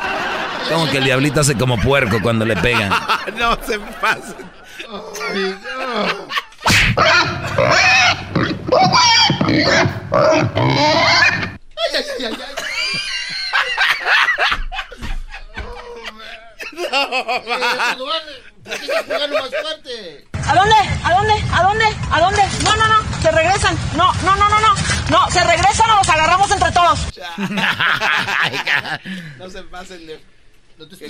[0.68, 2.90] Como que el diablito hace como puerco cuando le pegan.
[3.38, 4.50] no se pasen.
[5.30, 6.08] Ay, ay,
[20.48, 20.74] ¿A dónde?
[21.04, 21.34] ¿A dónde?
[21.52, 21.84] ¿A dónde?
[22.10, 22.42] ¿A dónde?
[22.64, 23.78] No, no, no, se regresan.
[23.96, 24.74] No, no, no, no, no.
[25.10, 26.98] No, se regresan o los agarramos entre todos.
[29.38, 30.20] No se pasen de...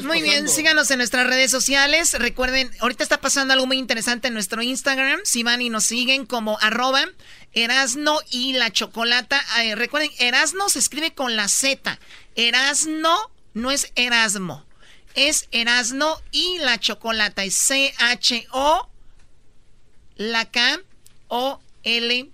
[0.03, 2.15] Muy bien, síganos en nuestras redes sociales.
[2.19, 5.21] Recuerden, ahorita está pasando algo muy interesante en nuestro Instagram.
[5.25, 7.05] Si van y nos siguen como arroba
[7.53, 9.43] Erasno y la Chocolata.
[9.63, 11.99] Eh, recuerden, Erasno se escribe con la Z.
[12.35, 14.65] Erasno no es Erasmo.
[15.19, 17.43] Es Erasno y la Chocolata.
[17.43, 18.89] Es C-H-O,
[20.15, 20.79] la K,
[21.27, 22.31] O, L,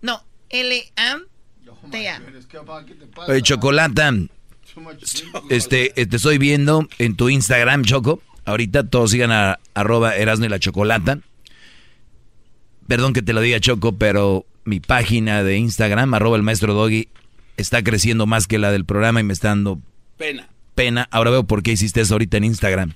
[0.00, 2.22] no, L-A-T-A.
[3.28, 4.10] Oye, Chocolata,
[5.50, 8.22] este, te estoy viendo en tu Instagram, Choco.
[8.46, 11.18] Ahorita todos sigan a arroba Erasno y la Chocolata.
[12.88, 17.10] Perdón que te lo diga, Choco, pero mi página de Instagram, arroba el maestro Doggy,
[17.58, 19.78] está creciendo más que la del programa y me está dando
[20.16, 20.48] Pena.
[20.76, 21.08] Pena.
[21.10, 22.92] Ahora veo por qué hiciste eso ahorita en Instagram.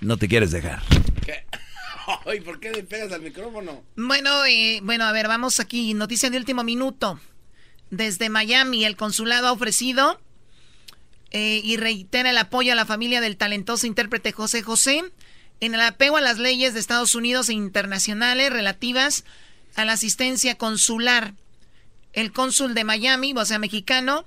[0.00, 0.80] No te quieres dejar.
[1.24, 1.44] ¿Qué?
[2.26, 3.82] Ay, ¿por qué le pegas al micrófono?
[3.96, 5.94] Bueno, eh, bueno, a ver, vamos aquí.
[5.94, 7.18] Noticia de último minuto.
[7.90, 10.20] Desde Miami, el consulado ha ofrecido
[11.30, 15.04] eh, y reitera el apoyo a la familia del talentoso intérprete José José
[15.60, 19.24] en el apego a las leyes de Estados Unidos e internacionales relativas
[19.74, 21.34] a la asistencia consular.
[22.12, 24.24] El cónsul de Miami, o sea, mexicano,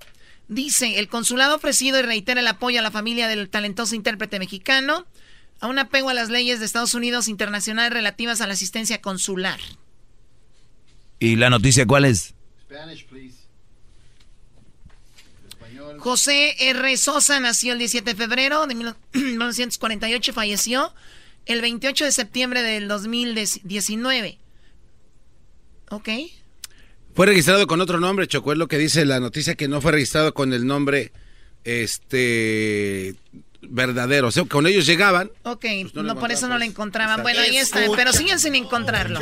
[0.49, 4.39] dice, el consulado ha ofrecido y reitera el apoyo a la familia del talentoso intérprete
[4.39, 5.05] mexicano
[5.61, 9.59] a un apego a las leyes de Estados Unidos internacionales relativas a la asistencia consular.
[11.19, 12.33] ¿Y la noticia cuál es?
[12.61, 13.37] Spanish, please.
[15.99, 16.97] José R.
[16.97, 20.93] Sosa nació el 17 de febrero de 1948 y falleció
[21.45, 24.37] el 28 de septiembre del 2019.
[25.89, 26.09] ¿Ok?
[27.15, 29.91] Fue registrado con otro nombre, Choco, es lo que dice la noticia que no fue
[29.91, 31.11] registrado con el nombre
[31.63, 33.15] este
[33.61, 34.27] verdadero.
[34.27, 35.29] O sea, con ellos llegaban.
[35.43, 37.19] Ok, Pues no por eso no lo encontraban.
[37.19, 37.97] Está Bueno, ahí está, Escucha.
[37.97, 39.19] pero siguen sin encontrarlo.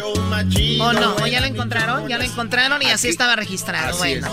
[0.80, 1.16] ¿O no?
[1.16, 2.08] ¿O ya lo encontraron?
[2.08, 3.98] Ya lo encontraron y así estaba registrado.
[3.98, 4.28] Bueno.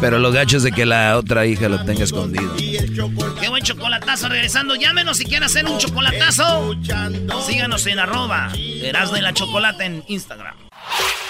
[0.00, 2.54] Pero lo gacho es de que la otra hija lo tenga escondido.
[2.56, 4.74] Qué buen chocolatazo regresando.
[4.74, 6.74] Llámenos si quieren hacer un chocolatazo.
[7.46, 10.56] Síganos en arroba Erasmo y la Chocolata en Instagram.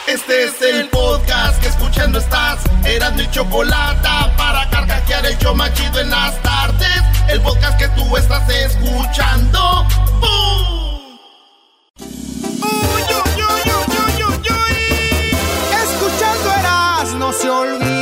[0.06, 2.60] Este es el podcast que escuchando estás.
[2.84, 7.02] Eran mi chocolate para carcajear el yo machido en las tardes.
[7.28, 9.86] El podcast que tú estás escuchando.
[10.20, 11.18] ¡Bum!
[15.82, 17.99] Escuchando Eras no se olvidan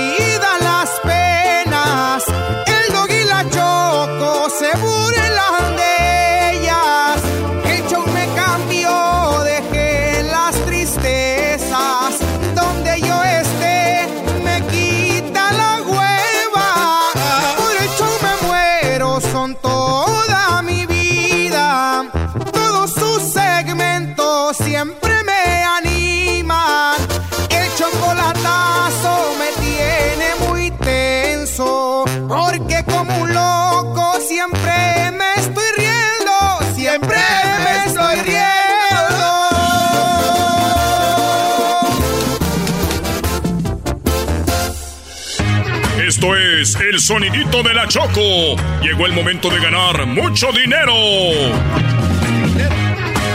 [46.76, 48.56] el sonidito de la Choco.
[48.82, 50.92] Llegó el momento de ganar mucho dinero.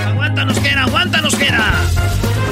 [0.07, 1.73] Aguántanos, Jera, aguántanos, Jera.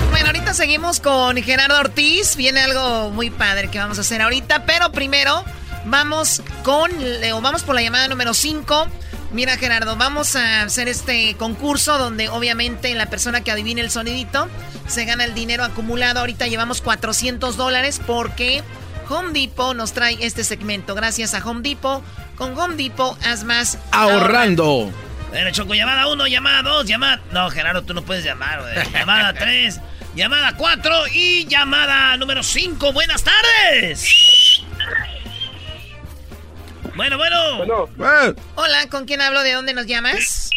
[0.10, 2.36] Bueno, ahorita seguimos con Gerardo Ortiz.
[2.36, 5.44] Viene algo muy padre que vamos a hacer ahorita, pero primero
[5.86, 6.92] vamos con,
[7.34, 8.88] o vamos por la llamada número 5.
[9.32, 14.50] Mira, Gerardo, vamos a hacer este concurso donde obviamente la persona que adivine el sonidito
[14.88, 16.22] se gana el dinero acumulado.
[16.22, 18.64] Ahorita llevamos 400 dólares porque
[19.12, 20.96] Home Depot nos trae este segmento.
[20.96, 22.02] Gracias a Home Depot.
[22.36, 24.90] Con Home Depot haz más Ahorrando.
[25.30, 27.22] Bueno, Choco, llamada 1, llamada 2, llamada...
[27.32, 28.62] No, Gerardo, tú no puedes llamar.
[28.62, 28.74] güey.
[28.94, 29.80] Llamada 3,
[30.16, 32.92] llamada 4 y llamada número 5.
[32.94, 34.62] Buenas tardes.
[36.96, 37.88] Bueno, bueno.
[38.56, 39.42] Hola, ¿con quién hablo?
[39.44, 40.50] ¿De dónde nos llamas?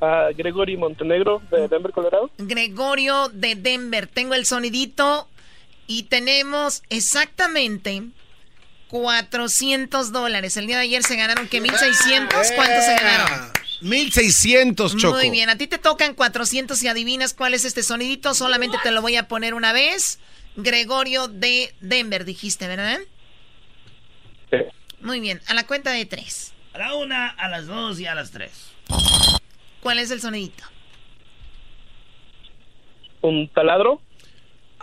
[0.00, 2.30] a Gregory Montenegro de Denver, Colorado.
[2.38, 4.06] Gregorio de Denver.
[4.06, 5.28] Tengo el sonidito
[5.86, 8.02] y tenemos exactamente
[8.88, 10.56] 400 dólares.
[10.56, 12.52] El día de ayer se ganaron que 1600.
[12.52, 13.52] ¿Cuántos se ganaron?
[13.80, 15.16] 1600, Choco.
[15.16, 18.34] Muy bien, a ti te tocan 400 y adivinas cuál es este sonidito.
[18.34, 20.20] Solamente te lo voy a poner una vez.
[20.56, 23.00] Gregorio de Denver, dijiste, ¿verdad?
[24.50, 24.58] Sí.
[25.00, 26.54] Muy bien, a la cuenta de tres.
[26.72, 28.70] A la una, a las dos y a las tres.
[29.80, 30.64] ¿Cuál es el sonidito?
[33.20, 34.00] Un taladro.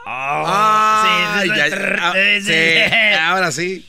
[0.05, 2.53] Ah, sí, ya- sí, ah, sí, sí.
[2.53, 3.87] sí, ahora sí.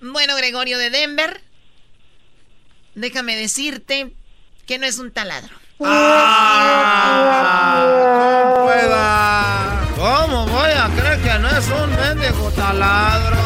[0.00, 1.40] Bueno, Gregorio de Denver,
[2.94, 4.12] déjame decirte
[4.66, 5.54] que no es un taladro.
[9.96, 13.36] ¿Cómo voy a creer que no es un mendigo taladro?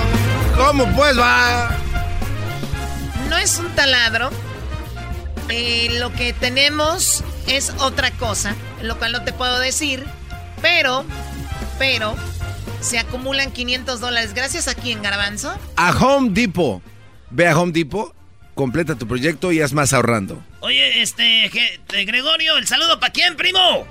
[0.56, 1.70] ¿Cómo pues va?
[3.28, 4.30] No es un taladro.
[5.50, 10.04] Eh, lo que tenemos es otra cosa, lo cual no te puedo decir,
[10.62, 11.04] pero,
[11.78, 12.14] pero,
[12.80, 14.34] se acumulan 500 dólares.
[14.34, 15.52] Gracias a quién, Garbanzo.
[15.76, 16.82] A Home Depot.
[17.30, 18.14] Ve a Home Depot,
[18.54, 20.42] completa tu proyecto y haz más ahorrando.
[20.60, 23.86] Oye, este, Je- eh, Gregorio, ¿el saludo para quién, primo?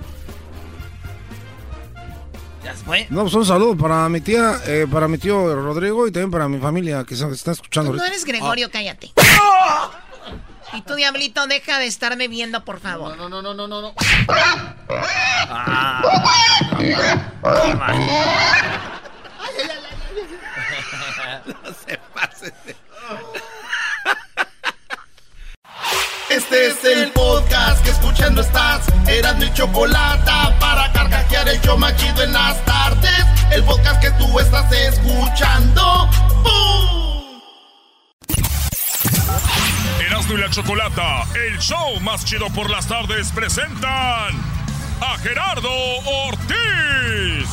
[2.63, 3.07] ¿Ya se fue?
[3.09, 6.49] No, pues un saludo para mi tía, eh, para mi tío Rodrigo y también para
[6.49, 7.91] mi familia que se está escuchando.
[7.91, 9.11] Tú no eres Gregorio, cállate.
[10.73, 13.15] Y tú, Diablito, deja de estarme viendo, por favor.
[13.17, 13.93] No, no, no, no, no, no.
[15.49, 16.01] Ah.
[21.45, 22.53] no se pase.
[26.29, 28.85] Este es el podcast que escuchando estás.
[29.07, 33.25] Eran mi chocolate para carcajear el show machido en las tardes.
[33.51, 36.09] El podcast que tú estás escuchando.
[40.27, 44.35] Erasmo y la Chocolata, el show más chido por las tardes, presentan
[44.99, 45.69] a Gerardo
[46.27, 47.47] Ortiz.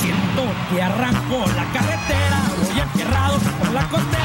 [0.00, 4.24] Siento que arranco la carretera, voy enterrado por la costera.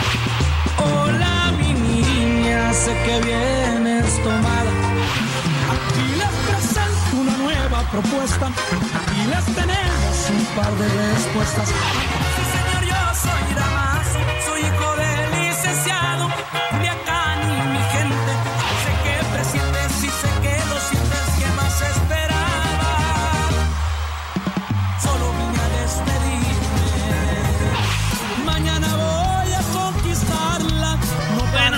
[0.78, 4.72] Hola, mi niña, sé que vienes tomada.
[5.72, 8.50] Aquí les presento una nueva propuesta
[9.16, 11.74] y les tenemos un par de respuestas.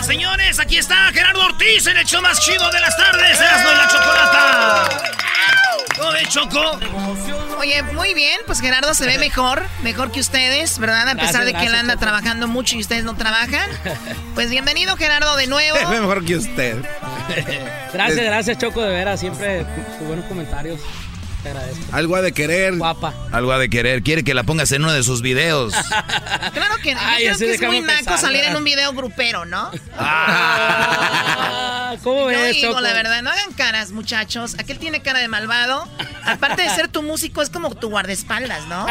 [0.08, 3.40] Señores, aquí está Gerardo Ortiz en el show más chido de las tardes.
[3.40, 4.90] Erasmo y la Chocolata.
[5.98, 6.80] ¿Cómo ves, Choco?
[7.60, 11.10] Oye, muy bien, pues Gerardo se ve mejor, mejor que ustedes, ¿verdad?
[11.10, 12.06] A pesar Gracias, de que él anda Choco.
[12.06, 13.70] trabajando mucho y ustedes no trabajan.
[14.34, 15.78] Pues bienvenido, Gerardo, de nuevo.
[15.90, 16.78] Ve mejor que usted.
[17.94, 19.66] Gracias, gracias Choco, de veras, siempre
[19.98, 20.80] tus buenos comentarios.
[21.44, 21.84] Te agradezco.
[21.92, 22.76] Algo ha de querer.
[22.76, 23.14] Guapa.
[23.32, 24.02] Algo ha de querer.
[24.04, 25.74] Quiere que la pongas en uno de sus videos.
[26.54, 27.02] Claro que no.
[27.20, 29.70] Yo creo que es muy naco pensar, salir en un video grupero, ¿no?
[30.00, 34.56] Ah, ¿Cómo Yo ves, digo, la verdad, no hagan caras, muchachos.
[34.60, 35.88] Aquel tiene cara de malvado.
[36.26, 38.86] Aparte de ser tu músico, es como tu guardaespaldas, ¿no?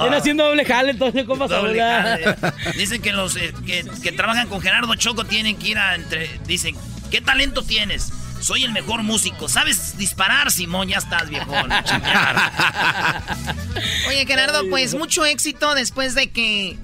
[0.00, 2.02] Viene haciendo doble jale, entonces, ¿cómo saluda?
[2.02, 2.36] jale.
[2.76, 6.28] Dicen que los eh, que, que trabajan con Gerardo Choco tienen que ir a entre.
[6.46, 6.76] Dicen,
[7.10, 8.12] ¿qué talento tienes?
[8.42, 9.48] Soy el mejor músico.
[9.48, 10.88] ¿Sabes disparar, Simón?
[10.88, 11.70] Ya estás, viejón.
[14.08, 16.76] Oye, Gerardo, pues mucho éxito después de que.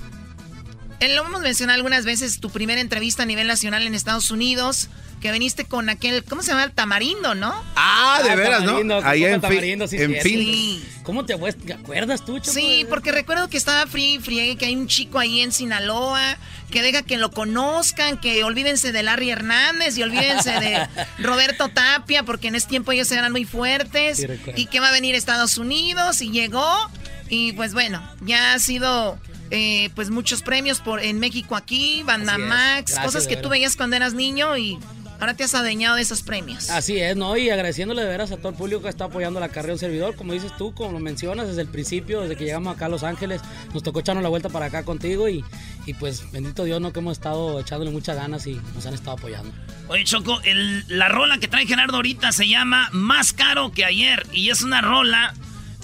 [1.01, 4.89] eh, Lo hemos mencionado algunas veces, tu primera entrevista a nivel nacional en Estados Unidos,
[5.21, 6.65] que viniste con aquel, ¿cómo se llama?
[6.65, 7.55] El tamarindo, ¿no?
[7.77, 8.67] Ah, de veras, ¿no?
[8.67, 10.21] Tamarindo, Ahí en, Tamarindo, sí, en.
[10.21, 10.83] Phoenix.
[11.03, 12.53] ¿Cómo te, te acuerdas tú, Choco?
[12.53, 16.37] Sí, porque recuerdo que estaba free friegue, que hay un chico ahí en Sinaloa,
[16.71, 20.87] que deja que lo conozcan, que olvídense de Larry Hernández y olvídense de
[21.19, 24.93] Roberto Tapia, porque en ese tiempo ellos eran muy fuertes, Sí, y que va a
[24.93, 26.91] venir a Estados Unidos, y llegó,
[27.31, 29.19] y pues bueno, ya ha sido
[29.51, 32.37] eh, pues muchos premios por en México aquí, Banda.
[32.37, 34.79] Max, cosas que tú veías cuando eras niño y
[35.21, 36.71] ahora te has adueñado de esos premios.
[36.71, 37.37] Así es, ¿no?
[37.37, 39.79] Y agradeciéndole de veras a todo el público que está apoyando la carrera de un
[39.79, 40.15] servidor.
[40.17, 43.03] Como dices tú, como lo mencionas, desde el principio, desde que llegamos acá a Los
[43.03, 43.41] Ángeles,
[43.75, 45.45] nos tocó echarnos la vuelta para acá contigo y,
[45.87, 46.93] y pues bendito Dios, ¿no?
[46.93, 49.53] Que hemos estado echándole muchas ganas y nos han estado apoyando.
[49.89, 54.27] Oye, Choco, el- la rola que trae Gerardo ahorita se llama Más caro que ayer.
[54.33, 55.35] Y es una rola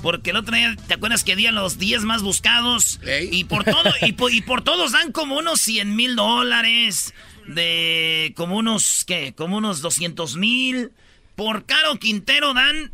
[0.03, 3.01] porque el otro día, ¿te acuerdas que di a los 10 más buscados?
[3.33, 3.91] Y por todo,
[4.31, 7.15] y por todos dan como unos 100 mil dólares,
[7.47, 9.35] de como unos, ¿qué?
[9.35, 10.93] Como unos 200 mil.
[11.37, 12.93] Por Caro Quintero dan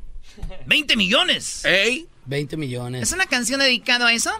[0.66, 1.64] 20 millones.
[1.64, 2.06] ¡Ey!
[2.26, 3.02] 20 millones.
[3.02, 4.30] ¿Es una canción dedicada a eso?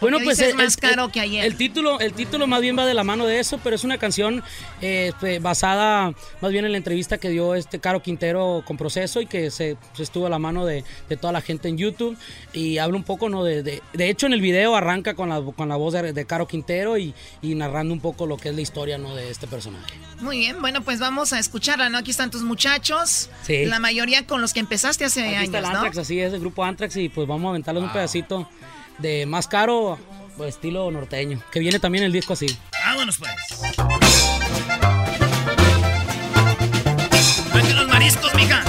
[0.00, 1.44] Bueno, pues el- más el- caro que ayer.
[1.44, 3.98] El título, el título más bien va de la mano de eso, pero es una
[3.98, 4.42] canción
[4.80, 9.20] eh, pues, basada más bien en la entrevista que dio este Caro Quintero con Proceso
[9.20, 12.16] y que se, se estuvo a la mano de, de toda la gente en YouTube
[12.52, 13.44] y habla un poco, ¿no?
[13.44, 16.24] De, de, de hecho, en el video arranca con la, con la voz de, de
[16.26, 19.14] Caro Quintero y, y narrando un poco lo que es la historia, ¿no?
[19.14, 19.94] De este personaje.
[20.20, 21.98] Muy bien, bueno, pues vamos a escucharla, ¿no?
[21.98, 23.28] Aquí están tus muchachos.
[23.42, 23.66] Sí.
[23.66, 25.78] La mayoría con los que empezaste hace Aquí está años, el ¿no?
[25.80, 28.48] Antrax, así es, el grupo Antrax y pues vamos a aventarles un pedacito
[29.02, 29.98] de más caro,
[30.36, 32.46] pues, estilo norteño, que viene también el disco así.
[32.86, 33.32] Vámonos pues.
[37.52, 38.62] Vete los mariscos, mija.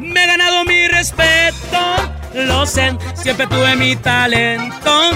[0.00, 1.78] Me he ganado mi respeto,
[2.34, 5.12] lo sé, siempre tuve mi talento.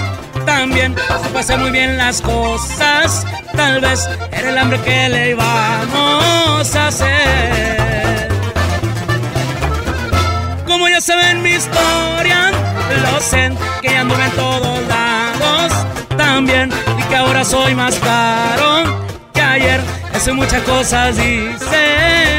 [0.47, 0.94] También
[1.24, 6.86] supe hacer muy bien las cosas, tal vez era el hambre que le íbamos a
[6.86, 8.28] hacer.
[10.64, 12.52] Como ya saben mi historia,
[13.02, 13.52] lo sé,
[13.82, 15.73] que ya anduve en todos lados.
[16.16, 19.05] También, y que ahora soy más caro
[19.35, 19.81] que ayer.
[20.14, 22.36] Eso muchas cosas dicen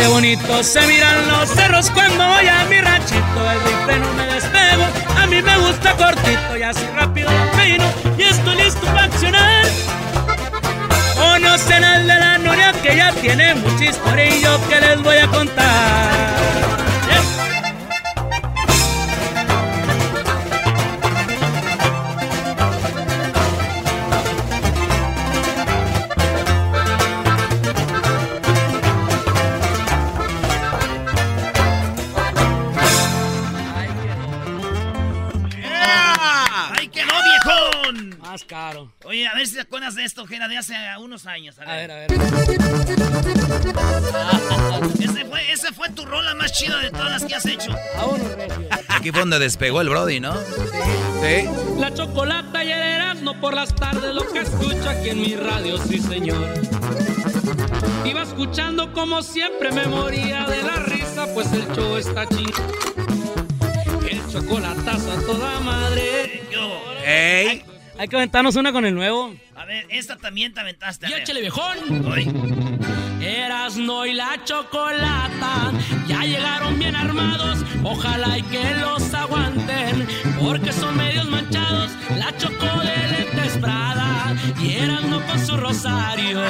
[0.00, 3.50] qué bonito se miran los cerros cuando voy a mi ranchito.
[3.52, 4.84] El rifle no me despego,
[5.18, 7.84] a mí me gusta cortito y así rápido lo peino
[8.16, 9.66] y estoy listo para accionar.
[11.16, 15.18] Conocen al de la noria que ya tiene mucha historia y yo que les voy
[15.18, 16.79] a contar.
[39.20, 41.58] Oye, a ver si te acuerdas de esto, Gera, de hace unos años.
[41.58, 42.10] A ver, a ver.
[44.98, 47.70] Ese fue, ese fue tu rola más chida de todas las que has hecho.
[48.88, 50.32] Aquí fue donde despegó el Brody, ¿no?
[50.34, 51.46] Sí.
[51.78, 55.76] La chocolata y el Erasmo por las tardes, lo que escucho aquí en mi radio,
[55.76, 56.54] sí señor.
[58.06, 62.50] Iba escuchando como siempre me moría de la risa, pues el show está ching.
[64.10, 66.42] El chocolatazo a toda madre.
[67.04, 67.64] ¡Ey!
[68.00, 69.34] Hay que aventarnos una con el nuevo.
[69.54, 71.06] A ver, esta también te aventaste.
[71.06, 71.76] Y échale, viejón.
[72.10, 72.32] Ay.
[73.20, 75.70] Erasno y la chocolata
[76.08, 77.58] ya llegaron bien armados.
[77.84, 80.08] Ojalá y que los aguanten,
[80.42, 81.90] porque son medios manchados.
[82.16, 86.40] La choco de lentes Prada y Erasno con su rosario.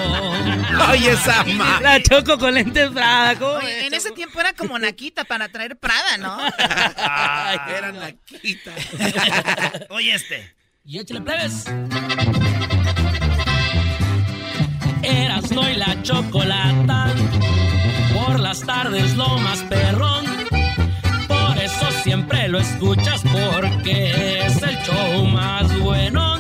[0.89, 3.35] Oye, esa ma- La choco con lentes Prada.
[3.37, 6.39] ¿cómo Oye, ves, en ese tiempo era como Naquita para traer Prada, ¿no?
[7.77, 8.71] Era Naquita.
[9.89, 10.60] Oye, este.
[10.85, 11.67] Y échale plebes.
[15.03, 17.15] Erasno y la chocolata.
[18.15, 20.25] Por las tardes lo más perrón.
[21.29, 26.39] Por eso siempre lo escuchas porque es el show más bueno.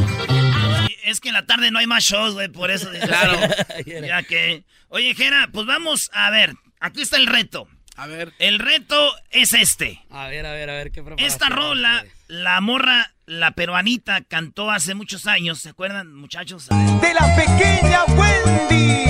[1.04, 2.88] Es que en la tarde no hay más shows, güey, por eso.
[3.06, 3.38] Claro.
[3.86, 4.64] ya que.
[4.88, 6.54] Oye, Jera, pues vamos a ver.
[6.80, 7.68] Aquí está el reto.
[7.96, 8.32] A ver.
[8.38, 10.02] El reto es este.
[10.08, 11.04] A ver, a ver, a ver qué.
[11.18, 15.60] Esta rola, la morra, la peruanita, cantó hace muchos años.
[15.60, 16.68] ¿Se acuerdan, muchachos?
[16.68, 19.04] De la pequeña Wendy.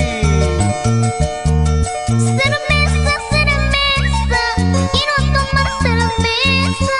[2.07, 4.43] Cerveza, cerveza,
[4.91, 6.93] quiero tomar cerveza.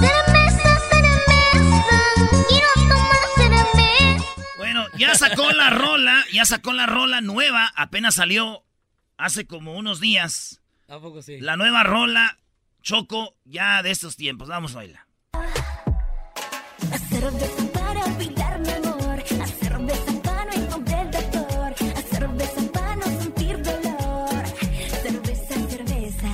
[0.00, 2.00] Cerveza, cerveza,
[2.48, 4.24] quiero tomar cerveza.
[4.58, 7.72] Bueno, ya sacó la rola, ya sacó la rola nueva.
[7.76, 8.64] Apenas salió
[9.16, 10.60] hace como unos días.
[10.88, 11.38] ¿A poco sí?
[11.38, 12.36] La nueva rola,
[12.82, 14.48] Choco, ya de estos tiempos.
[14.48, 15.06] Vamos a bailar.
[15.32, 19.22] A cerveza para olvidar mi amor.
[19.42, 21.74] A cerveza para no encontrar doctor.
[21.96, 24.44] A cerveza para no sentir dolor.
[25.02, 26.26] Cerveza, cerveza.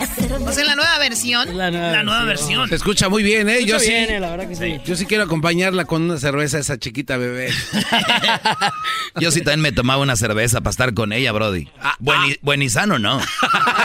[0.00, 0.50] A cerveza.
[0.50, 1.56] O sea, la nueva versión?
[1.56, 1.70] La
[2.02, 2.68] nueva, versión.
[2.68, 3.64] Se escucha muy bien, ¿eh?
[3.64, 4.80] Yo sí, bien, eh, la verdad que sí.
[4.84, 7.50] yo sí quiero acompañarla con una cerveza a esa chiquita bebé.
[9.20, 11.68] Yo sí también me tomaba una cerveza para estar con ella, Brody.
[11.98, 13.18] buen, y, buen y sano, ¿no?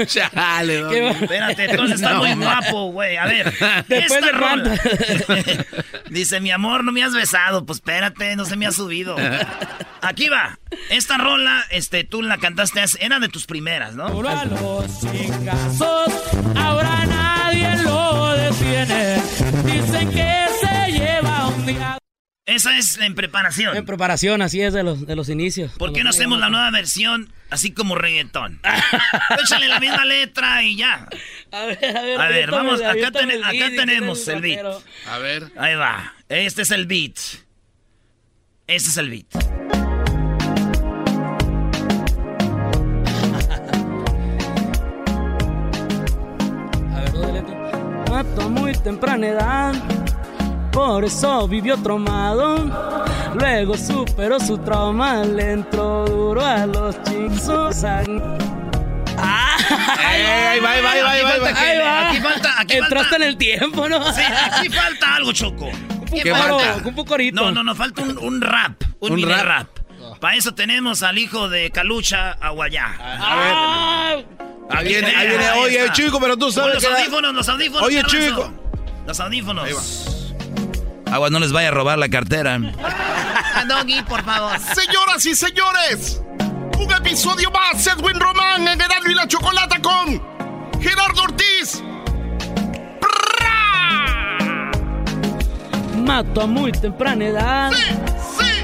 [0.06, 1.10] Chale, bueno.
[1.10, 3.16] Espérate, entonces está No, muy guapo, güey.
[3.16, 3.52] A ver.
[3.88, 4.80] Después esta rola.
[6.10, 7.64] Dice, mi amor, no me has besado.
[7.64, 9.16] Pues espérate, no se me ha subido.
[10.02, 10.58] Aquí va.
[10.88, 14.08] Esta rola, este, tú la cantaste, era de tus primeras, ¿no?
[14.08, 16.12] Duro a los chingazos,
[16.56, 19.16] ahora nadie lo detiene.
[19.64, 21.98] Dicen que se lleva un día.
[22.50, 23.76] Esa es en preparación.
[23.76, 25.70] En preparación, así es de los, de los inicios.
[25.78, 28.60] ¿Por qué no hacemos la nueva versión así como reggaetón?
[29.44, 31.08] Échale la misma letra y ya.
[31.52, 32.20] A ver, a ver.
[32.20, 34.66] A ver, vamos, acá, ten- el acá beat, tenemos el beat.
[35.08, 35.52] A ver.
[35.56, 36.12] Ahí va.
[36.28, 37.16] Este es el beat.
[38.66, 39.26] Este es el beat.
[46.94, 47.44] A ver.
[48.10, 49.74] Mato muy temprana edad,
[50.72, 53.04] por eso vivió traumado.
[53.34, 57.84] Luego superó su trauma, le entró duro a los chicos.
[57.84, 59.56] ¡Ah!
[59.98, 62.08] Ahí va, ahí va, ahí va, ahí va, ahí va.
[62.08, 62.60] Aquí falta Ahí va.
[62.60, 63.16] Aquí Entraste falta.
[63.16, 64.12] en el tiempo, ¿no?
[64.12, 65.68] Sí, aquí falta algo, Choco.
[66.12, 66.88] ¿Qué ¿Qué coro, falta?
[66.88, 67.40] un corito.
[67.42, 68.82] No, no, no, falta un, un rap.
[69.00, 69.44] Un, Un mini rap.
[69.44, 69.66] rap.
[70.20, 72.96] Para eso tenemos al hijo de Calucha, Aguayá.
[72.98, 74.16] Ah,
[74.70, 75.50] Ahí viene, ahí viene.
[75.62, 75.92] Oye, está.
[75.92, 76.90] chico, pero tú sabes Los que...
[76.90, 77.82] la- audífonos, los audífonos.
[77.82, 78.52] Oye, chico.
[79.06, 80.19] Los audífonos.
[81.10, 82.58] Agua, no les vaya a robar la cartera.
[83.68, 84.58] Doggy, por favor.
[84.58, 86.22] Señoras y señores,
[86.78, 90.22] un episodio más, Edwin Román en Erasmo y la Chocolata con
[90.80, 91.82] Gerardo Ortiz.
[95.96, 97.72] Mato a muy temprana edad.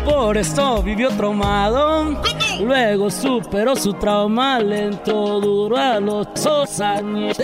[0.06, 2.22] Por eso vivió traumado.
[2.60, 7.36] Luego superó su trauma, le entró duro a los dos años.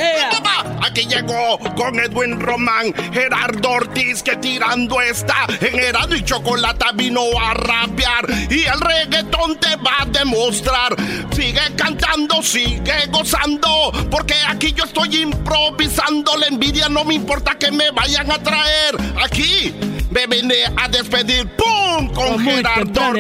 [0.81, 7.23] Aquí llegó con Edwin Román, Gerardo Ortiz, que tirando está en Erasmo y Chocolata vino
[7.41, 10.95] a rapear y el reggaetón te va a demostrar.
[11.33, 16.37] Sigue cantando, sigue gozando, porque aquí yo estoy improvisando.
[16.37, 18.97] La envidia no me importa que me vayan a traer.
[19.23, 19.75] Aquí
[20.13, 22.09] me vine a despedir, ¡pum!
[22.13, 23.13] Con muy Gerardo.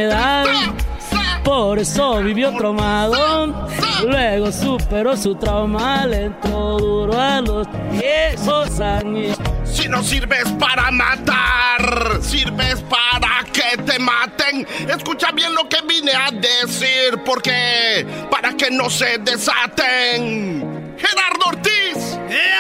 [1.43, 3.69] Por eso vivió traumado.
[4.07, 7.67] Luego superó su trauma, le entró duro a los
[8.01, 9.37] esos años.
[9.65, 14.67] Si no sirves para matar, sirves para que te maten.
[14.89, 20.95] Escucha bien lo que vine a decir, porque para que no se desaten.
[20.99, 22.19] Gerardo Ortiz.
[22.29, 22.53] ¿Qué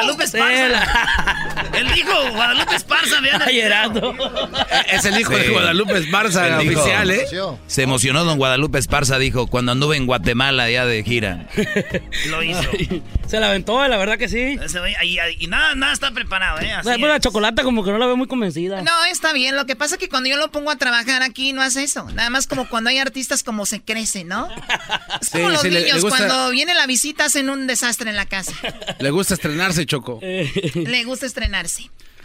[0.00, 1.46] Guadalupe Esparza.
[1.80, 3.42] El hijo de Guadalupe Esparza, vean.
[3.42, 3.62] Ay, video.
[3.68, 4.14] Gerardo.
[4.92, 5.50] Es el hijo de Sí.
[5.50, 7.26] Guadalupe Esparza, dijo- oficial, ¿eh?
[7.66, 11.46] Se emocionó don Guadalupe Esparza, dijo, cuando anduve en Guatemala ya de gira.
[12.28, 12.60] Lo hizo.
[13.26, 14.58] Se la aventó, la verdad que sí.
[15.04, 16.72] Y, y nada, nada está preparado, ¿eh?
[16.72, 17.22] Así Después la es.
[17.22, 18.82] chocolate como que no la veo muy convencida.
[18.82, 19.54] No, está bien.
[19.54, 22.10] Lo que pasa es que cuando yo lo pongo a trabajar aquí no hace eso.
[22.10, 24.48] Nada más como cuando hay artistas como se crece, ¿no?
[25.20, 27.68] Es como Sí, los sí, le- le niños, gusta- cuando viene la visita hacen un
[27.68, 28.52] desastre en la casa.
[28.98, 30.18] Le gusta estrenarse, Choco.
[30.20, 31.69] Le gusta estrenarse.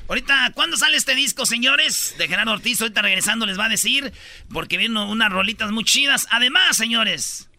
[0.08, 2.14] Ahorita, ¿cuándo sale este disco, señores?
[2.18, 4.14] De Gerardo Ortiz, ahorita regresando les va a decir,
[4.54, 6.28] porque vienen unas rolitas muy chidas.
[6.30, 7.50] Además, señores,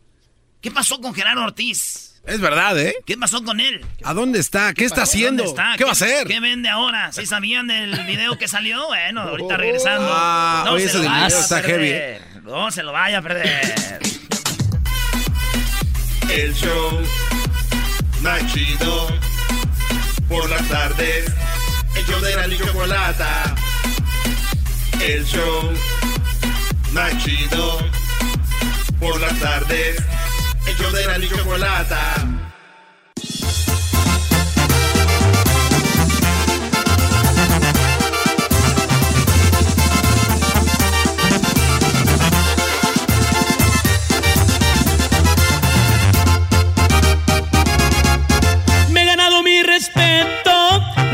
[0.60, 2.20] ¿qué pasó con Gerardo Ortiz?
[2.24, 2.94] Es verdad, ¿eh?
[3.04, 3.84] ¿Qué pasó con él?
[4.04, 4.74] ¿A dónde está?
[4.74, 5.44] ¿Qué está haciendo?
[5.44, 5.76] ¿Dónde está?
[5.76, 6.26] ¿Qué va a hacer?
[6.26, 7.12] ¿Qué vende ahora?
[7.12, 8.86] ¿Sí sabían del video que salió?
[8.86, 10.08] Bueno, ahorita regresando.
[10.12, 12.22] Ah, oye, se ese lo vaya a está perder.
[12.42, 14.00] No se lo vaya a perder.
[16.30, 17.00] El show
[18.22, 19.08] más chido
[20.28, 21.26] por las tardes.
[21.96, 23.54] El show de la chocolata.
[25.00, 25.72] El show
[26.92, 27.78] más chido
[29.00, 29.96] por las tardes.
[30.66, 32.36] El show de la chocolata.
[49.76, 50.65] Respeto,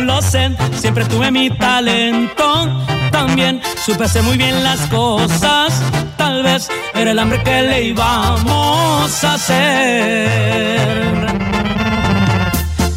[0.02, 2.86] lo sé, siempre tuve mi talento.
[3.10, 5.80] También supe hacer muy bien las cosas.
[6.16, 11.26] Tal vez era el hambre que le íbamos a hacer.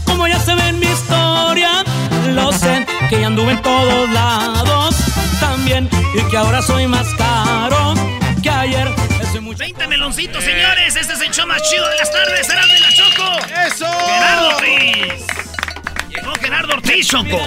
[0.05, 1.83] Como ya se ve en mi historia,
[2.33, 4.95] lo sé, que ya anduve en todos lados.
[5.39, 7.93] También, y que ahora soy más caro
[8.41, 8.87] que ayer.
[9.21, 9.59] Eso es mucho.
[9.59, 10.95] 20 meloncitos, señores.
[10.95, 12.47] Este es el show más chido de las tardes.
[12.47, 13.37] Será de la Choco.
[13.67, 13.85] ¡Eso!
[14.07, 15.44] Gerardo Ortiz.
[16.45, 17.07] Gerardo Ortiz.
[17.07, 17.45] Choco.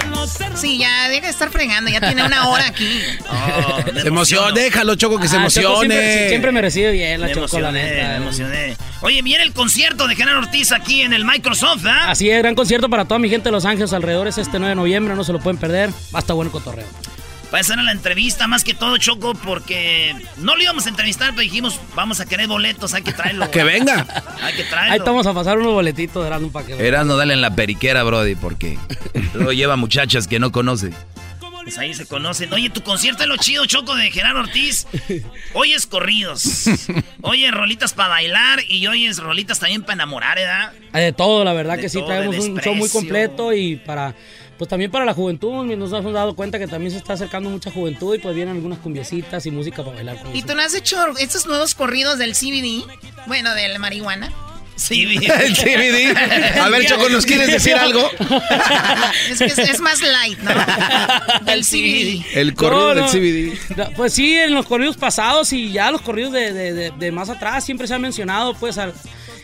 [0.54, 3.00] Sí, ya deja de estar fregando, ya tiene una hora aquí.
[3.30, 5.94] Oh, Se emociona, déjalo, Choco, que se Ah, Choco emocione.
[5.94, 8.08] siempre, siempre me recibe bien la Me Choco, la neta.
[8.08, 8.76] me emocioné.
[9.00, 12.10] Oye, viene el concierto de Genaro Ortiz aquí en el Microsoft, ¿ah?
[12.10, 14.26] Así es, gran concierto para toda mi gente de Los Ángeles alrededor.
[14.28, 15.90] Es este 9 de noviembre, no se lo pueden perder.
[16.14, 16.86] Va a estar bueno el cotorreo.
[17.52, 21.30] Va a ser la entrevista más que todo, Choco, porque no lo íbamos a entrevistar,
[21.30, 23.50] pero dijimos, vamos a querer boletos, hay que traerlo.
[23.58, 24.06] Que venga.
[24.42, 24.92] Hay que traerlo.
[24.92, 28.02] Ahí estamos a pasar unos boletitos de Erasmo para que Erasmo, dale en la periquera,
[28.02, 28.78] Brody, porque
[29.34, 30.92] luego lleva muchachas que no conoce.
[31.68, 32.50] Pues ahí se conocen.
[32.54, 34.86] Oye, tu concierto es lo chido, Choco, de Gerardo Ortiz.
[35.52, 36.64] Hoy es corridos.
[37.20, 40.72] Oye, rolitas para bailar y hoy es rolitas también para enamorar, ¿verdad?
[40.94, 44.14] De todo, la verdad De que sí, traemos un show muy completo y para,
[44.58, 47.70] pues también para la juventud, nos hemos dado cuenta que también se está acercando mucha
[47.70, 50.20] juventud y pues vienen algunas cumbiecitas y música para bailar.
[50.22, 52.84] con ¿Y tú no has hecho estos nuevos corridos del CBD?
[53.26, 54.32] Bueno, del marihuana.
[54.76, 56.16] Sí, El CBD.
[56.60, 58.08] A ver, Choco, ¿nos quieres decir algo?
[59.30, 60.50] Es que es, es más light, ¿no?
[61.44, 62.24] Del CBD.
[62.34, 63.10] El corrido No, del no.
[63.10, 63.76] CBD.
[63.76, 67.12] No, Pues sí, en los corridos pasados y ya los corridos de, de- de- de
[67.12, 68.94] más atrás siempre se ha mencionado pues al-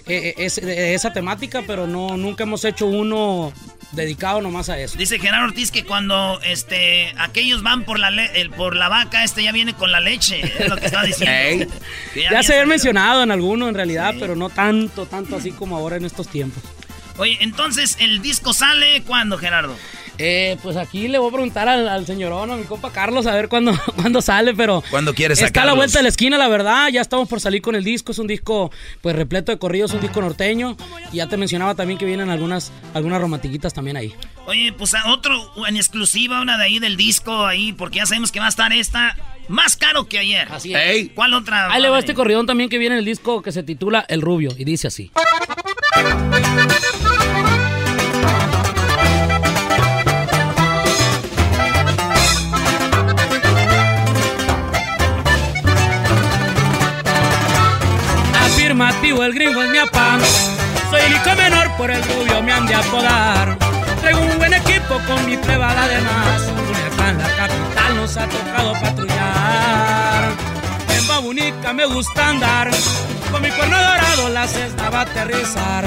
[0.06, 3.52] eh, es- eh, esa temática, pero no nunca hemos hecho uno
[3.94, 4.96] dedicado nomás a eso.
[4.98, 9.24] Dice Gerardo Ortiz que cuando este aquellos van por la le- el- por la vaca,
[9.24, 10.40] este ya viene con la leche.
[10.58, 11.72] Es lo que estaba diciendo.
[12.14, 15.76] Que Ya, se había mencionado en alguno en realidad, pero no tanto, tanto así como
[15.76, 16.62] ahora en estos tiempos.
[17.16, 19.76] Oye, entonces, ¿el disco sale cuándo, Gerardo?
[20.18, 23.34] Eh, pues aquí le voy a preguntar al, al señorón, a mi compa Carlos, a
[23.34, 24.82] ver cuándo, cuándo sale, pero...
[24.90, 26.88] ¿Cuándo quieres Está a la vuelta de la esquina, la verdad.
[26.88, 28.12] Ya estamos por salir con el disco.
[28.12, 28.70] Es un disco,
[29.00, 30.76] pues, repleto de corridos, un disco norteño.
[31.12, 34.14] Y ya te mencionaba también que vienen algunas, algunas romantiquitas también ahí.
[34.46, 35.34] Oye, pues a otro
[35.66, 38.72] en exclusiva, una de ahí del disco ahí, porque ya sabemos que va a estar
[38.72, 39.16] esta
[39.48, 40.48] más caro que ayer.
[40.50, 41.10] Así es.
[41.14, 41.72] ¿Cuál otra?
[41.72, 44.22] Ahí le va este corridón también que viene en el disco que se titula El
[44.22, 44.52] Rubio.
[44.56, 45.10] Y dice así.
[59.24, 60.20] El gringo es mi apán.
[60.90, 63.56] Soy el hijo menor, por el rubio me han de apodar.
[64.00, 66.42] Traigo un buen equipo con mi privada además.
[66.42, 70.24] Culiacán, la capital, nos ha tocado patrullar.
[70.96, 72.70] En Babunica me gusta andar.
[73.30, 75.84] Con mi cuerno dorado la cesta va a aterrizar.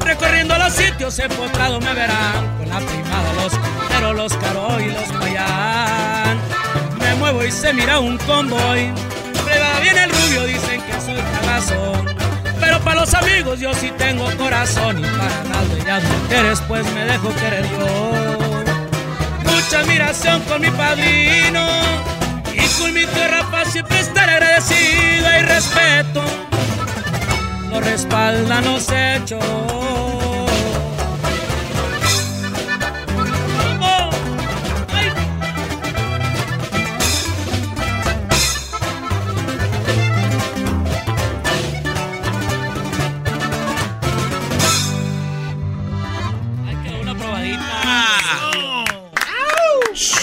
[0.00, 2.56] Recorriendo los sitios empotrados me verán.
[2.58, 3.52] Con la primada, los
[3.88, 6.38] pero los caro y los payán.
[7.00, 8.92] Me muevo y se mira un convoy.
[9.44, 12.15] Prueba bien el rubio, dicen que soy cagazón.
[12.84, 14.98] Para los amigos yo sí tengo corazón.
[14.98, 18.38] Y para las bellas mujeres pues me dejo querer yo.
[19.44, 21.66] Mucha admiración con mi padrino.
[22.52, 26.24] Y con mi tierra para siempre estar agradecido y respeto.
[27.70, 30.15] Lo respaldan los hechos.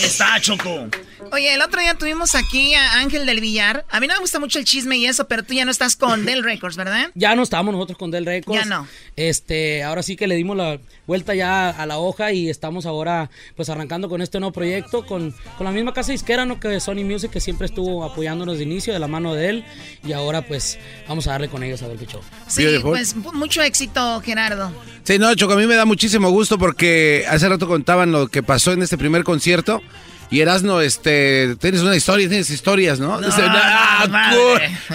[0.05, 0.89] Está, Choco.
[1.31, 3.85] Oye, el otro día tuvimos aquí a Ángel del Villar.
[3.89, 5.95] A mí no me gusta mucho el chisme y eso, pero tú ya no estás
[5.95, 7.09] con Del Records, ¿verdad?
[7.15, 8.59] Ya no estamos nosotros con Del Records.
[8.63, 8.87] Ya no.
[9.15, 13.31] Este, ahora sí que le dimos la vuelta ya a la hoja y estamos ahora
[13.55, 16.59] pues arrancando con este nuevo proyecto con, con la misma casa disquera, ¿no?
[16.59, 19.65] Que Sony Music, que siempre estuvo apoyándonos de inicio de la mano de él.
[20.05, 20.77] Y ahora pues
[21.07, 22.21] vamos a darle con ellos a ver qué show.
[22.47, 24.71] Sí, pues mu- mucho éxito, Gerardo.
[25.03, 28.43] Sí, no, Choco, a mí me da muchísimo gusto porque hace rato contaban lo que
[28.43, 29.81] pasó en este primer concierto.
[30.29, 33.19] Y Erasno, este, tienes una historia, tienes historias, ¿no?
[33.21, 34.77] No, Dice, no, "Ah, madre.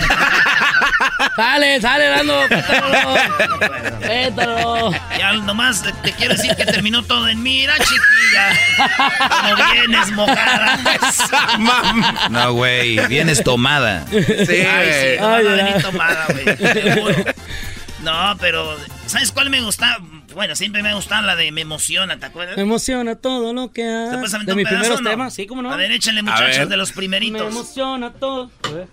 [1.37, 2.41] Sale, sale, dando.
[4.01, 4.91] Pétalo.
[5.17, 8.89] Ya nomás te- te quiero decir que terminó todo en mira, chiquilla.
[9.29, 10.79] Como vienes mojada.
[12.31, 14.05] No, güey, vienes tomada.
[14.11, 15.45] Sí, Ay, sí, Ay,
[15.75, 16.45] no, tomada, güey.
[18.11, 18.77] No, pero
[19.07, 19.99] ¿sabes cuál me gusta?
[20.35, 22.57] Bueno, siempre me gusta la de Me emociona, ¿te acuerdas?
[22.57, 24.17] Me emociona todo lo que ¿Te haces.
[24.19, 25.11] puedes aventar De un mis pedazo primeros no?
[25.11, 25.73] temas, sí, cómo no.
[25.73, 27.43] A ver, échale muchachos de los Me primeritos.
[27.49, 28.51] emociona todo.
[28.65, 28.89] A ver.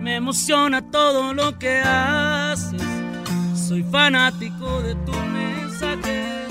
[0.00, 2.82] Me emociona todo lo que haces.
[3.68, 6.48] Soy fanático de tus mensajes.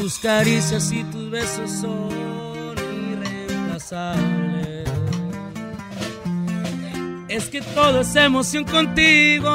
[0.00, 2.76] Tus caricias y tus besos son
[3.12, 4.41] irreemplazables.
[7.32, 9.48] Es que todo es emoción contigo.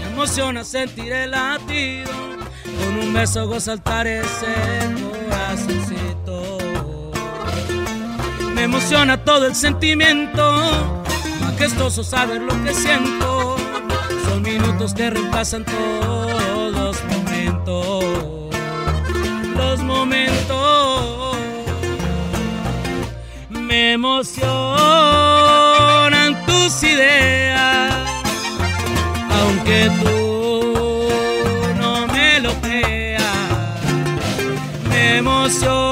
[0.00, 2.10] Me emociona sentir el latido.
[2.78, 4.54] Con un beso hago saltar ese
[5.28, 6.58] corazoncito.
[8.54, 10.62] Me emociona todo el sentimiento.
[11.42, 13.56] Majestoso saber lo que siento.
[14.24, 18.04] Son minutos que reemplazan todos los momentos.
[19.54, 21.36] Los momentos.
[23.50, 25.71] Me emociona
[26.62, 27.92] tus ideas,
[29.30, 31.08] aunque tú
[31.80, 33.22] no me lo creas.
[34.88, 35.91] Me emocionan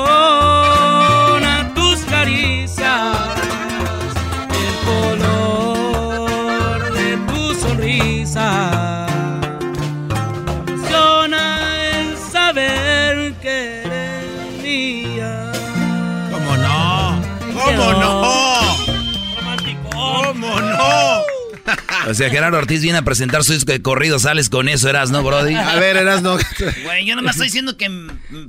[22.11, 25.11] O sea, Gerardo Ortiz viene a presentar su disco de corrido, sales con eso, eras,
[25.11, 25.55] ¿no, Brody?
[25.55, 26.37] A ver, eras, no.
[26.85, 27.89] Güey, yo nomás estoy diciendo que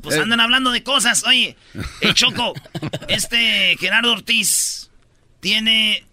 [0.01, 1.23] pues andan hablando de cosas.
[1.25, 1.55] Oye,
[2.01, 2.53] eh, Choco,
[3.07, 4.89] este Gerardo Ortiz
[5.39, 6.03] tiene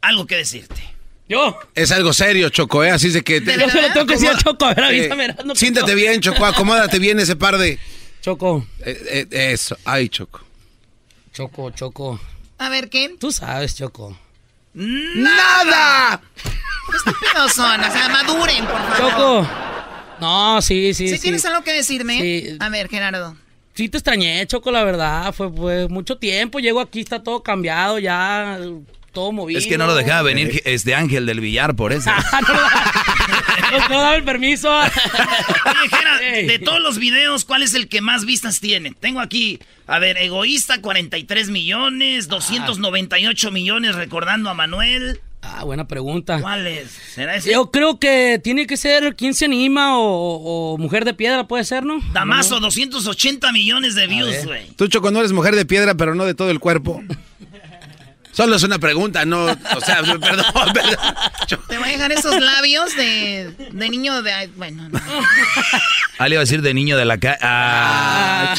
[0.00, 0.82] algo que decirte.
[1.28, 1.58] Yo.
[1.74, 2.90] Es algo serio, Choco, ¿eh?
[2.90, 3.40] Así es de que...
[3.40, 5.94] ¿De Yo se lo tengo que decir a Choco, a ver, avísame, Eh, Erasmo, siéntate
[5.96, 7.80] bien, Choco, acomódate bien ese par de...
[8.22, 8.64] Choco.
[8.84, 10.44] Eh, eh, eso, ay, Choco.
[11.32, 12.20] Choco, Choco.
[12.58, 13.14] A ver, ¿qué?
[13.18, 14.16] Tú sabes, Choco.
[14.76, 16.20] ¡Nada!
[16.94, 19.10] Estúpidos son, o sea, maduren, por favor.
[19.10, 19.48] Choco.
[20.20, 21.22] No, sí, sí, ¿Sí, sí.
[21.22, 22.20] tienes algo que decirme?
[22.20, 22.56] Sí.
[22.60, 23.36] A ver, Gerardo.
[23.74, 25.34] Sí te extrañé, Choco, la verdad.
[25.34, 26.58] Fue, fue mucho tiempo.
[26.60, 28.58] Llego aquí, está todo cambiado, ya
[29.12, 29.58] todo movido.
[29.58, 32.10] Es que no lo dejaba venir este Ángel del Villar por eso.
[32.48, 33.35] No,
[33.88, 34.70] no daba el permiso.
[34.70, 34.90] Oye,
[35.90, 38.92] Gera, de todos los videos, ¿cuál es el que más vistas tiene?
[38.98, 45.20] Tengo aquí, a ver, Egoísta, 43 millones, 298 millones recordando a Manuel.
[45.42, 46.40] Ah, buena pregunta.
[46.40, 46.90] ¿Cuál es?
[47.14, 47.52] ¿Será ese?
[47.52, 49.96] Yo creo que tiene que ser ¿Quién se anima?
[49.98, 52.00] O, o Mujer de Piedra, puede ser, ¿no?
[52.12, 54.66] Damaso, 280 millones de views, güey.
[54.76, 57.02] Tú, Choco, no eres mujer de piedra, pero no de todo el cuerpo.
[58.36, 59.46] Solo es una pregunta, no...
[59.46, 60.96] O sea, perdón, perdón.
[61.68, 64.50] Te voy a dejar esos labios de, de niño de...
[64.56, 65.00] Bueno, no.
[66.18, 67.36] Ah, le iba a decir de niño de la calle.
[67.42, 68.54] Ah,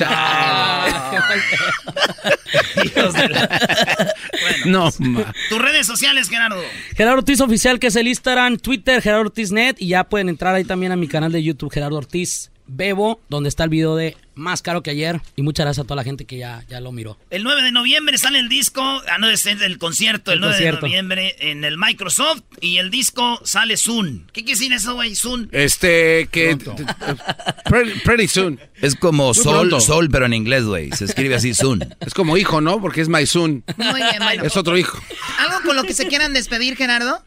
[4.66, 5.34] No, ma.
[5.50, 6.62] Tus redes sociales, Gerardo.
[6.96, 9.76] Gerardo Ortiz Oficial, que es el Instagram, Twitter, Gerardo Ortiz Net.
[9.80, 13.50] Y ya pueden entrar ahí también a mi canal de YouTube, Gerardo Ortiz Bebo, donde
[13.50, 15.22] está el video de Más Caro que Ayer.
[15.36, 17.18] Y muchas gracias a toda la gente que ya, ya lo miró.
[17.30, 20.54] El 9 de noviembre sale el disco, ah, no, es el concierto, el, El 9
[20.56, 20.82] concierto.
[20.82, 24.28] de noviembre en el Microsoft y el disco sale soon.
[24.34, 25.16] ¿Qué quiere decir eso, güey?
[25.16, 25.50] Soon.
[25.52, 26.58] Este, que...
[27.66, 28.60] Pretty, pretty soon.
[28.82, 29.80] Es como Muy sol, pronto.
[29.82, 30.92] sol, pero en inglés, güey.
[30.92, 31.96] Se escribe así, soon.
[32.06, 32.80] Es como hijo, ¿no?
[32.80, 33.64] Porque es my soon.
[33.78, 34.44] Muy bien, bueno.
[34.44, 34.98] Es otro hijo.
[35.40, 37.24] ¿Algo con lo que se quieran despedir, Gerardo?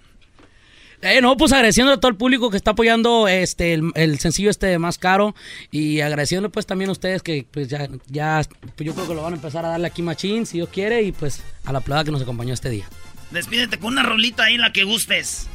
[1.03, 4.79] Eh, no, pues agradeciendo a todo el público que está apoyando este el, sencillo este
[4.79, 5.35] más caro
[5.71, 8.43] y agradeciendo pues también a ustedes que pues ya, ya
[8.77, 11.03] pues yo creo que lo van a empezar a darle aquí machín si Dios quiere
[11.03, 12.85] y pues a la plada que nos acompañó este día.
[13.31, 15.49] Despídete con una rolita ahí, la que gustes.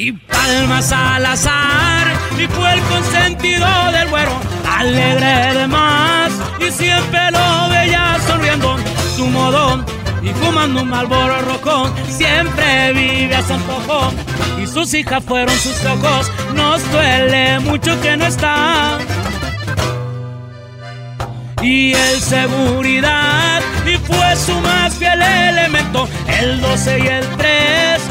[0.00, 2.06] Y palmas al azar,
[2.38, 4.30] y fue el consentido del güero,
[4.78, 6.30] alegre de más,
[6.60, 8.76] y siempre lo veía sonriendo,
[9.16, 9.84] su modo,
[10.22, 14.12] y fumando un malboro rojo, siempre vive a su antojo,
[14.62, 18.98] y sus hijas fueron sus ojos, nos duele mucho que no está.
[21.60, 26.08] Y el seguridad, y fue su más fiel elemento,
[26.40, 28.07] el 12 y el 3,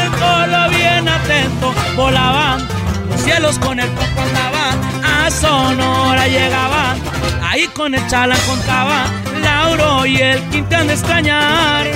[0.00, 2.66] firme lo bien atento, volaban
[3.10, 6.98] los cielos con el coco andaban, a Sonora llegaban,
[7.42, 9.06] ahí con el chala contaban,
[9.42, 11.86] Lauro y el Quintán de extrañar.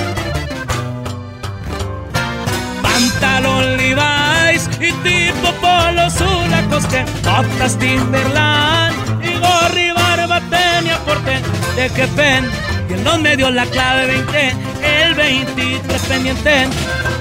[2.81, 11.41] Pantalón Levi's y tipo polo Zulacosque, botas Timberland y gorri barba tenía porte
[11.75, 12.49] de que pen
[12.89, 14.53] y en los medios la clave 20,
[15.03, 16.67] el 23 pendiente,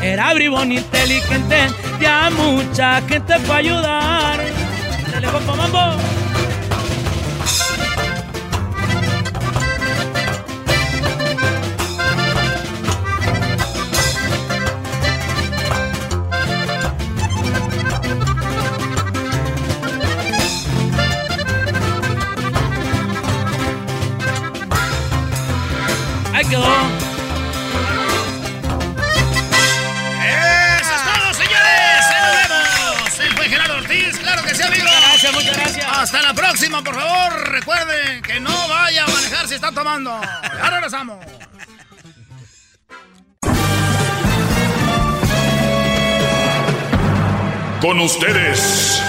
[0.03, 1.67] era bribón inteligente,
[2.01, 4.41] ya mucha gente fue a ayudar.
[5.13, 5.27] Dale,
[5.57, 6.14] mambo.
[36.85, 37.49] Por favor.
[37.51, 40.21] Recuerden que no vaya a manejar si está tomando.
[40.21, 41.25] Ya regresamos.
[47.81, 49.03] Con ustedes.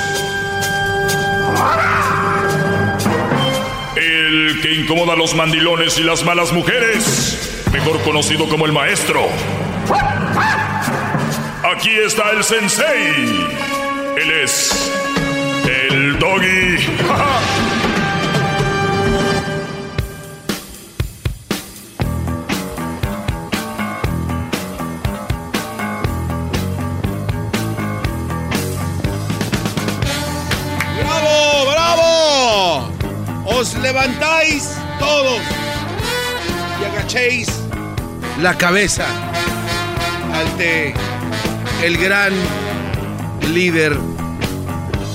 [3.96, 9.30] El que incomoda a los mandilones y las malas mujeres, mejor conocido como el maestro.
[11.74, 13.48] Aquí está el sensei.
[14.18, 14.92] Él es
[15.66, 16.78] el doggy.
[33.66, 35.42] Os levantáis todos
[36.80, 37.48] y agachéis
[38.40, 39.08] la cabeza
[40.32, 40.94] ante
[41.84, 42.32] el gran
[43.56, 43.98] líder,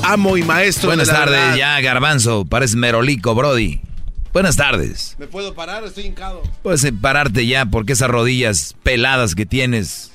[0.03, 1.57] amo y maestro Buenas de la tardes, verdad.
[1.59, 2.45] ya, Garbanzo.
[2.45, 3.83] Pares merolico, Brody.
[4.33, 5.15] Buenas tardes.
[5.21, 5.85] ¿Me puedo parar?
[5.85, 6.43] Estoy hincado.
[6.65, 10.11] Puedes pararte ya porque esas rodillas peladas que tienes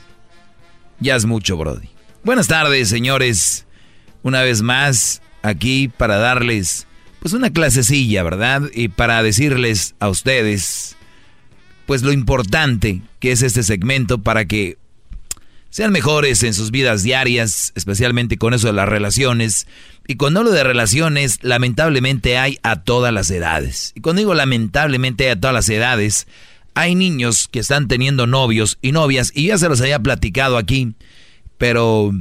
[0.99, 1.87] ya es mucho, Brody.
[2.25, 3.65] Buenas tardes, señores.
[4.23, 6.85] Una vez más aquí para darles
[7.25, 8.69] pues una clasecilla, ¿verdad?
[8.71, 10.95] Y para decirles a ustedes
[11.87, 14.77] pues lo importante que es este segmento para que
[15.71, 19.65] sean mejores en sus vidas diarias, especialmente con eso de las relaciones.
[20.05, 23.91] Y cuando hablo de relaciones, lamentablemente hay a todas las edades.
[23.95, 26.27] Y cuando digo lamentablemente hay a todas las edades,
[26.75, 30.93] hay niños que están teniendo novios y novias, y ya se los había platicado aquí,
[31.57, 32.11] pero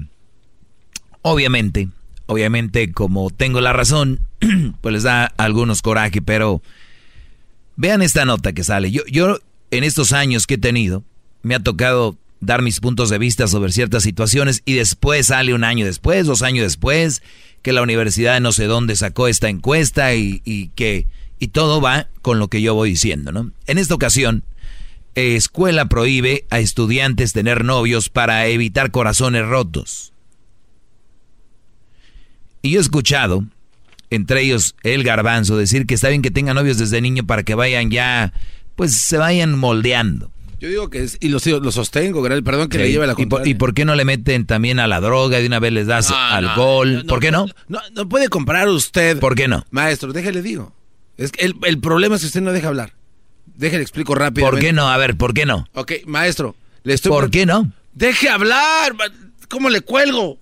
[1.21, 1.91] obviamente,
[2.25, 4.21] obviamente como tengo la razón,
[4.81, 6.63] pues les da algunos coraje, pero
[7.77, 8.91] vean esta nota que sale.
[8.91, 9.39] Yo, yo
[9.71, 11.05] en estos años que he tenido,
[11.43, 15.65] me ha tocado dar mis puntos de vista sobre ciertas situaciones y después sale un
[15.65, 17.23] año después, dos años después,
[17.63, 21.07] que la universidad de no sé dónde sacó esta encuesta y, que
[21.39, 23.51] y todo va con lo que yo voy diciendo, ¿no?
[23.67, 24.45] En esta ocasión,
[25.15, 30.13] escuela prohíbe a estudiantes tener novios para evitar corazones rotos.
[32.63, 33.45] Y yo he escuchado,
[34.15, 37.55] entre ellos el garbanzo, decir que está bien que tengan novios desde niño para que
[37.55, 38.33] vayan ya,
[38.77, 40.31] pues se vayan moldeando.
[40.61, 43.17] Yo digo que es, y lo, lo sostengo, perdón que Sí, le lleve la ¿Y
[43.17, 43.51] por, contraria.
[43.51, 45.87] y por qué no le meten también a la droga y de una vez les
[45.87, 46.95] das No, alcohol?
[46.99, 47.47] no, ¿Por qué no?
[47.69, 49.19] No, puede comprar usted.
[49.19, 49.67] ¿Por qué no?
[49.71, 50.73] Maestro, déjale digo.
[51.19, 52.95] Es que el, el problema es que usted no deja hablar.
[53.57, 54.49] Déjale explico rápido.
[54.49, 54.89] ¿Por qué no?
[54.89, 55.69] A ver, ¿por qué no?
[55.75, 57.71] Ok, maestro, le estoy ¿Por qué no?
[57.93, 58.95] Deje hablar.
[59.49, 60.39] ¿Cómo le cuelgo?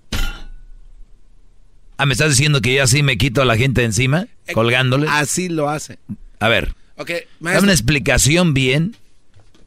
[1.97, 4.27] Ah, ¿me estás diciendo que yo así me quito a la gente de encima?
[4.53, 5.07] Colgándole.
[5.09, 5.99] Así lo hace.
[6.39, 8.95] A ver, Ok, dame una explicación bien.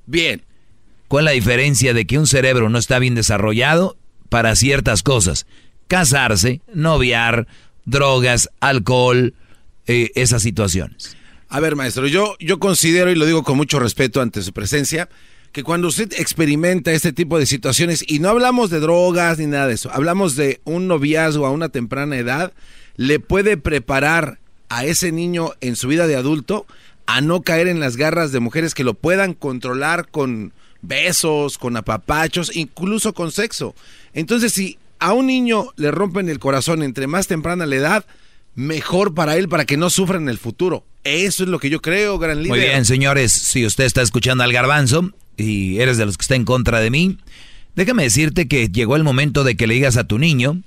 [0.06, 0.42] Bien.
[1.08, 3.96] ¿Cuál es la diferencia de que un cerebro no está bien desarrollado
[4.28, 5.46] para ciertas cosas?
[5.88, 7.46] Casarse, noviar,
[7.84, 9.34] drogas, alcohol,
[9.86, 11.16] eh, esas situaciones.
[11.48, 15.08] A ver, maestro, yo, yo considero, y lo digo con mucho respeto ante su presencia,
[15.56, 19.66] que cuando usted experimenta este tipo de situaciones, y no hablamos de drogas ni nada
[19.66, 22.52] de eso, hablamos de un noviazgo a una temprana edad,
[22.96, 24.38] le puede preparar
[24.68, 26.66] a ese niño en su vida de adulto
[27.06, 30.52] a no caer en las garras de mujeres que lo puedan controlar con
[30.82, 33.74] besos, con apapachos, incluso con sexo.
[34.12, 38.06] Entonces, si a un niño le rompen el corazón entre más temprana la edad,
[38.54, 40.84] mejor para él, para que no sufra en el futuro.
[41.02, 42.50] Eso es lo que yo creo, gran líder.
[42.50, 46.34] Muy bien, señores, si usted está escuchando al garbanzo y eres de los que está
[46.34, 47.18] en contra de mí,
[47.74, 50.60] déjame decirte que llegó el momento de que le digas a tu niño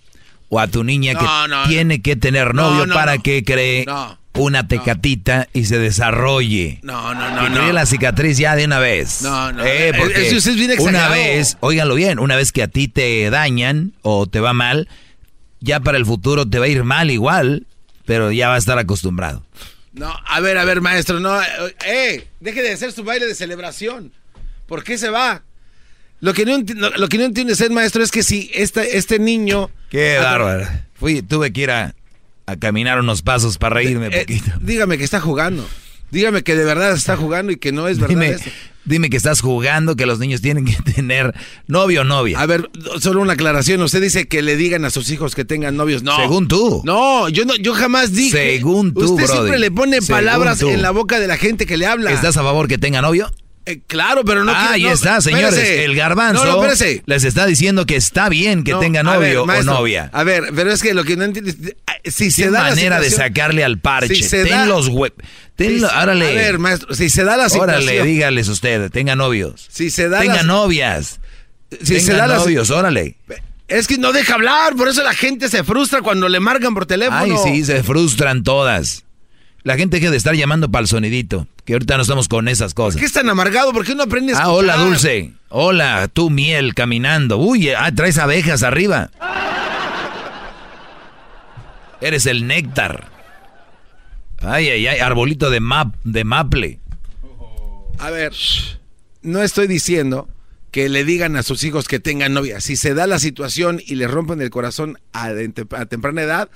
[0.50, 3.86] o a tu niña No, que no, tiene que tener novio no, para que cree
[4.34, 6.80] una tecatita y se desarrolle.
[6.82, 7.74] No, no, Y no, cree no.
[7.74, 9.22] la cicatriz ya de una vez.
[9.22, 9.66] No, no.
[9.66, 12.68] Eh, porque es que usted es bien una vez, óiganlo bien, una vez que a
[12.68, 14.88] ti te dañan o te va mal,
[15.60, 17.68] ya para el futuro te va a ir mal igual,
[18.06, 19.44] pero ya va a estar acostumbrado.
[19.94, 23.36] No, a ver, a ver, maestro, no, eh, eh, deje de hacer su baile de
[23.36, 24.14] celebración.
[24.70, 25.44] ¿Por qué se va?
[26.22, 29.20] Lo que no, lo, lo que no entiende usted, maestro, es que si este, este
[29.20, 29.70] niño...
[29.90, 30.68] Qué Ah, bárbaro.
[30.94, 31.96] Fui, tuve que ir a,
[32.46, 34.52] a caminar unos pasos para reírme un eh, poquito.
[34.62, 35.68] dígame que está jugando.
[36.12, 38.50] Dígame que de verdad está jugando y que no es verdad Dime, eso.
[38.84, 41.34] dime que estás jugando, que los niños tienen que tener
[41.68, 42.40] novio o novia.
[42.40, 42.70] A ver,
[43.00, 43.82] solo una aclaración.
[43.84, 46.02] Usted dice que le digan a sus hijos que tengan novios.
[46.04, 46.18] No.
[46.18, 46.82] Según tú.
[46.84, 48.56] No, yo no, yo jamás dije.
[48.56, 51.86] Según tú, Usted siempre le pone palabras en la boca de la gente que le
[51.86, 52.12] habla.
[52.12, 53.32] ¿Estás a favor que tenga novio?
[53.66, 55.50] Eh, claro, pero no ah, ahí no, está, señores.
[55.54, 55.86] espérese.
[55.86, 57.04] El garbanzo No, no, espérese.
[57.06, 60.10] les está diciendo que está bien que tenga ver, novio maestro, o novia.
[60.12, 61.56] A ver, pero es que lo que no entiendes.
[62.06, 64.16] Si se da la manera de sacarle al parche.
[64.16, 65.14] Si se ten da- los hue-
[65.56, 65.92] ten si lo-.
[65.92, 67.84] A ver, maestro, si se da la situación.
[67.84, 69.68] Órale, dígales usted, tenga novios.
[69.70, 71.20] Si se da tenga novias.
[71.70, 73.18] Si tenga se da la- novios, órale.
[73.68, 76.88] Es que no deja hablar, por eso la gente se frustra cuando le marcan por
[76.88, 77.20] teléfono.
[77.22, 79.04] Ay, sí, se frustran todas.
[79.70, 82.74] La gente deja de estar llamando para el sonidito, que ahorita no estamos con esas
[82.74, 82.96] cosas.
[82.96, 83.72] ¿Por qué es tan amargado?
[83.72, 84.76] ¿Por qué no aprendes Ah, hola?
[84.78, 85.34] Dulce.
[85.50, 87.38] Hola, tú, miel, caminando.
[87.38, 89.12] Uy, ah, traes abejas arriba.
[92.02, 93.10] Eres el néctar.
[94.40, 96.80] Ay, ay, ay, arbolito de, map, de maple.
[98.00, 98.34] A ver,
[99.22, 100.28] no estoy diciendo
[100.72, 102.60] que le digan a sus hijos que tengan novia.
[102.60, 105.30] Si se da la situación y les rompen el corazón a
[105.88, 106.50] temprana edad,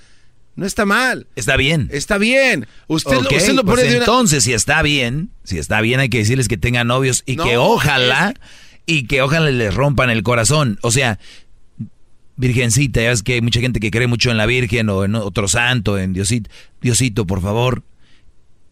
[0.55, 1.27] no está mal.
[1.35, 1.89] Está bien.
[1.91, 2.67] Está bien.
[2.87, 4.05] Usted, lo, usted lo pues pone de una...
[4.05, 7.43] entonces, si está bien, si está bien, hay que decirles que tengan novios y No,
[7.43, 8.35] que ojalá,
[8.85, 10.77] y que ojalá les rompan el corazón.
[10.81, 11.19] O sea,
[12.35, 15.15] Virgencita, ya ves que hay mucha gente que cree mucho en la Virgen o en
[15.15, 16.49] otro santo, en Diosito.
[16.81, 17.83] Diosito, por favor,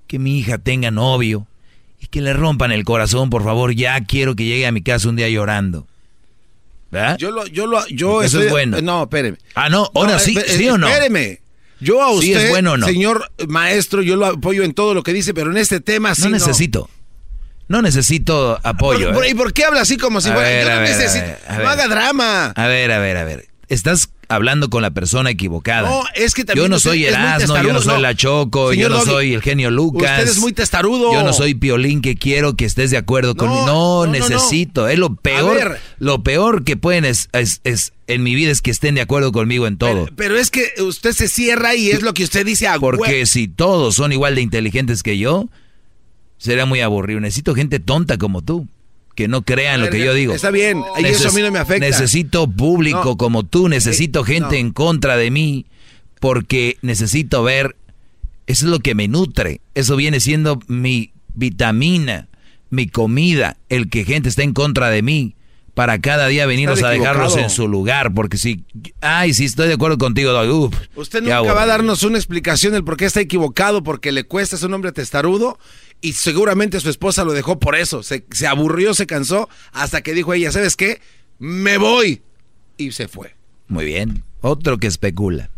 [0.07, 1.47] que mi hija tenga novio
[1.99, 3.73] y que le rompan el corazón, por favor.
[3.73, 5.87] Ya quiero que llegue a mi casa un día llorando.
[6.89, 7.17] ¿Verdad?
[7.17, 8.81] Yo lo, yo lo, yo Eso estoy- es bueno.
[8.81, 9.37] No, espéreme.
[9.55, 10.87] Ah, no, ahora sí, ¿sí o no?
[10.87, 11.40] Espéreme.
[11.81, 12.85] Yo a Sí usted, es bueno o no.
[12.87, 16.21] señor maestro, yo lo apoyo en todo lo que dice, pero en este tema sí
[16.23, 16.89] no necesito.
[17.67, 19.07] No necesito apoyo.
[19.07, 19.29] ¿Por- por- ¿eh?
[19.29, 20.47] ¿Y por qué habla así como si A fuera?
[20.49, 21.25] ver, yo no ver, necesito.
[21.25, 22.45] ver, no haga drama.
[22.55, 23.47] A ver, a ver, a ver.
[23.69, 25.89] Estás hablando con la persona equivocada.
[25.89, 27.99] No, es que también Yo no usted soy Erasmo, yo no soy no.
[28.01, 30.19] La Choco, Señor yo no Doggy, soy el genio Lucas.
[30.19, 31.13] usted es muy testarudo.
[31.13, 33.65] Yo no soy Piolín que quiero que estés de acuerdo conmigo.
[33.65, 34.87] no, necesito.
[34.87, 35.77] Es lo peor.
[35.99, 39.31] Lo peor que pueden es, es- es- en mi vida es que estén de acuerdo
[39.31, 40.07] conmigo en todo.
[40.15, 43.47] Pero es que usted se cierra y es lo que usted dice a Porque si
[43.47, 45.47] todos son igual de inteligentes que yo,
[46.37, 47.19] sería muy aburrido.
[47.19, 48.67] Necesito gente tonta como tú,
[49.15, 50.33] que no crean lo que yo digo.
[50.33, 51.85] está bien, y eso a mí no me afecta.
[51.85, 53.17] Necesito público No.
[53.17, 54.67] como tú, necesito gente no.
[54.67, 55.65] en contra de mí,
[56.19, 57.75] porque necesito ver,
[58.47, 62.27] eso es lo que me nutre, eso viene siendo mi vitamina,
[62.69, 65.35] mi comida, el que gente esté en contra de mí.
[65.73, 68.65] Para cada día venirnos Está a dejarlos en su lugar, porque si,
[68.99, 70.31] ay, sí estoy de acuerdo contigo,
[70.65, 74.25] uf, Usted nunca va a darnos una explicación del por qué está equivocado, porque le
[74.25, 75.57] cuesta, es un hombre testarudo
[76.01, 78.03] y seguramente su esposa lo dejó por eso.
[78.03, 80.99] Se, se aburrió, se cansó, hasta que dijo ella, ¿sabes qué?
[81.39, 82.21] Me voy.
[82.77, 83.35] Y se fue.
[83.67, 84.23] Muy bien.
[84.41, 85.49] Otro que especula.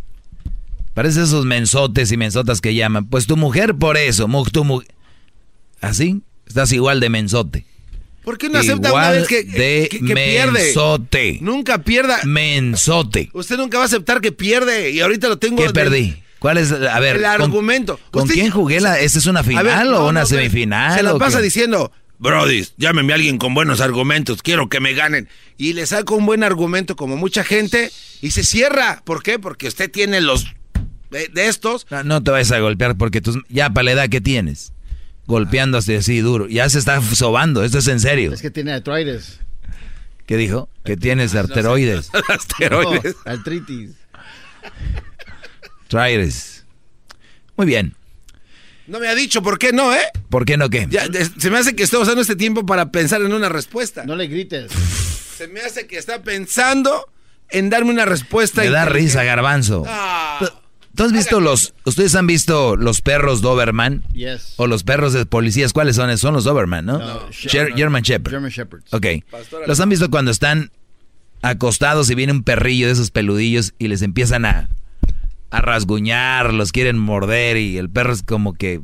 [0.93, 3.05] Parece esos mensotes y mensotas que llaman.
[3.07, 4.27] Pues tu mujer por eso.
[4.51, 4.81] tu mu-
[5.81, 6.21] ¿Así?
[6.45, 7.65] Estás igual de mensote.
[8.23, 10.63] ¿Por qué no acepta una Igual vez que, de que- que pierde?
[10.63, 11.39] mensote.
[11.41, 12.19] Nunca pierda.
[12.23, 13.29] Mensote.
[13.33, 15.57] Usted nunca va a aceptar que pierde y ahorita lo tengo.
[15.57, 16.22] ¿Qué de- perdí?
[16.43, 16.73] ¿Cuál es?
[16.73, 17.15] A ver.
[17.15, 17.97] El ¿con- argumento.
[18.11, 18.99] ¿Con, Usted- quién jugué la?
[18.99, 20.93] ¿Esta es una A final ver, o una no, semifinal?
[20.97, 21.45] Se la pasa qué?
[21.45, 21.89] diciendo,
[22.19, 25.29] Brody, llámeme a alguien con buenos argumentos, quiero que me ganen.
[25.57, 27.89] Y le saca un buen argumento como mucha gente
[28.21, 29.01] y se cierra.
[29.05, 29.39] ¿Por qué?
[29.39, 30.47] Porque usted tiene los
[31.11, 31.87] de, de estos.
[31.89, 34.73] No, no te vayas a golpear porque tú, ya para la edad que tienes,
[35.27, 38.33] golpeándose así duro, ya se está sobando, esto es en serio.
[38.33, 39.39] Es que tiene artroides.
[40.25, 40.67] ¿Qué dijo?
[40.83, 42.09] Que tienes arteroides.
[42.69, 42.99] No,
[43.31, 43.91] artritis.
[45.93, 46.65] Traires.
[47.55, 47.95] Muy bien.
[48.87, 50.01] No me ha dicho por qué no, ¿eh?
[50.29, 50.87] ¿Por qué no qué?
[50.89, 51.05] Ya,
[51.39, 54.03] se me hace que está usando este tiempo para pensar en una respuesta.
[54.05, 54.71] No le grites.
[55.37, 57.07] Se me hace que está pensando
[57.49, 58.61] en darme una respuesta.
[58.63, 59.83] Me da risa, garbanzo.
[59.87, 60.37] Ah.
[60.39, 60.49] ¿Tú-
[60.95, 64.03] ¿Tú has visto los, ustedes han visto los perros Doberman?
[64.13, 64.53] Yes.
[64.57, 66.15] O los perros de policías, ¿cuáles son?
[66.19, 66.99] Son los Doberman, ¿no?
[66.99, 68.29] No, Sher- German Shepherd.
[68.31, 68.93] German Shepherds.
[68.93, 69.05] Ok.
[69.67, 70.71] ¿Los han visto cuando están
[71.41, 74.69] acostados y viene un perrillo de esos peludillos y les empiezan a,
[75.53, 78.81] a rasguñar, los quieren morder y el perro es como que...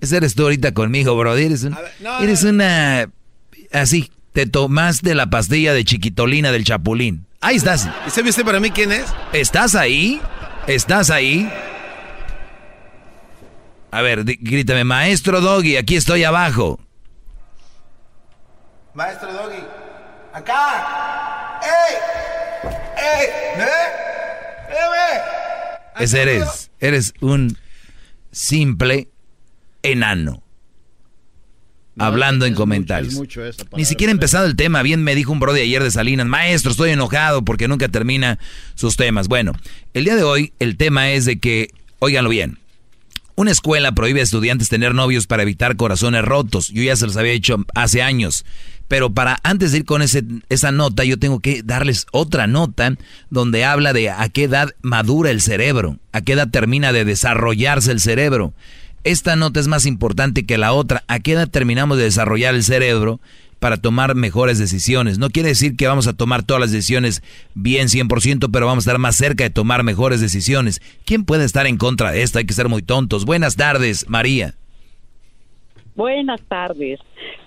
[0.00, 1.36] Ese eres tú ahorita conmigo, bro.
[1.36, 1.76] Eres, un-
[2.20, 3.08] eres una...
[3.72, 7.26] Así, te tomaste la pastilla de chiquitolina del chapulín.
[7.40, 7.88] Ahí estás.
[8.06, 9.06] ¿Y sabe usted para mí quién es?
[9.32, 10.20] ¿Estás ahí?
[10.66, 11.50] ¿Estás ahí?
[13.92, 16.78] A ver, grítame, maestro Doggy, aquí estoy abajo.
[18.94, 19.62] Maestro Doggy.
[20.32, 21.60] Acá.
[21.62, 21.94] ¡Ey!
[22.96, 23.26] ¡Ey!
[23.26, 23.66] ¿Eh?
[24.70, 25.20] ¡Eh,
[25.98, 26.70] Ese eres.
[26.80, 27.56] Eres un
[28.32, 29.08] simple
[29.82, 30.42] enano.
[31.98, 33.14] Hablando en mucho, comentarios.
[33.14, 33.42] mucho
[33.76, 34.82] Ni siquiera empezado el tema.
[34.82, 36.26] Bien me dijo un bro de ayer de Salinas.
[36.26, 38.38] Maestro, estoy enojado porque nunca termina
[38.74, 39.28] sus temas.
[39.28, 39.52] Bueno,
[39.92, 41.68] el día de hoy el tema es de que,
[41.98, 42.58] óiganlo bien,
[43.34, 46.68] una escuela prohíbe a estudiantes tener novios para evitar corazones rotos.
[46.68, 48.44] Yo ya se los había dicho hace años.
[48.90, 52.96] Pero para antes de ir con ese, esa nota, yo tengo que darles otra nota
[53.30, 57.92] donde habla de a qué edad madura el cerebro, a qué edad termina de desarrollarse
[57.92, 58.52] el cerebro.
[59.04, 61.04] Esta nota es más importante que la otra.
[61.06, 63.20] ¿A qué edad terminamos de desarrollar el cerebro
[63.60, 65.18] para tomar mejores decisiones?
[65.18, 67.22] No quiere decir que vamos a tomar todas las decisiones
[67.54, 70.82] bien 100%, pero vamos a estar más cerca de tomar mejores decisiones.
[71.04, 72.40] ¿Quién puede estar en contra de esto?
[72.40, 73.24] Hay que ser muy tontos.
[73.24, 74.56] Buenas tardes, María.
[76.00, 76.98] Buenas tardes.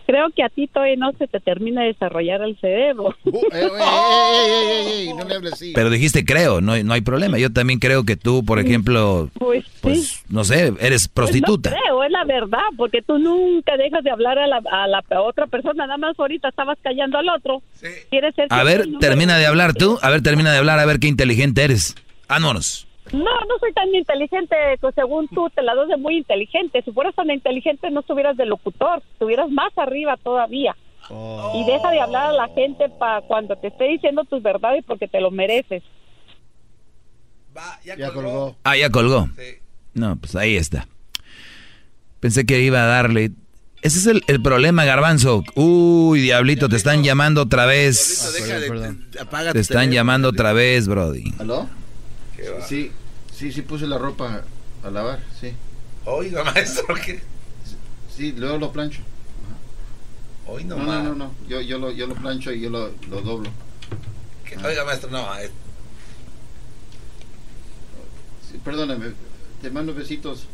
[0.06, 3.16] Creo que a ti todavía no se te termina de desarrollar el cerebro.
[3.26, 5.72] Uh, ey, ey, ey, ey, ey, ey, no le hables así.
[5.74, 7.40] Pero dijiste creo, no, hay- no hay problema.
[7.40, 11.72] Yo también creo que tú, por ejemplo, Pues, pues, no sé, eres Pues prostituta.
[11.72, 15.02] no creo, es la verdad, porque tú nunca dejas de hablar a la, a la
[15.22, 17.64] otra persona, nada más ahorita estabas callando al otro.
[18.12, 19.98] ¿Quieres ser A ver, termina de hablar tú.
[20.04, 21.96] A ver, termina de hablar, a ver qué inteligente eres.
[22.30, 22.86] Vámonos.
[23.12, 24.56] No, no soy tan inteligente,
[24.96, 26.82] según tú te la das de muy inteligente.
[26.84, 30.76] Si fueras tan inteligente no estuvieras de locutor, estuvieras más arriba todavía.
[31.54, 35.08] Y deja de hablar a la gente para cuando te esté diciendo tus verdades porque
[35.08, 35.84] te lo mereces.
[37.84, 38.56] Ya colgó.
[38.64, 39.30] Ah, ya colgó.
[39.94, 40.88] No, pues ahí está.
[42.20, 43.32] Pensé que iba a darle.
[43.82, 45.44] Ese es el, el problema, Garbanzo.
[45.56, 48.34] Uy, diablito, te están llamando otra vez.
[49.52, 51.34] Te están llamando otra vez, Brody.
[51.38, 51.68] ¿Aló?
[52.68, 52.92] Sí,
[53.34, 54.44] sí, sí puse la ropa
[54.84, 55.54] a lavar, sí.
[56.06, 57.22] Oiga, maestro, ¿qué?
[58.16, 59.02] Sí, luego lo plancho.
[60.46, 61.32] Hoy no, No, no, no, no.
[61.48, 63.50] Yo, yo, lo, yo lo plancho y yo lo, lo doblo.
[64.46, 65.38] Que- Oiga, maestro, no.
[65.40, 65.50] eh,
[68.52, 69.14] Sí, perdóname,
[69.62, 70.48] te mando besitos.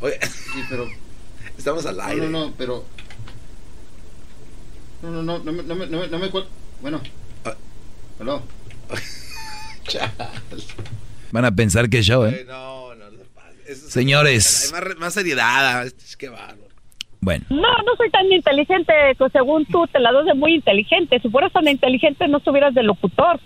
[0.00, 0.88] Oye, Sí, pero...
[1.58, 2.26] estamos al aire.
[2.28, 2.84] No, no, no, pero...
[5.02, 6.46] No, no, no, no me, no me, no me, no me cuel-
[6.82, 7.00] Bueno.
[7.44, 7.54] Ah.
[8.20, 8.42] ¿Aló?
[11.32, 12.44] Van a pensar que es show, ¿eh?
[12.46, 13.20] No, no, no
[13.74, 14.72] Señores.
[14.74, 15.86] Hay más, más seriedad.
[15.86, 16.68] Es que bárbaro.
[17.22, 21.20] Bueno, No, no soy tan inteligente, que según tú te la das de muy inteligente.
[21.20, 23.38] Si fueras tan inteligente no estuvieras de locutor.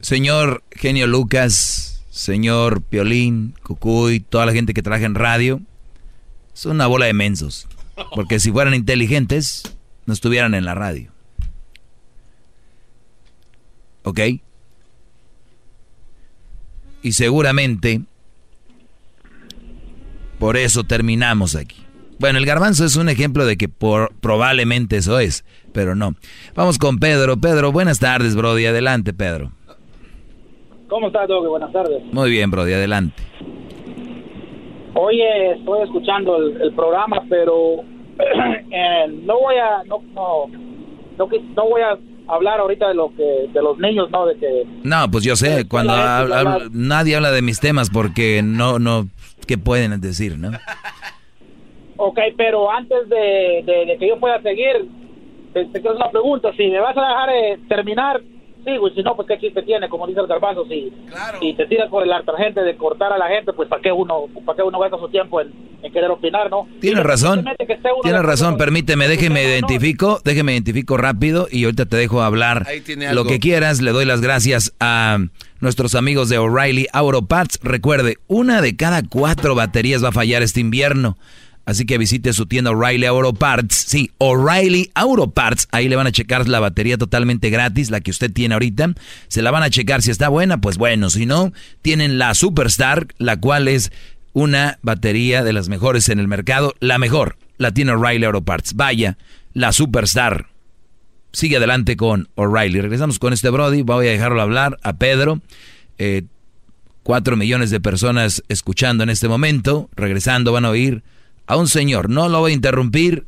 [0.00, 5.60] señor Genio Lucas, señor Piolín, Cucuy, toda la gente que trabaja en radio,
[6.52, 7.66] son una bola de mensos.
[8.14, 9.76] Porque si fueran inteligentes,
[10.06, 11.10] no estuvieran en la radio.
[14.04, 14.20] ¿Ok?
[17.02, 18.02] Y seguramente
[20.38, 21.76] por eso terminamos aquí.
[22.18, 26.14] Bueno, el garbanzo es un ejemplo de que por, probablemente eso es, pero no.
[26.54, 27.36] Vamos con Pedro.
[27.36, 28.66] Pedro, buenas tardes, Brody.
[28.66, 29.52] Adelante, Pedro.
[30.88, 31.48] ¿Cómo estás, Doggy?
[31.48, 32.02] Buenas tardes.
[32.12, 33.22] Muy bien, Brody, adelante.
[34.94, 37.82] Oye, estoy escuchando el, el programa, pero
[38.70, 40.46] eh, no voy a no no
[41.18, 41.96] no, no voy a
[42.28, 45.66] hablar ahorita de lo que de los niños, no de que No, pues yo sé,
[45.68, 49.08] cuando habla- la- habla- nadie habla de mis temas porque no, no,
[49.46, 50.50] ¿qué pueden decir, no?
[51.96, 54.88] Ok, pero antes de, de- de que yo pueda seguir,
[55.52, 56.52] te quiero hacer una pregunta.
[56.56, 58.20] Si me vas a dejar eh, terminar,
[58.64, 58.88] sigo.
[58.88, 60.64] Y si no, pues qué chiste tiene, como dice el garbanzo.
[60.66, 60.92] Si,
[61.40, 64.26] si te tiras por la gente de cortar a la gente, pues ¿para qué uno
[64.44, 65.52] para qué uno gasta su tiempo en,
[65.82, 66.68] en querer opinar, no?
[66.80, 67.44] Tienes razón,
[68.02, 73.12] tienes razón, permíteme, déjeme identifico, déjeme identifico rápido y ahorita te dejo hablar Ahí tiene
[73.14, 73.80] lo que quieras.
[73.80, 75.18] Le doy las gracias a
[75.60, 77.60] nuestros amigos de O'Reilly Auto Parts.
[77.62, 81.16] Recuerde, una de cada cuatro baterías va a fallar este invierno.
[81.68, 83.74] Así que visite su tienda O'Reilly Auto Parts.
[83.74, 85.68] Sí, O'Reilly Auto Parts.
[85.70, 88.94] Ahí le van a checar la batería totalmente gratis, la que usted tiene ahorita.
[89.28, 91.10] Se la van a checar si está buena, pues bueno.
[91.10, 93.92] Si no, tienen la Superstar, la cual es
[94.32, 96.72] una batería de las mejores en el mercado.
[96.80, 98.72] La mejor, la tiene O'Reilly Auto Parts.
[98.72, 99.18] Vaya,
[99.52, 100.46] la Superstar.
[101.32, 102.80] Sigue adelante con O'Reilly.
[102.80, 103.82] Regresamos con este Brody.
[103.82, 105.42] Voy a dejarlo hablar a Pedro.
[105.98, 106.22] Eh,
[107.02, 109.90] cuatro millones de personas escuchando en este momento.
[109.94, 111.02] Regresando van a oír
[111.48, 112.08] a un señor.
[112.08, 113.26] No lo voy a interrumpir.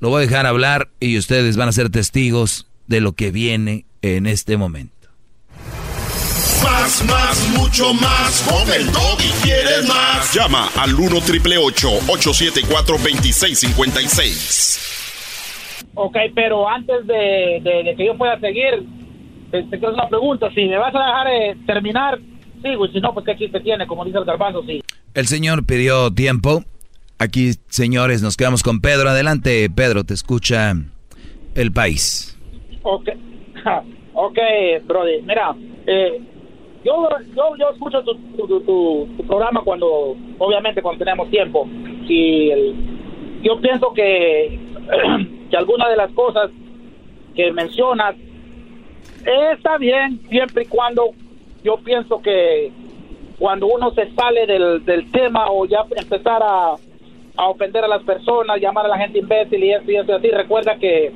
[0.00, 3.84] Lo voy a dejar hablar y ustedes van a ser testigos de lo que viene
[4.02, 4.94] en este momento.
[6.62, 8.42] Más, más, mucho más.
[8.48, 10.32] Con el y quieres más.
[10.34, 14.80] Llama al 1 triple 874 2656.
[15.94, 18.84] Ok, pero antes de, de- de que yo pueda seguir,
[19.50, 20.48] te, te quiero hacer una pregunta.
[20.54, 22.18] Si me vas a dejar eh, terminar,
[22.62, 22.86] sigo.
[22.86, 24.82] Y si no, pues qué chiste tiene, como dice el garbanzo, sí.
[25.14, 26.64] El señor pidió tiempo.
[27.18, 29.08] Aquí, señores, nos quedamos con Pedro.
[29.08, 30.74] Adelante, Pedro, te escucha
[31.54, 32.36] el país.
[32.82, 33.08] Ok,
[34.14, 34.38] ok,
[34.84, 35.22] Brody.
[35.22, 35.54] Mira,
[35.86, 36.20] eh,
[36.84, 41.66] yo, yo, yo escucho tu, tu, tu- tu- programa cuando, obviamente, cuando tenemos tiempo.
[42.08, 42.50] Y
[43.42, 44.60] yo pienso que,
[45.50, 46.50] que algunas de las cosas
[47.34, 48.14] que mencionas
[49.24, 51.10] está bien, siempre y cuando
[51.64, 52.70] yo pienso que
[53.38, 56.74] cuando uno se sale del, del tema o ya empezar a,
[57.36, 60.14] a ofender a las personas, llamar a la gente imbécil y eso y eso y
[60.14, 61.12] así, recuerda que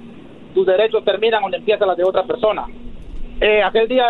[0.54, 2.66] tus derechos terminan donde empiezan las de otra persona.
[3.40, 4.04] Eh, aquel día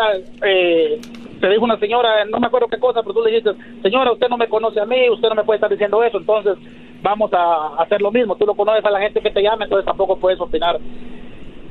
[0.44, 1.00] eh,
[1.40, 4.28] te dijo una señora, no me acuerdo qué cosa, pero tú le dijiste, señora, usted
[4.28, 6.56] no me conoce a mí, usted no me puede estar diciendo eso, entonces
[7.02, 8.34] vamos a hacer lo mismo.
[8.36, 10.78] Tú no conoces a la gente que te llama, entonces tampoco puedes opinar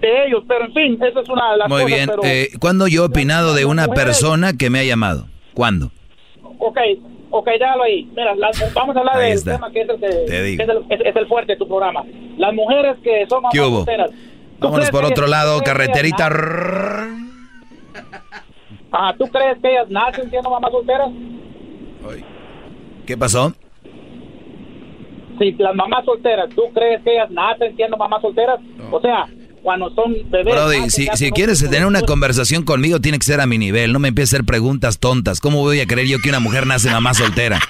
[0.01, 0.43] de ellos.
[0.47, 1.95] Pero en fin, esa es una de las Muy cosas.
[1.97, 2.09] bien.
[2.09, 5.25] pero- Eh, ¿Cuándo yo he opinado de una persona que me ha llamado?
[5.53, 5.91] ¿Cuándo?
[6.59, 6.77] Ok,
[7.31, 8.05] ok, déjalo ahí.
[8.15, 9.51] Mira, las- vamos a hablar Ahí del está.
[9.55, 10.57] tema que es el, que, Te digo.
[10.57, 12.03] que es, el, es- es el fuerte de tu programa.
[12.37, 13.77] Las mujeres que son ¿Qué hubo?
[13.77, 14.09] solteras.
[14.11, 16.29] ¿Tú Vámonos por otro lado, carreterita.
[18.91, 21.09] Ah, ¿tú crees que ellas nacen siendo mamás solteras?
[23.05, 23.53] ¿Qué pasó?
[25.39, 28.59] Sí, las mamás solteras, ¿tú crees que ellas nacen siendo mamás solteras?
[28.91, 29.25] O sea,
[29.61, 30.55] cuando son bebés.
[30.55, 33.93] Brody, ah, si, si quieres tener una conversación conmigo, tiene que ser a mi nivel.
[33.93, 35.39] No me empieces a hacer preguntas tontas.
[35.39, 37.59] ¿Cómo voy a creer yo que una mujer nace mamá soltera?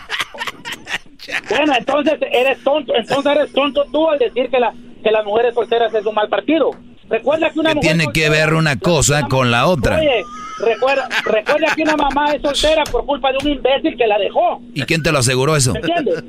[1.50, 5.54] Bueno, entonces eres tonto, entonces eres tonto tú al decir que, la, que las mujeres
[5.54, 6.72] solteras es un mal partido.
[7.10, 9.98] Recuerda que una ¿Qué mujer tiene que ver una cosa con la otra?
[9.98, 10.24] Oye,
[10.60, 14.62] recuerda, recuerda que una mamá es soltera por culpa de un imbécil que la dejó.
[14.74, 15.74] ¿Y quién te lo aseguró eso?
[15.74, 16.24] ¿Me entiendes?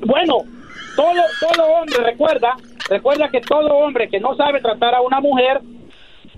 [0.00, 0.38] Bueno,
[0.94, 2.56] todo, todo hombre, recuerda,
[2.88, 5.60] recuerda que todo hombre que no sabe tratar a una mujer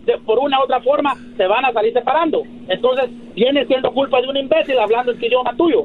[0.05, 2.43] de- por una u otra forma, se van a salir separando.
[2.69, 5.85] Entonces, viene siendo culpa de un imbécil hablando el idioma tuyo.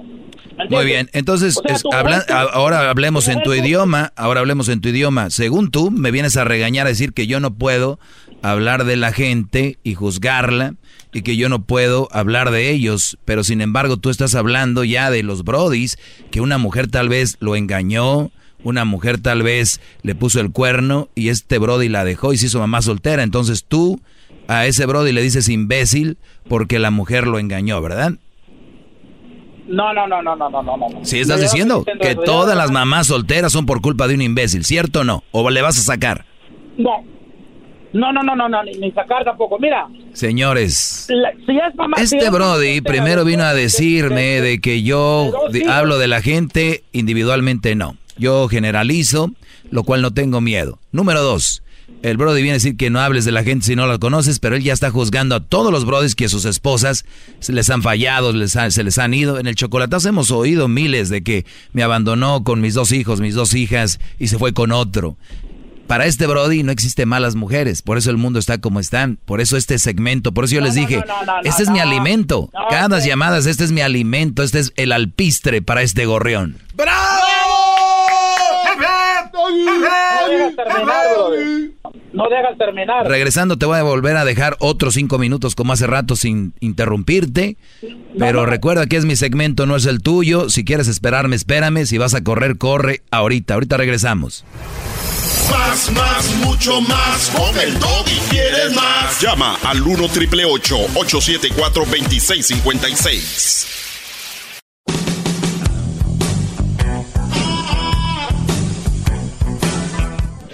[0.57, 2.23] ¿Me Muy bien, entonces O sea, es- tu habla-
[2.53, 5.31] ahora hablemos en tu idioma, ahora hablemos en tu idioma.
[5.31, 7.98] Según tú, me vienes a regañar a decir que yo no puedo
[8.44, 10.76] hablar de la gente y juzgarla
[11.11, 15.10] y que yo no puedo hablar de ellos, pero sin embargo tú estás hablando ya
[15.10, 15.98] de los brodis,
[16.30, 18.30] que una mujer tal vez lo engañó,
[18.64, 22.45] una mujer tal vez le puso el cuerno y este brody la dejó y se
[22.48, 23.99] hizo mamá soltera, entonces tú
[24.48, 26.18] a ese brody le dices imbécil
[26.48, 28.14] porque la mujer lo engañó, ¿verdad?
[29.68, 30.90] No, no, no, no, no, no, no, no.
[31.06, 32.22] Sí, estás Yo diciendo que eso.
[32.23, 35.23] todas las mamás solteras son por culpa de un imbécil, ¿cierto o no?
[35.31, 36.26] ¿O le vas a sacar?
[36.77, 37.03] No.
[37.94, 39.57] No, no, no, no, no, ni, ni sacar tampoco.
[39.60, 41.95] Mira, Señores, la- si es mamá...
[41.98, 46.07] si este es mamá Brody primero vino a decirme de que yo de hablo de
[46.07, 47.95] la gente, individualmente no.
[48.18, 49.31] Yo generalizo,
[49.72, 50.80] lo cual no tengo miedo.
[50.91, 51.64] Número dos,
[52.02, 54.40] el Brody viene a decir que no hables de la gente si no la conoces,
[54.40, 57.06] pero él ya está juzgando a todos los Brodis que sus esposas
[57.40, 59.40] se les han fallado, les han- se les han ido.
[59.40, 63.35] En el chocolatazo hemos oído miles de que me abandonó con mis dos hijos, mis
[63.35, 65.18] dos hijas y se fue con otro.
[65.88, 69.41] Para este Brody no existe malas mujeres, por eso el mundo está como está, por
[69.41, 71.84] eso este segmento, por eso yo les dije, no, no, no, este es mi no.
[71.84, 73.10] alimento, No, cada sí.
[73.10, 76.57] llamadas, este es mi alimento, este es el alpistre para este gorrión.
[76.77, 76.85] No
[79.55, 81.05] dejas terminar.
[82.13, 83.07] No dejas terminar.
[83.07, 87.57] Regresando te voy a volver a dejar otros cinco minutos como hace rato sin interrumpirte,
[88.17, 91.97] pero recuerda que es mi segmento, no es el tuyo, si quieres esperarme, espérame, si
[91.97, 94.45] vas a correr, corre ahorita, ahorita regresamos.
[95.51, 97.30] Más, más, mucho más.
[97.30, 99.21] Con el y quieres más.
[99.21, 103.93] Llama al 1 triple 874 2656.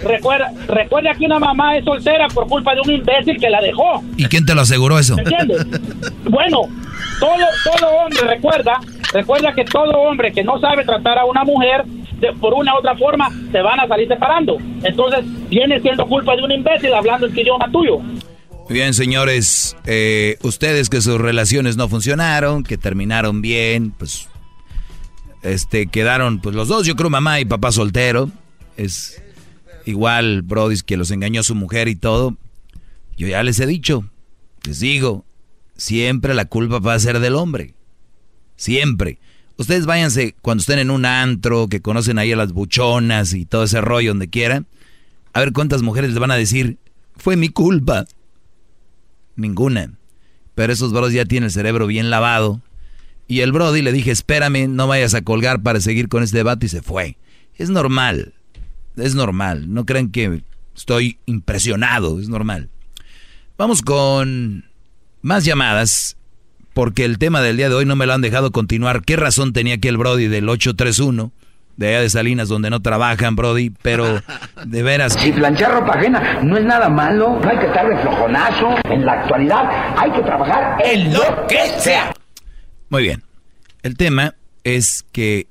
[0.02, 4.02] Recuerda, recuerda que una mamá es soltera por culpa de un imbécil que la dejó.
[4.16, 5.16] ¿Y quién te lo aseguró eso?
[5.16, 5.66] ¿Me entiendes?
[6.24, 6.62] bueno,
[7.18, 8.80] todo, todo hombre, recuerda,
[9.12, 12.78] recuerda que todo hombre que no sabe tratar a una mujer de- por una u
[12.78, 14.56] otra forma, se van a salir separando.
[14.82, 17.98] Entonces, viene siendo culpa de un imbécil hablando el idioma tuyo.
[17.98, 24.28] Muy bien, señores, eh, ustedes que sus relaciones no funcionaron, que terminaron bien, pues,
[25.42, 28.30] este, quedaron, pues los dos, yo creo mamá y papá soltero,
[28.76, 29.22] es
[29.90, 32.36] igual Brody que los engañó su mujer y todo.
[33.16, 34.08] Yo ya les he dicho,
[34.64, 35.24] les digo,
[35.76, 37.74] siempre la culpa va a ser del hombre,
[38.56, 39.18] siempre.
[39.56, 43.64] Ustedes váyanse cuando estén en un antro, que conocen ahí a las buchonas y todo
[43.64, 44.66] ese rollo donde quieran,
[45.34, 46.78] a ver cuántas mujeres les van a decir,
[47.16, 48.06] fue mi culpa.
[49.36, 49.92] Ninguna.
[50.54, 52.62] Pero esos bros ya tienen el cerebro bien lavado.
[53.28, 56.66] Y el Brody le dije, espérame, no vayas a colgar para seguir con este debate
[56.66, 57.16] y se fue.
[57.54, 58.34] Es normal.
[58.96, 59.72] Es normal.
[59.72, 60.42] No crean que
[60.76, 62.20] estoy impresionado.
[62.20, 62.68] Es normal.
[63.56, 64.64] Vamos con
[65.22, 66.16] más llamadas.
[66.72, 69.02] Porque el tema del día de hoy no me lo han dejado continuar.
[69.02, 71.32] ¿Qué razón tenía aquí el Brody del 831?
[71.76, 73.70] De allá de Salinas, donde no trabajan, Brody.
[73.82, 74.22] Pero
[74.64, 75.14] de veras.
[75.14, 78.76] Si planchar ropa ajena no es nada malo, no hay que estar de flojonazo.
[78.84, 79.64] En la actualidad
[79.96, 82.14] hay que trabajar en lo que sea.
[82.88, 83.22] Muy bien.
[83.82, 85.48] El tema es que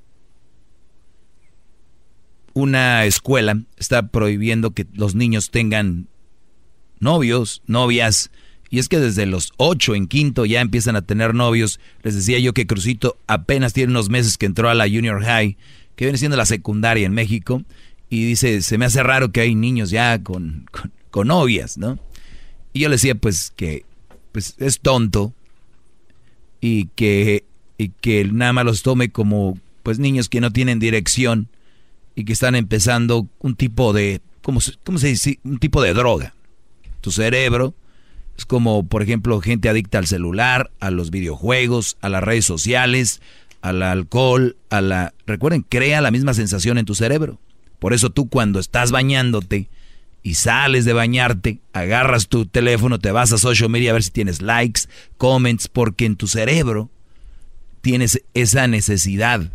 [2.59, 6.07] una escuela está prohibiendo que los niños tengan
[6.99, 8.31] novios, novias.
[8.69, 11.79] Y es que desde los ocho en quinto ya empiezan a tener novios.
[12.03, 15.57] Les decía yo que Crucito apenas tiene unos meses que entró a la junior high,
[15.95, 17.63] que viene siendo la secundaria en México.
[18.09, 20.65] Y dice, se me hace raro que hay niños ya con,
[21.11, 21.99] con, novias, ¿no?
[22.73, 23.85] Y yo le decía pues que
[24.31, 25.33] pues, es tonto
[26.61, 27.45] y que,
[27.77, 31.49] y que nada más los tome como pues niños que no tienen dirección
[32.19, 35.39] y que están empezando un tipo de, ¿cómo, cómo se dice?
[35.45, 36.33] Un tipo de droga.
[36.99, 37.73] Tu cerebro
[38.37, 43.21] es como, por ejemplo, gente adicta al celular, a los videojuegos, a las redes sociales,
[43.61, 45.13] al alcohol, a la...
[45.27, 47.39] Recuerden, crea la misma sensación en tu cerebro.
[47.79, 49.69] Por eso tú cuando estás bañándote
[50.21, 54.11] y sales de bañarte, agarras tu teléfono, te vas a social media a ver si
[54.11, 54.81] tienes likes,
[55.17, 56.89] comments, porque en tu cerebro
[57.79, 59.53] tienes esa necesidad.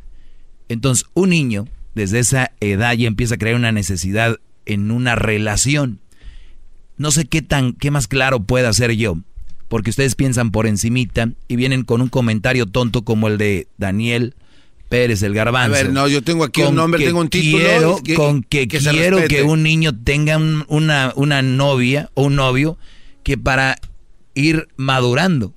[0.70, 6.00] Entonces, un niño desde esa edad ya empieza a crear una necesidad en una relación.
[6.96, 9.16] no sé qué tan, qué más claro pueda ser yo.
[9.68, 14.34] Porque ustedes piensan por encimita y vienen con un comentario tonto como el de Daniel
[14.88, 15.74] Pérez, el garbanzo.
[15.74, 17.64] A ver, no, yo tengo aquí un nombre, tengo un título.
[17.64, 22.36] quiero- que- con que, quiero que un niño tenga un- una, una novia o un
[22.36, 22.78] novio
[23.24, 23.76] que para
[24.34, 25.52] ir madurando.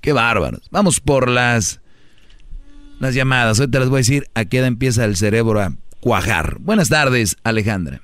[0.00, 0.62] Qué bárbaros.
[0.70, 1.80] Vamos por las,
[3.00, 3.58] las llamadas.
[3.58, 5.70] Hoy te las voy a decir a qué edad empieza el cerebro a
[6.00, 6.58] cuajar.
[6.60, 8.00] Buenas tardes, Alejandra.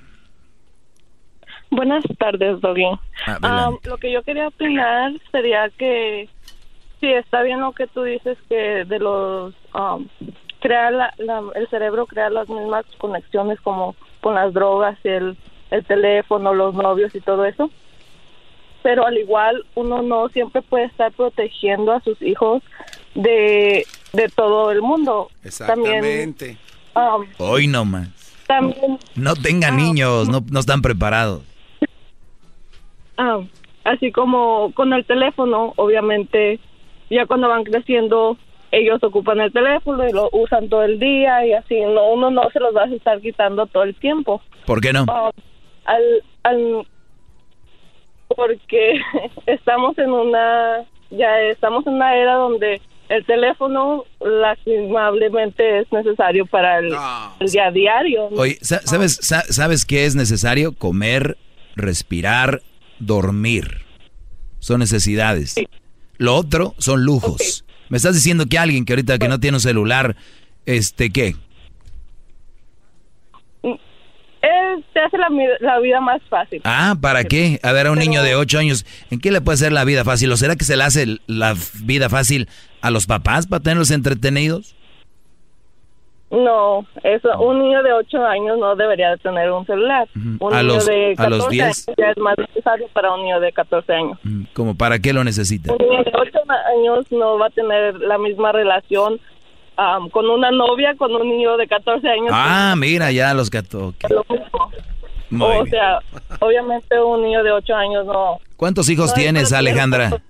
[1.69, 2.85] Buenas tardes, Doggy.
[3.25, 3.41] Adelante.
[3.43, 6.29] Ah, lo que yo quería opinar sería que
[6.99, 10.07] sí está bien lo que tú dices que de los um,
[10.61, 15.37] crear la- la- el cerebro crea las mismas conexiones como con las drogas, el,
[15.69, 17.69] el teléfono, los novios y todo eso.
[18.81, 22.63] Pero al igual uno no siempre puede estar protegiendo a sus hijos
[23.13, 25.29] de, de todo el mundo.
[25.65, 26.57] También, Exactamente.
[26.95, 28.09] um, Hoy no más.
[28.47, 31.43] también No tengan niños, no, no están preparados.
[33.17, 33.39] Ah,
[33.83, 36.59] así como con el teléfono, obviamente,
[37.09, 38.37] ya cuando van creciendo,
[38.71, 42.49] ellos ocupan el teléfono y lo usan todo el día y así, no, uno no
[42.51, 44.41] se los va a estar quitando todo el tiempo.
[44.65, 45.05] ¿Por qué no?
[45.09, 45.31] Ah,
[45.85, 46.03] al,
[46.43, 46.87] al,
[48.35, 48.99] porque
[49.45, 56.79] estamos en una, ya estamos en una era donde el teléfono lastimablemente es necesario para
[56.79, 56.93] el,
[57.39, 58.29] el día a diario.
[58.31, 58.37] ¿no?
[58.41, 60.73] Oye, sa- ¿sabes, sa- ¿sabes qué es necesario?
[60.73, 61.37] Comer,
[61.75, 62.61] respirar,
[62.99, 63.81] dormir.
[64.59, 65.55] Son necesidades.
[66.17, 67.63] Lo otro son lujos.
[67.89, 70.15] Me estás diciendo que alguien que ahorita que no tiene un celular,
[70.65, 71.35] este, ¿qué?
[74.47, 76.61] Eh, te hace la, vida más fácil.
[76.63, 77.59] Ah, ¿para qué?
[77.63, 80.03] A ver, a un niño de 8 años, ¿en qué le puede hacer la vida
[80.05, 80.31] fácil?
[80.31, 82.47] ¿O será que se le hace la vida fácil
[82.81, 84.75] a los papás para tenerlos entretenidos?
[86.29, 90.07] No, eso, un niño de 8 años no debería de tener un celular.
[90.39, 91.63] Un A niño los- de a los 14 10.
[91.87, 94.19] años ya es más necesario para un niño de 14 años.
[94.53, 95.71] ¿Como para qué lo necesita?
[95.71, 96.39] Un niño de 8
[96.77, 99.19] años no va a tener la misma relación
[100.11, 102.29] con una novia con un niño de 14 años.
[102.31, 103.93] Ah, mira, ya los gatos.
[103.99, 104.25] Es lo
[105.45, 105.67] o bien.
[105.67, 105.99] sea,
[106.39, 108.37] obviamente un niño de 8 años no.
[108.55, 110.21] ¿Cuántos hijos no tienes, Alejandra?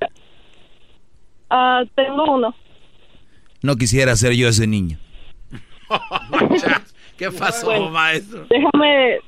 [1.49, 2.53] Ah, tengo uno.
[3.61, 4.97] No quisiera ser yo ese niño.
[7.17, 8.45] ¿Qué pasó, Bueno, maestro?
[8.49, 9.19] Déjame,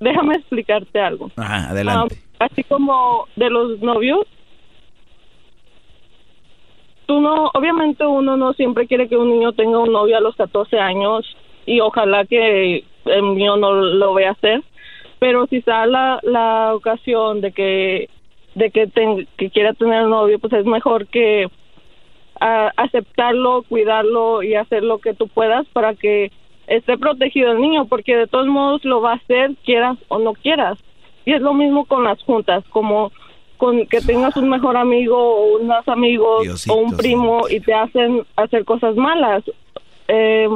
[0.00, 1.30] déjame explicarte algo.
[1.36, 2.20] Ajá, adelante.
[2.40, 4.26] Ah, así como de los novios,
[7.08, 10.36] tú no, obviamente uno no siempre quiere que un niño tenga un novio a los
[10.36, 11.24] 14 años
[11.64, 14.62] y ojalá que el niño no lo vea hacer,
[15.18, 18.10] pero si está la, ocasión de que
[18.54, 21.48] de que, ten- que quiera tener un novio, pues es mejor que
[22.40, 26.30] aceptarlo, cuidarlo y hacer lo que tú puedas para que
[26.66, 30.34] esté protegido el niño, porque de todos modos lo va a hacer, quieras o no
[30.34, 30.78] quieras.
[31.24, 33.10] Y es lo mismo con las juntas, como
[33.58, 38.24] con que tengas un mejor amigo o unos amigos o un primo y te hacen
[38.36, 39.44] hacer cosas malas.
[40.08, 40.48] Eh,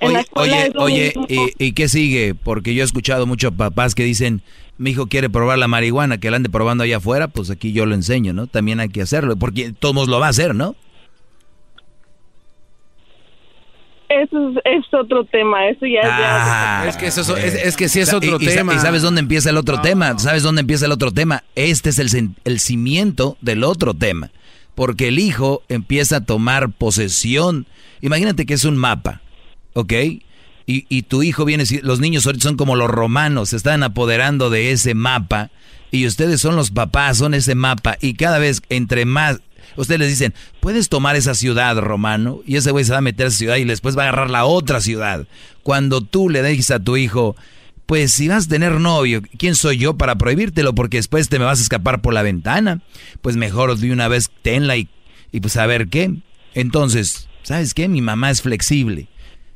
[0.00, 1.52] en la Oye, oye, oye.
[1.58, 2.34] ¿y, y qué sigue?
[2.34, 4.42] Porque yo he escuchado muchos papás que dicen,
[4.78, 7.86] mi hijo quiere probar la marihuana, que la ande probando allá afuera, pues aquí yo
[7.86, 8.46] lo enseño, ¿no?
[8.46, 10.74] También hay que hacerlo, porque todos lo va a hacer, ¿no?
[14.22, 17.76] Eso es, es otro tema, eso ya es Ah, ya- Es que, eso, es, es
[17.76, 18.74] que sí es otro y- tema.
[18.74, 20.18] ¿Y sabes dónde empieza el otro tema?
[20.18, 21.44] ¿Sabes dónde empieza el otro tema?
[21.54, 24.30] Este es el, el cimiento del otro tema.
[24.74, 27.66] Porque el hijo empieza a tomar posesión.
[28.02, 29.22] Imagínate que es un mapa,
[29.74, 29.92] ¿ok?
[30.68, 34.50] Y, y tu hijo viene, los niños ahorita son como los romanos, se están apoderando
[34.50, 35.50] de ese mapa.
[35.92, 37.96] Y ustedes son los papás, son ese mapa.
[38.00, 39.40] Y cada vez, entre más,
[39.76, 42.40] ustedes les dicen, puedes tomar esa ciudad, romano.
[42.46, 44.30] Y ese güey se va a meter a esa ciudad y después va a agarrar
[44.30, 45.26] la otra ciudad.
[45.62, 47.36] Cuando tú le dices a tu hijo,
[47.86, 50.74] pues si vas a tener novio, ¿quién soy yo para prohibírtelo?
[50.74, 52.82] Porque después te me vas a escapar por la ventana.
[53.22, 54.88] Pues mejor de una vez tenla y,
[55.32, 56.14] y pues a ver qué.
[56.54, 57.88] Entonces, ¿sabes qué?
[57.88, 59.08] Mi mamá es flexible.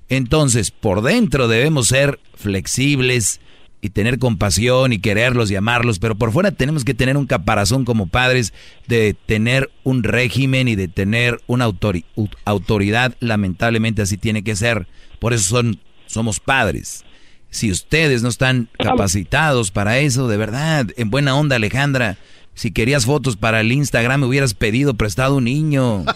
[0.09, 3.41] Entonces, por dentro debemos ser flexibles
[3.83, 7.85] y tener compasión y quererlos y amarlos, pero por fuera tenemos que tener un caparazón
[7.85, 8.53] como padres
[8.87, 14.55] de tener un régimen y de tener una autori- u- autoridad, lamentablemente así tiene que
[14.57, 14.87] ser.
[15.19, 17.05] Por eso son somos padres.
[17.51, 22.17] Si ustedes no están capacitados para eso, de verdad, en buena onda, Alejandra,
[22.55, 26.05] si querías fotos para el Instagram, me hubieras pedido prestado un niño.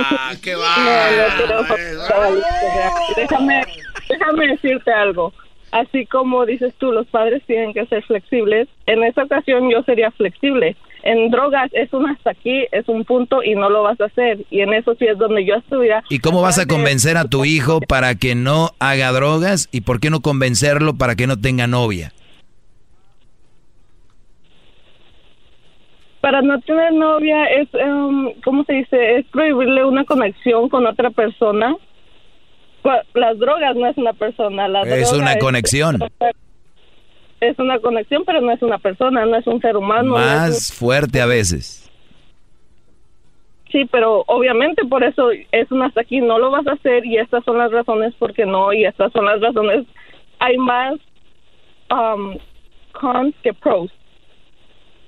[0.00, 2.02] Ah, qué No, no, pero,
[3.16, 3.62] déjame,
[4.08, 5.32] déjame decirte algo.
[5.70, 8.68] Así como dices tú, los padres tienen que ser flexibles.
[8.86, 10.76] En esta ocasión yo sería flexible.
[11.02, 14.44] En drogas es un hasta aquí, es un punto y no lo vas a hacer.
[14.50, 16.02] Y en eso sí es donde yo estuviera.
[16.08, 19.68] ¿Y cómo vas a convencer a tu hijo para que no haga drogas?
[19.70, 22.12] ¿Y por qué no convencerlo para que no tenga novia?
[26.20, 29.16] para no tener novia es, em, ¿cómo se dice?
[29.16, 31.74] Es prohibirle una conexión con otra persona.
[32.88, 34.68] Cua- Las drogas no es una persona.
[34.68, 35.98] La Es droga una conexión.
[37.40, 40.14] Es una conexión, pero no es una persona, no es un ser humano.
[40.14, 41.84] no es un- Más fuerte a veces.
[43.70, 47.18] Sí, pero obviamente por eso es un hasta aquí, no lo vas a hacer y
[47.18, 49.84] estas son las razones por qué no y estas son las razones.
[50.38, 50.94] Hay más
[51.90, 52.38] um,
[52.92, 53.90] cons que pros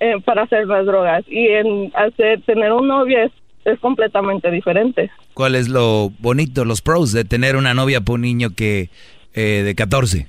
[0.00, 3.32] eh, para hacer las drogas y en hacer tener un novio es,
[3.64, 5.10] es completamente diferente.
[5.34, 8.90] ¿Cuál es lo bonito, los pros de tener una novia por un niño que
[9.34, 10.26] eh, de 14?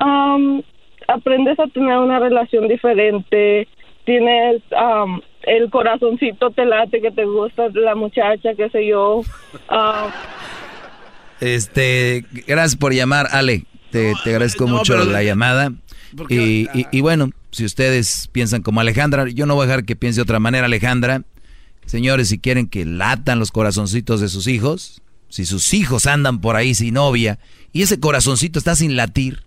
[0.00, 0.62] Um,
[1.08, 3.68] aprendes a tener una relación diferente,
[4.04, 9.22] tienes um, el corazoncito te late que te gusta la muchacha, qué sé yo.
[11.40, 13.64] Este, gracias por llamar, Ale.
[13.90, 15.72] Te, te agradezco no, mucho la llamada.
[16.28, 19.94] Y, y- y bueno, si ustedes piensan como Alejandra, yo no voy a dejar que
[19.94, 21.24] piense de otra manera, Alejandra.
[21.86, 26.56] Señores, si quieren que latan los corazoncitos de sus hijos, si sus hijos andan por
[26.56, 27.38] ahí sin novia
[27.72, 29.44] y ese corazoncito está sin latir,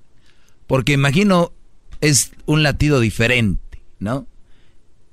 [0.67, 1.51] porque imagino
[2.01, 4.27] es un latido diferente, ¿no?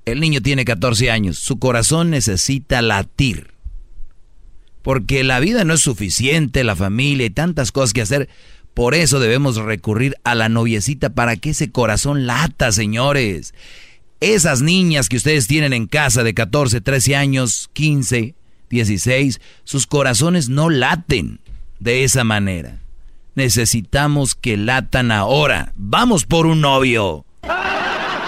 [0.05, 3.53] El niño tiene 14 años, su corazón necesita latir.
[4.81, 8.27] Porque la vida no es suficiente, la familia y tantas cosas que hacer.
[8.73, 13.53] Por eso debemos recurrir a la noviecita para que ese corazón lata, señores.
[14.19, 18.35] Esas niñas que ustedes tienen en casa de 14, 13 años, 15,
[18.69, 21.39] 16, sus corazones no laten
[21.79, 22.79] de esa manera.
[23.35, 25.73] Necesitamos que latan ahora.
[25.75, 27.25] Vamos por un novio.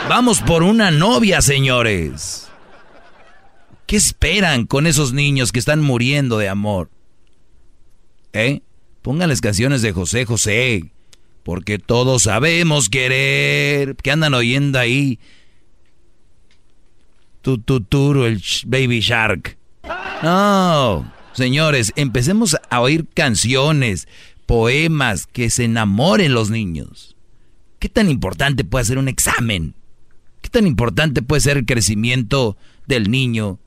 [0.10, 2.50] Vamos por una novia, señores.
[3.88, 6.90] ¿Qué esperan con esos niños que están muriendo de amor?
[8.34, 8.62] ¿Eh?
[9.06, 10.90] Pónganles canciones de José José.
[11.44, 13.96] Porque todos sabemos querer.
[13.98, 15.20] ¿Qué andan oyendo ahí?
[17.44, 19.60] Tututuro, el Baby Shark.
[20.24, 24.08] No, señores, empecemos a oír canciones,
[24.48, 27.16] poemas, que se enamoren los niños.
[27.78, 29.76] ¿Qué tan importante puede ser un examen?
[30.42, 32.58] ¿Qué tan importante puede ser el crecimiento
[32.88, 33.60] del niño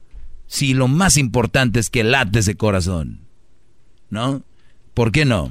[0.49, 3.21] si lo más importante es que late ese corazón?
[4.11, 4.43] ¿No?
[4.99, 5.51] ¿Por qué no?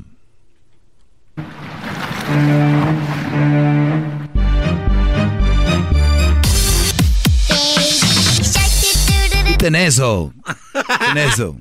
[9.48, 10.34] Quiten eso.
[10.76, 11.56] Quiten eso.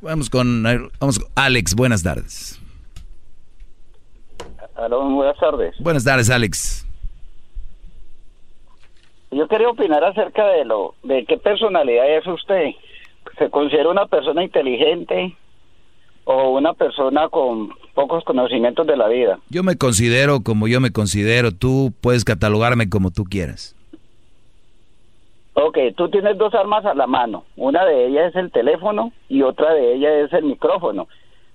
[0.00, 0.62] Vamos con,
[1.00, 2.62] vamos con Alex, buenas tardes.
[4.76, 5.74] Aló, buenas tardes.
[5.80, 6.86] Buenas tardes, Alex.
[9.32, 12.70] Yo quería opinar acerca de lo de qué personalidad es usted.
[13.40, 15.34] ¿Se considera una persona inteligente
[16.24, 19.38] o una persona con pocos conocimientos de la vida?
[19.48, 21.50] Yo me considero como yo me considero.
[21.50, 23.74] Tú puedes catalogarme como tú quieras.
[25.54, 27.44] Ok, tú tienes dos armas a la mano.
[27.56, 31.08] Una de ellas es el teléfono y otra de ellas es el micrófono,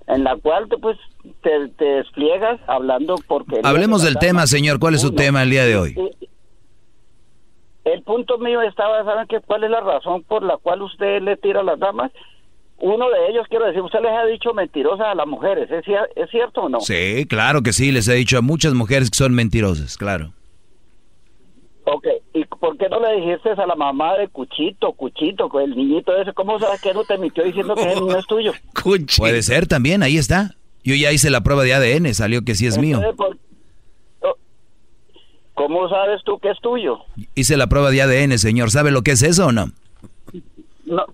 [0.07, 0.97] en la cual tú pues
[1.43, 3.61] te, te despliegas hablando porque...
[3.63, 4.79] Hablemos del tema, señor.
[4.79, 5.17] ¿Cuál es su Uno.
[5.17, 5.95] tema el día de hoy?
[7.85, 9.39] El punto mío estaba, ¿saben qué?
[9.41, 12.11] ¿Cuál es la razón por la cual usted le tira a las damas?
[12.77, 15.85] Uno de ellos, quiero decir, usted les ha dicho mentirosas a las mujeres, ¿es,
[16.15, 16.81] ¿es cierto o no?
[16.81, 17.91] Sí, claro que sí.
[17.91, 20.33] Les he dicho a muchas mujeres que son mentirosas, claro.
[21.85, 25.75] Ok, ¿y por qué no le dijiste a la mamá de Cuchito, Cuchito, con el
[25.75, 26.33] niñito ese?
[26.33, 28.51] ¿Cómo sabes que no te mintió diciendo que ese niño es tuyo?
[29.17, 30.55] Puede ser también, ahí está.
[30.83, 32.99] Yo ya hice la prueba de ADN, salió que sí es mío.
[33.15, 33.37] ¿por-
[35.55, 36.99] ¿Cómo sabes tú que es tuyo?
[37.33, 38.71] Hice la prueba de ADN, señor.
[38.71, 39.71] ¿Sabe lo que es eso o no?
[40.85, 41.05] No,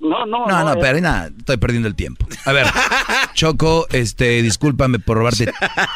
[0.00, 0.46] no, no.
[0.46, 2.26] No, no, es- pero nada, estoy perdiendo el tiempo.
[2.44, 2.66] A ver,
[3.34, 5.50] Choco, este, discúlpame por robarte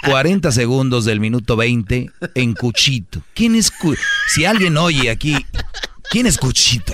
[0.06, 3.20] 40 segundos del minuto 20 en Cuchito.
[3.34, 3.94] ¿Quién es Cu-
[4.28, 5.36] Si alguien oye aquí,
[6.10, 6.92] ¿quién es Cuchito?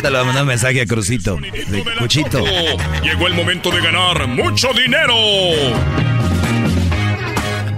[0.00, 1.36] Te lo voy a mandar un mensaje a Crucito.
[1.36, 2.42] de Cuchito.
[3.02, 5.14] Llegó el momento de ganar mucho dinero.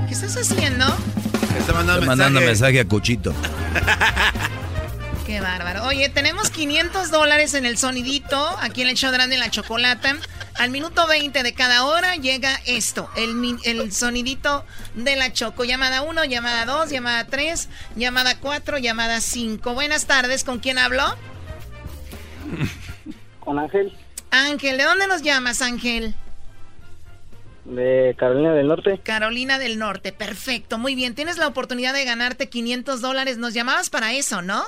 [0.07, 0.86] ¿Qué estás haciendo?
[1.59, 3.35] Está mandando, Estoy mandando mensaje a Cuchito.
[5.27, 5.85] Qué bárbaro.
[5.85, 9.51] Oye, tenemos 500 dólares en el sonidito, aquí en el show de Erasmo y la
[9.51, 10.16] Chocolata.
[10.57, 14.65] Al minuto 20 de cada hora llega esto, el sonidito
[14.95, 15.65] de la Choco.
[15.65, 19.74] Llamada 1, llamada 2, llamada 3, llamada 4, llamada 5.
[19.74, 21.03] Buenas tardes, ¿con quién hablo?
[23.41, 23.97] Con Ángel,
[24.31, 26.15] Ángel, ¿de dónde nos llamas, Ángel?
[27.64, 29.01] De Carolina del Norte.
[29.02, 31.14] Carolina del Norte, perfecto, muy bien.
[31.14, 33.39] Tienes la oportunidad de ganarte 500 dólares.
[33.39, 34.62] Nos llamabas para eso, ¿no?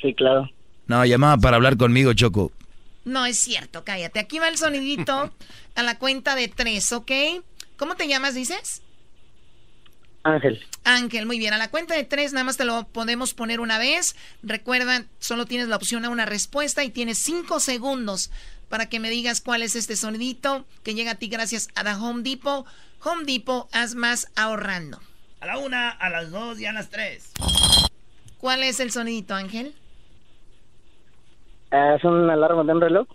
[0.00, 0.50] Sí, claro.
[0.86, 2.50] No, llamaba para hablar conmigo, Choco.
[3.04, 4.18] No es cierto, cállate.
[4.20, 5.32] Aquí va el sonidito
[5.74, 7.12] a la cuenta de tres, ¿ok?
[7.76, 8.81] ¿Cómo te llamas, dices?
[10.24, 10.64] Ángel.
[10.84, 11.52] Ángel, muy bien.
[11.54, 14.16] A la cuenta de tres, nada más te lo podemos poner una vez.
[14.42, 18.30] Recuerda, solo tienes la opción a una respuesta y tienes cinco segundos
[18.68, 21.94] para que me digas cuál es este sonidito que llega a ti gracias a The
[21.94, 22.66] Home Depot.
[23.04, 25.00] Home Depot, haz más ahorrando.
[25.40, 27.32] A la una, a las dos y a las tres.
[28.38, 29.74] ¿Cuál es el sonidito, Ángel?
[31.72, 33.08] Ah, ¿Es una alarma de un reloj?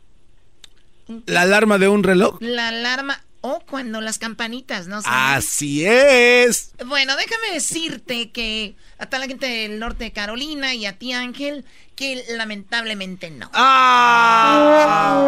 [1.26, 2.38] ¿La alarma de un reloj?
[2.42, 5.00] La alarma o cuando las campanitas, ¿no?
[5.06, 6.74] Así es.
[6.86, 11.14] Bueno, déjame decirte que a toda la gente del norte de Carolina y a ti,
[11.14, 11.64] Ángel,
[11.96, 13.50] que lamentablemente no.
[13.54, 15.24] ¡Ah!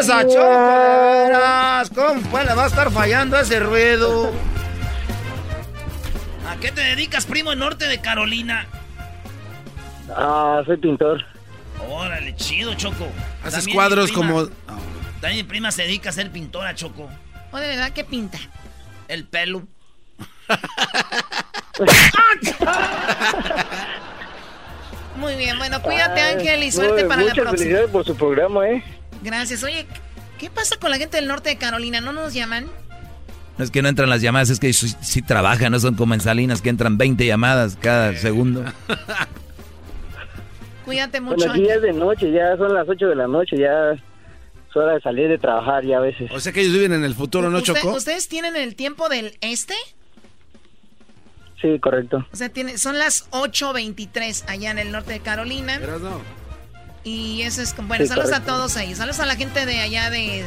[0.00, 1.90] Esa choco, de veras.
[1.90, 4.32] ¿Cómo pues le va a estar fallando ese ruedo?
[6.48, 8.66] ¿A qué te dedicas, primo, en norte de Carolina?
[10.16, 11.24] Ah, soy pintor.
[11.88, 13.06] Órale, chido, Choco.
[13.42, 14.48] Haces También cuadros como...
[15.20, 17.08] También mi prima se dedica a ser pintora, Choco.
[17.52, 18.38] ¿O de verdad qué pinta?
[19.08, 19.66] El pelo.
[25.16, 27.50] Muy bien, bueno, cuídate, Ay, Ángel, y suerte para la Muchas próxima.
[27.58, 28.82] felicidades por su programa, ¿eh?
[29.22, 29.62] Gracias.
[29.64, 29.86] Oye,
[30.38, 32.00] ¿qué pasa con la gente del norte de Carolina?
[32.00, 32.66] ¿No nos llaman?
[33.58, 36.14] No es que no entran las llamadas, es que sí, sí trabajan, no son como
[36.14, 38.64] en Salinas que entran 20 llamadas cada segundo.
[40.86, 41.36] Cuídate mucho.
[41.36, 43.92] Bueno, aquí ya es de noche, ya son las 8 de la noche, ya
[44.70, 46.30] es hora de salir de trabajar ya a veces.
[46.32, 47.96] O sea que ellos viven en el futuro, ¿no, ¿Usted- Choco?
[47.96, 49.74] ¿Ustedes tienen el tiempo del este?
[51.60, 52.26] Sí, correcto.
[52.32, 55.78] O sea, tiene, son las 8.23 allá en el norte de Carolina.
[57.04, 58.94] Y eso es, como- bueno, Sí, saludos a todos ahí.
[58.94, 60.44] Saludos a la gente de allá de,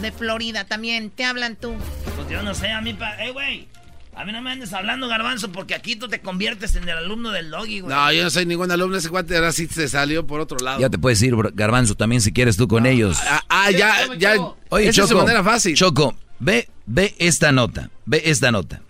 [0.00, 1.10] de Florida también.
[1.10, 1.74] Te hablan tú.
[2.16, 3.16] Pues yo no sé, a mí, pa...
[3.22, 3.68] ¡Ey, güey!
[4.16, 7.32] A mí no me andes hablando, garbanzo, porque aquí tú te conviertes en el alumno
[7.32, 7.94] del doggy, güey.
[7.94, 8.96] No, yo no soy ningún alumno.
[8.96, 10.80] Ese cuate ahora sí se salió por otro lado.
[10.80, 13.18] Ya te puedes ir, Garbanzo, también si quieres tú con ellos.
[13.48, 14.36] Ah, ya, ya.
[14.68, 15.74] Oye, esa Choco, de manera fácil.
[15.74, 18.82] Choco, ve, ve esta nota, ve esta nota.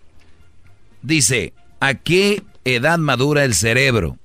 [1.02, 4.18] Dice, ¿a qué edad madura el cerebro?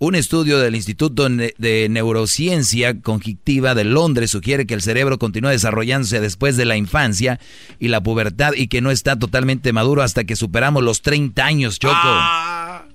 [0.00, 6.20] Un estudio del Instituto de Neurociencia Cognitiva de Londres sugiere que el cerebro continúa desarrollándose
[6.20, 7.40] después de la infancia
[7.80, 11.80] y la pubertad y que no está totalmente maduro hasta que superamos los 30 años,
[11.80, 11.96] Choco.
[11.96, 12.86] Ah.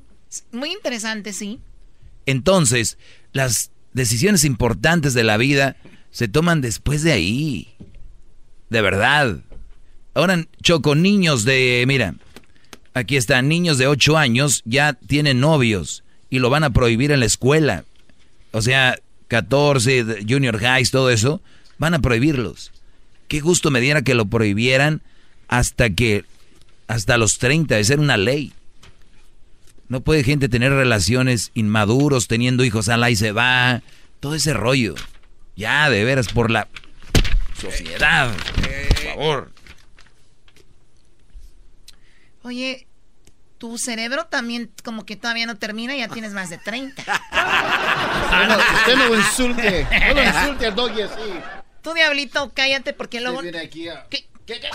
[0.53, 1.59] Muy interesante, sí.
[2.25, 2.97] Entonces,
[3.33, 5.75] las decisiones importantes de la vida
[6.09, 7.75] se toman después de ahí.
[8.69, 9.41] De verdad.
[10.13, 12.15] Ahora, Choco, niños de, mira,
[12.93, 16.02] aquí están, niños de 8 años ya tienen novios
[16.33, 17.85] y lo van a prohibir en la escuela.
[18.53, 18.97] O sea,
[19.27, 21.41] 14, de- junior highs, todo eso,
[21.77, 22.71] van a prohibirlos.
[23.27, 25.03] Qué gusto me diera que lo prohibieran
[25.47, 26.25] hasta que,
[26.87, 28.51] hasta los 30, de ser una ley.
[29.89, 33.83] No puede gente tener relaciones inmaduros, teniendo hijos al y se va.
[34.19, 34.95] Todo ese rollo.
[35.55, 36.67] Ya, de veras, por la
[37.61, 38.33] sociedad.
[38.55, 39.51] Por favor.
[42.41, 42.87] Oye,
[43.63, 47.01] tu cerebro también como que todavía no termina, ya tienes más de 30.
[47.01, 49.87] Bueno, usted no lo insulte.
[50.09, 51.39] No lo insulte al doggy así.
[51.81, 53.39] Tú, diablito, cállate porque luego...
[53.41, 54.27] viene aquí a- ¿Qué?
[54.45, 54.59] ¿Qué?
[54.59, 54.69] qué?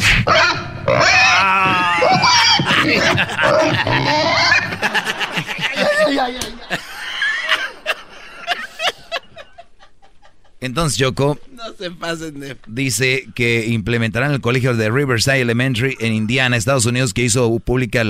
[10.60, 12.56] Entonces, Yoko No se pasen de...
[12.66, 18.02] dice que implementarán el colegio de Riverside Elementary en Indiana, Estados Unidos, que hizo pública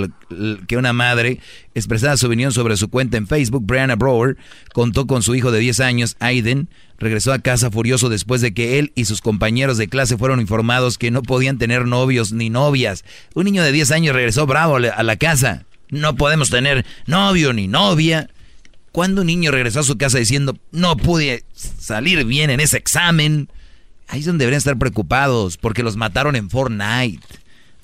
[0.66, 1.40] que una madre
[1.74, 3.64] expresara su opinión sobre su cuenta en Facebook.
[3.66, 4.36] Brianna Brower
[4.72, 6.68] contó con su hijo de 10 años, Aiden.
[6.98, 10.98] Regresó a casa furioso después de que él y sus compañeros de clase fueron informados
[10.98, 13.04] que no podían tener novios ni novias.
[13.34, 15.64] Un niño de 10 años regresó bravo a la casa.
[15.90, 18.28] No podemos tener novio ni novia.
[18.98, 23.48] Cuando un niño regresó a su casa diciendo, no pude salir bien en ese examen,
[24.08, 27.24] ahí es donde deberían estar preocupados, porque los mataron en Fortnite.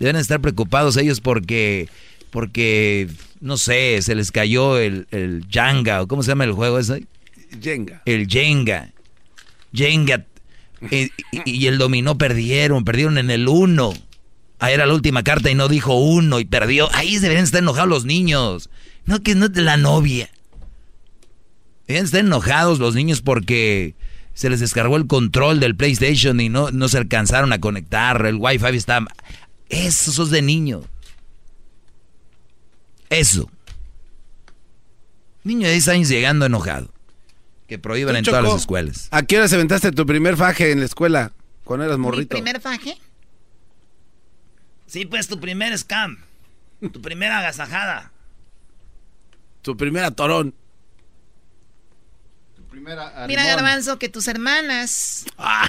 [0.00, 1.88] Deben estar preocupados ellos porque,
[2.30, 3.06] porque,
[3.40, 7.06] no sé, se les cayó el, el Jenga, o cómo se llama el juego ese.
[7.62, 8.02] Jenga.
[8.06, 8.90] El Jenga.
[9.72, 10.26] Jenga.
[10.90, 13.94] eh, y, y el dominó perdieron, perdieron en el uno.
[14.58, 16.92] Ahí era la última carta y no dijo uno y perdió.
[16.92, 18.68] Ahí deberían estar enojados los niños.
[19.06, 20.28] No que no es de la novia.
[21.86, 23.94] Estar enojados los niños porque
[24.32, 28.24] se les descargó el control del PlayStation y no, no se alcanzaron a conectar.
[28.26, 29.04] El Wi-Fi está...
[29.68, 30.82] Eso sos de niño.
[33.10, 33.50] Eso.
[35.42, 36.92] Niño de 10 años llegando enojado.
[37.68, 39.08] Que prohíban en todas las escuelas.
[39.10, 41.32] ¿A qué hora se aventaste tu primer faje en la escuela?
[41.64, 42.36] Cuando eras ¿Mi morrito.
[42.36, 42.96] primer faje?
[44.86, 46.18] Sí, pues tu primer scam.
[46.92, 48.12] Tu primera agasajada.
[49.62, 50.04] Tu primer
[52.80, 55.68] Mira, Garbanzo, que tus hermanas, Ah.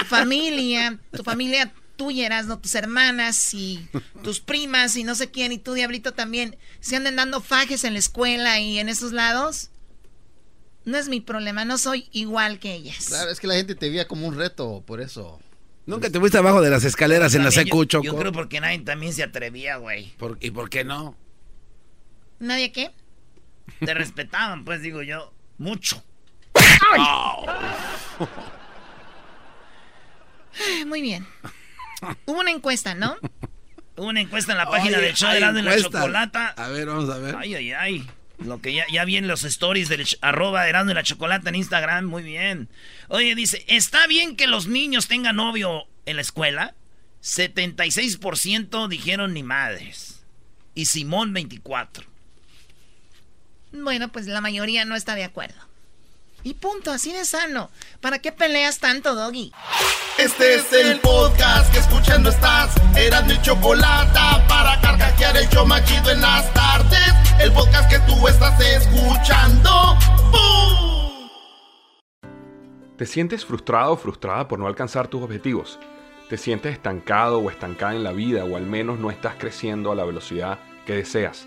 [0.00, 3.88] tu familia, tu familia tú y Erasno, tus hermanas y
[4.22, 7.94] tus primas y no sé quién, y tú, Diablito, también, se anden dando fajes en
[7.94, 9.70] la escuela y en esos lados,
[10.84, 13.06] no es mi problema, no soy igual que ellas.
[13.08, 15.40] Claro, es que la gente te veía como un reto, por eso.
[15.86, 18.04] Nunca te fuiste abajo de las escaleras en la secu, yo, Choco.
[18.04, 20.12] yo creo porque nadie también se atrevía, güey.
[20.18, 21.16] ¿Por- ¿Y por qué no?
[22.38, 22.92] ¿Nadie qué?
[23.84, 26.04] Te respetaban, pues digo yo, mucho.
[26.92, 27.00] Ay,
[30.86, 31.26] Muy bien.
[32.26, 33.16] Hubo una encuesta, ¿no?
[33.96, 35.80] Hubo una encuesta en la página del show de la.
[35.80, 36.48] Chocolata.
[36.56, 37.36] A ver, vamos a ver.
[37.36, 38.10] Ay, ay, ay.
[38.38, 41.56] Lo que ya, ya vi en los stories del arroba Erasmo y la Chocolata en
[41.56, 42.68] Instagram, muy bien.
[43.08, 46.74] Oye, dice, ¿está bien que los niños tengan novio en la escuela?
[47.22, 50.24] 76% dijeron ni madres.
[50.74, 52.04] Y Simón 24.
[53.72, 55.67] Bueno, pues la mayoría no está de acuerdo.
[56.48, 57.68] Y punto, así de sano.
[58.00, 59.52] ¿Para qué peleas tanto, Doggy?
[60.16, 62.74] Este es el podcast que escuchando estás.
[62.96, 64.18] Eran mi chocolate
[64.48, 67.12] para carcajear el yo machido en las tardes.
[67.38, 69.98] El podcast que tú estás escuchando.
[70.32, 71.28] ¡Bum!
[72.96, 75.78] ¿Te sientes frustrado o frustrada por no alcanzar tus objetivos?
[76.30, 79.94] ¿Te sientes estancado o estancada en la vida o al menos no estás creciendo a
[79.94, 81.46] la velocidad que deseas?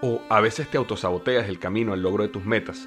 [0.00, 2.86] ¿O a veces te autosaboteas el camino al logro de tus metas?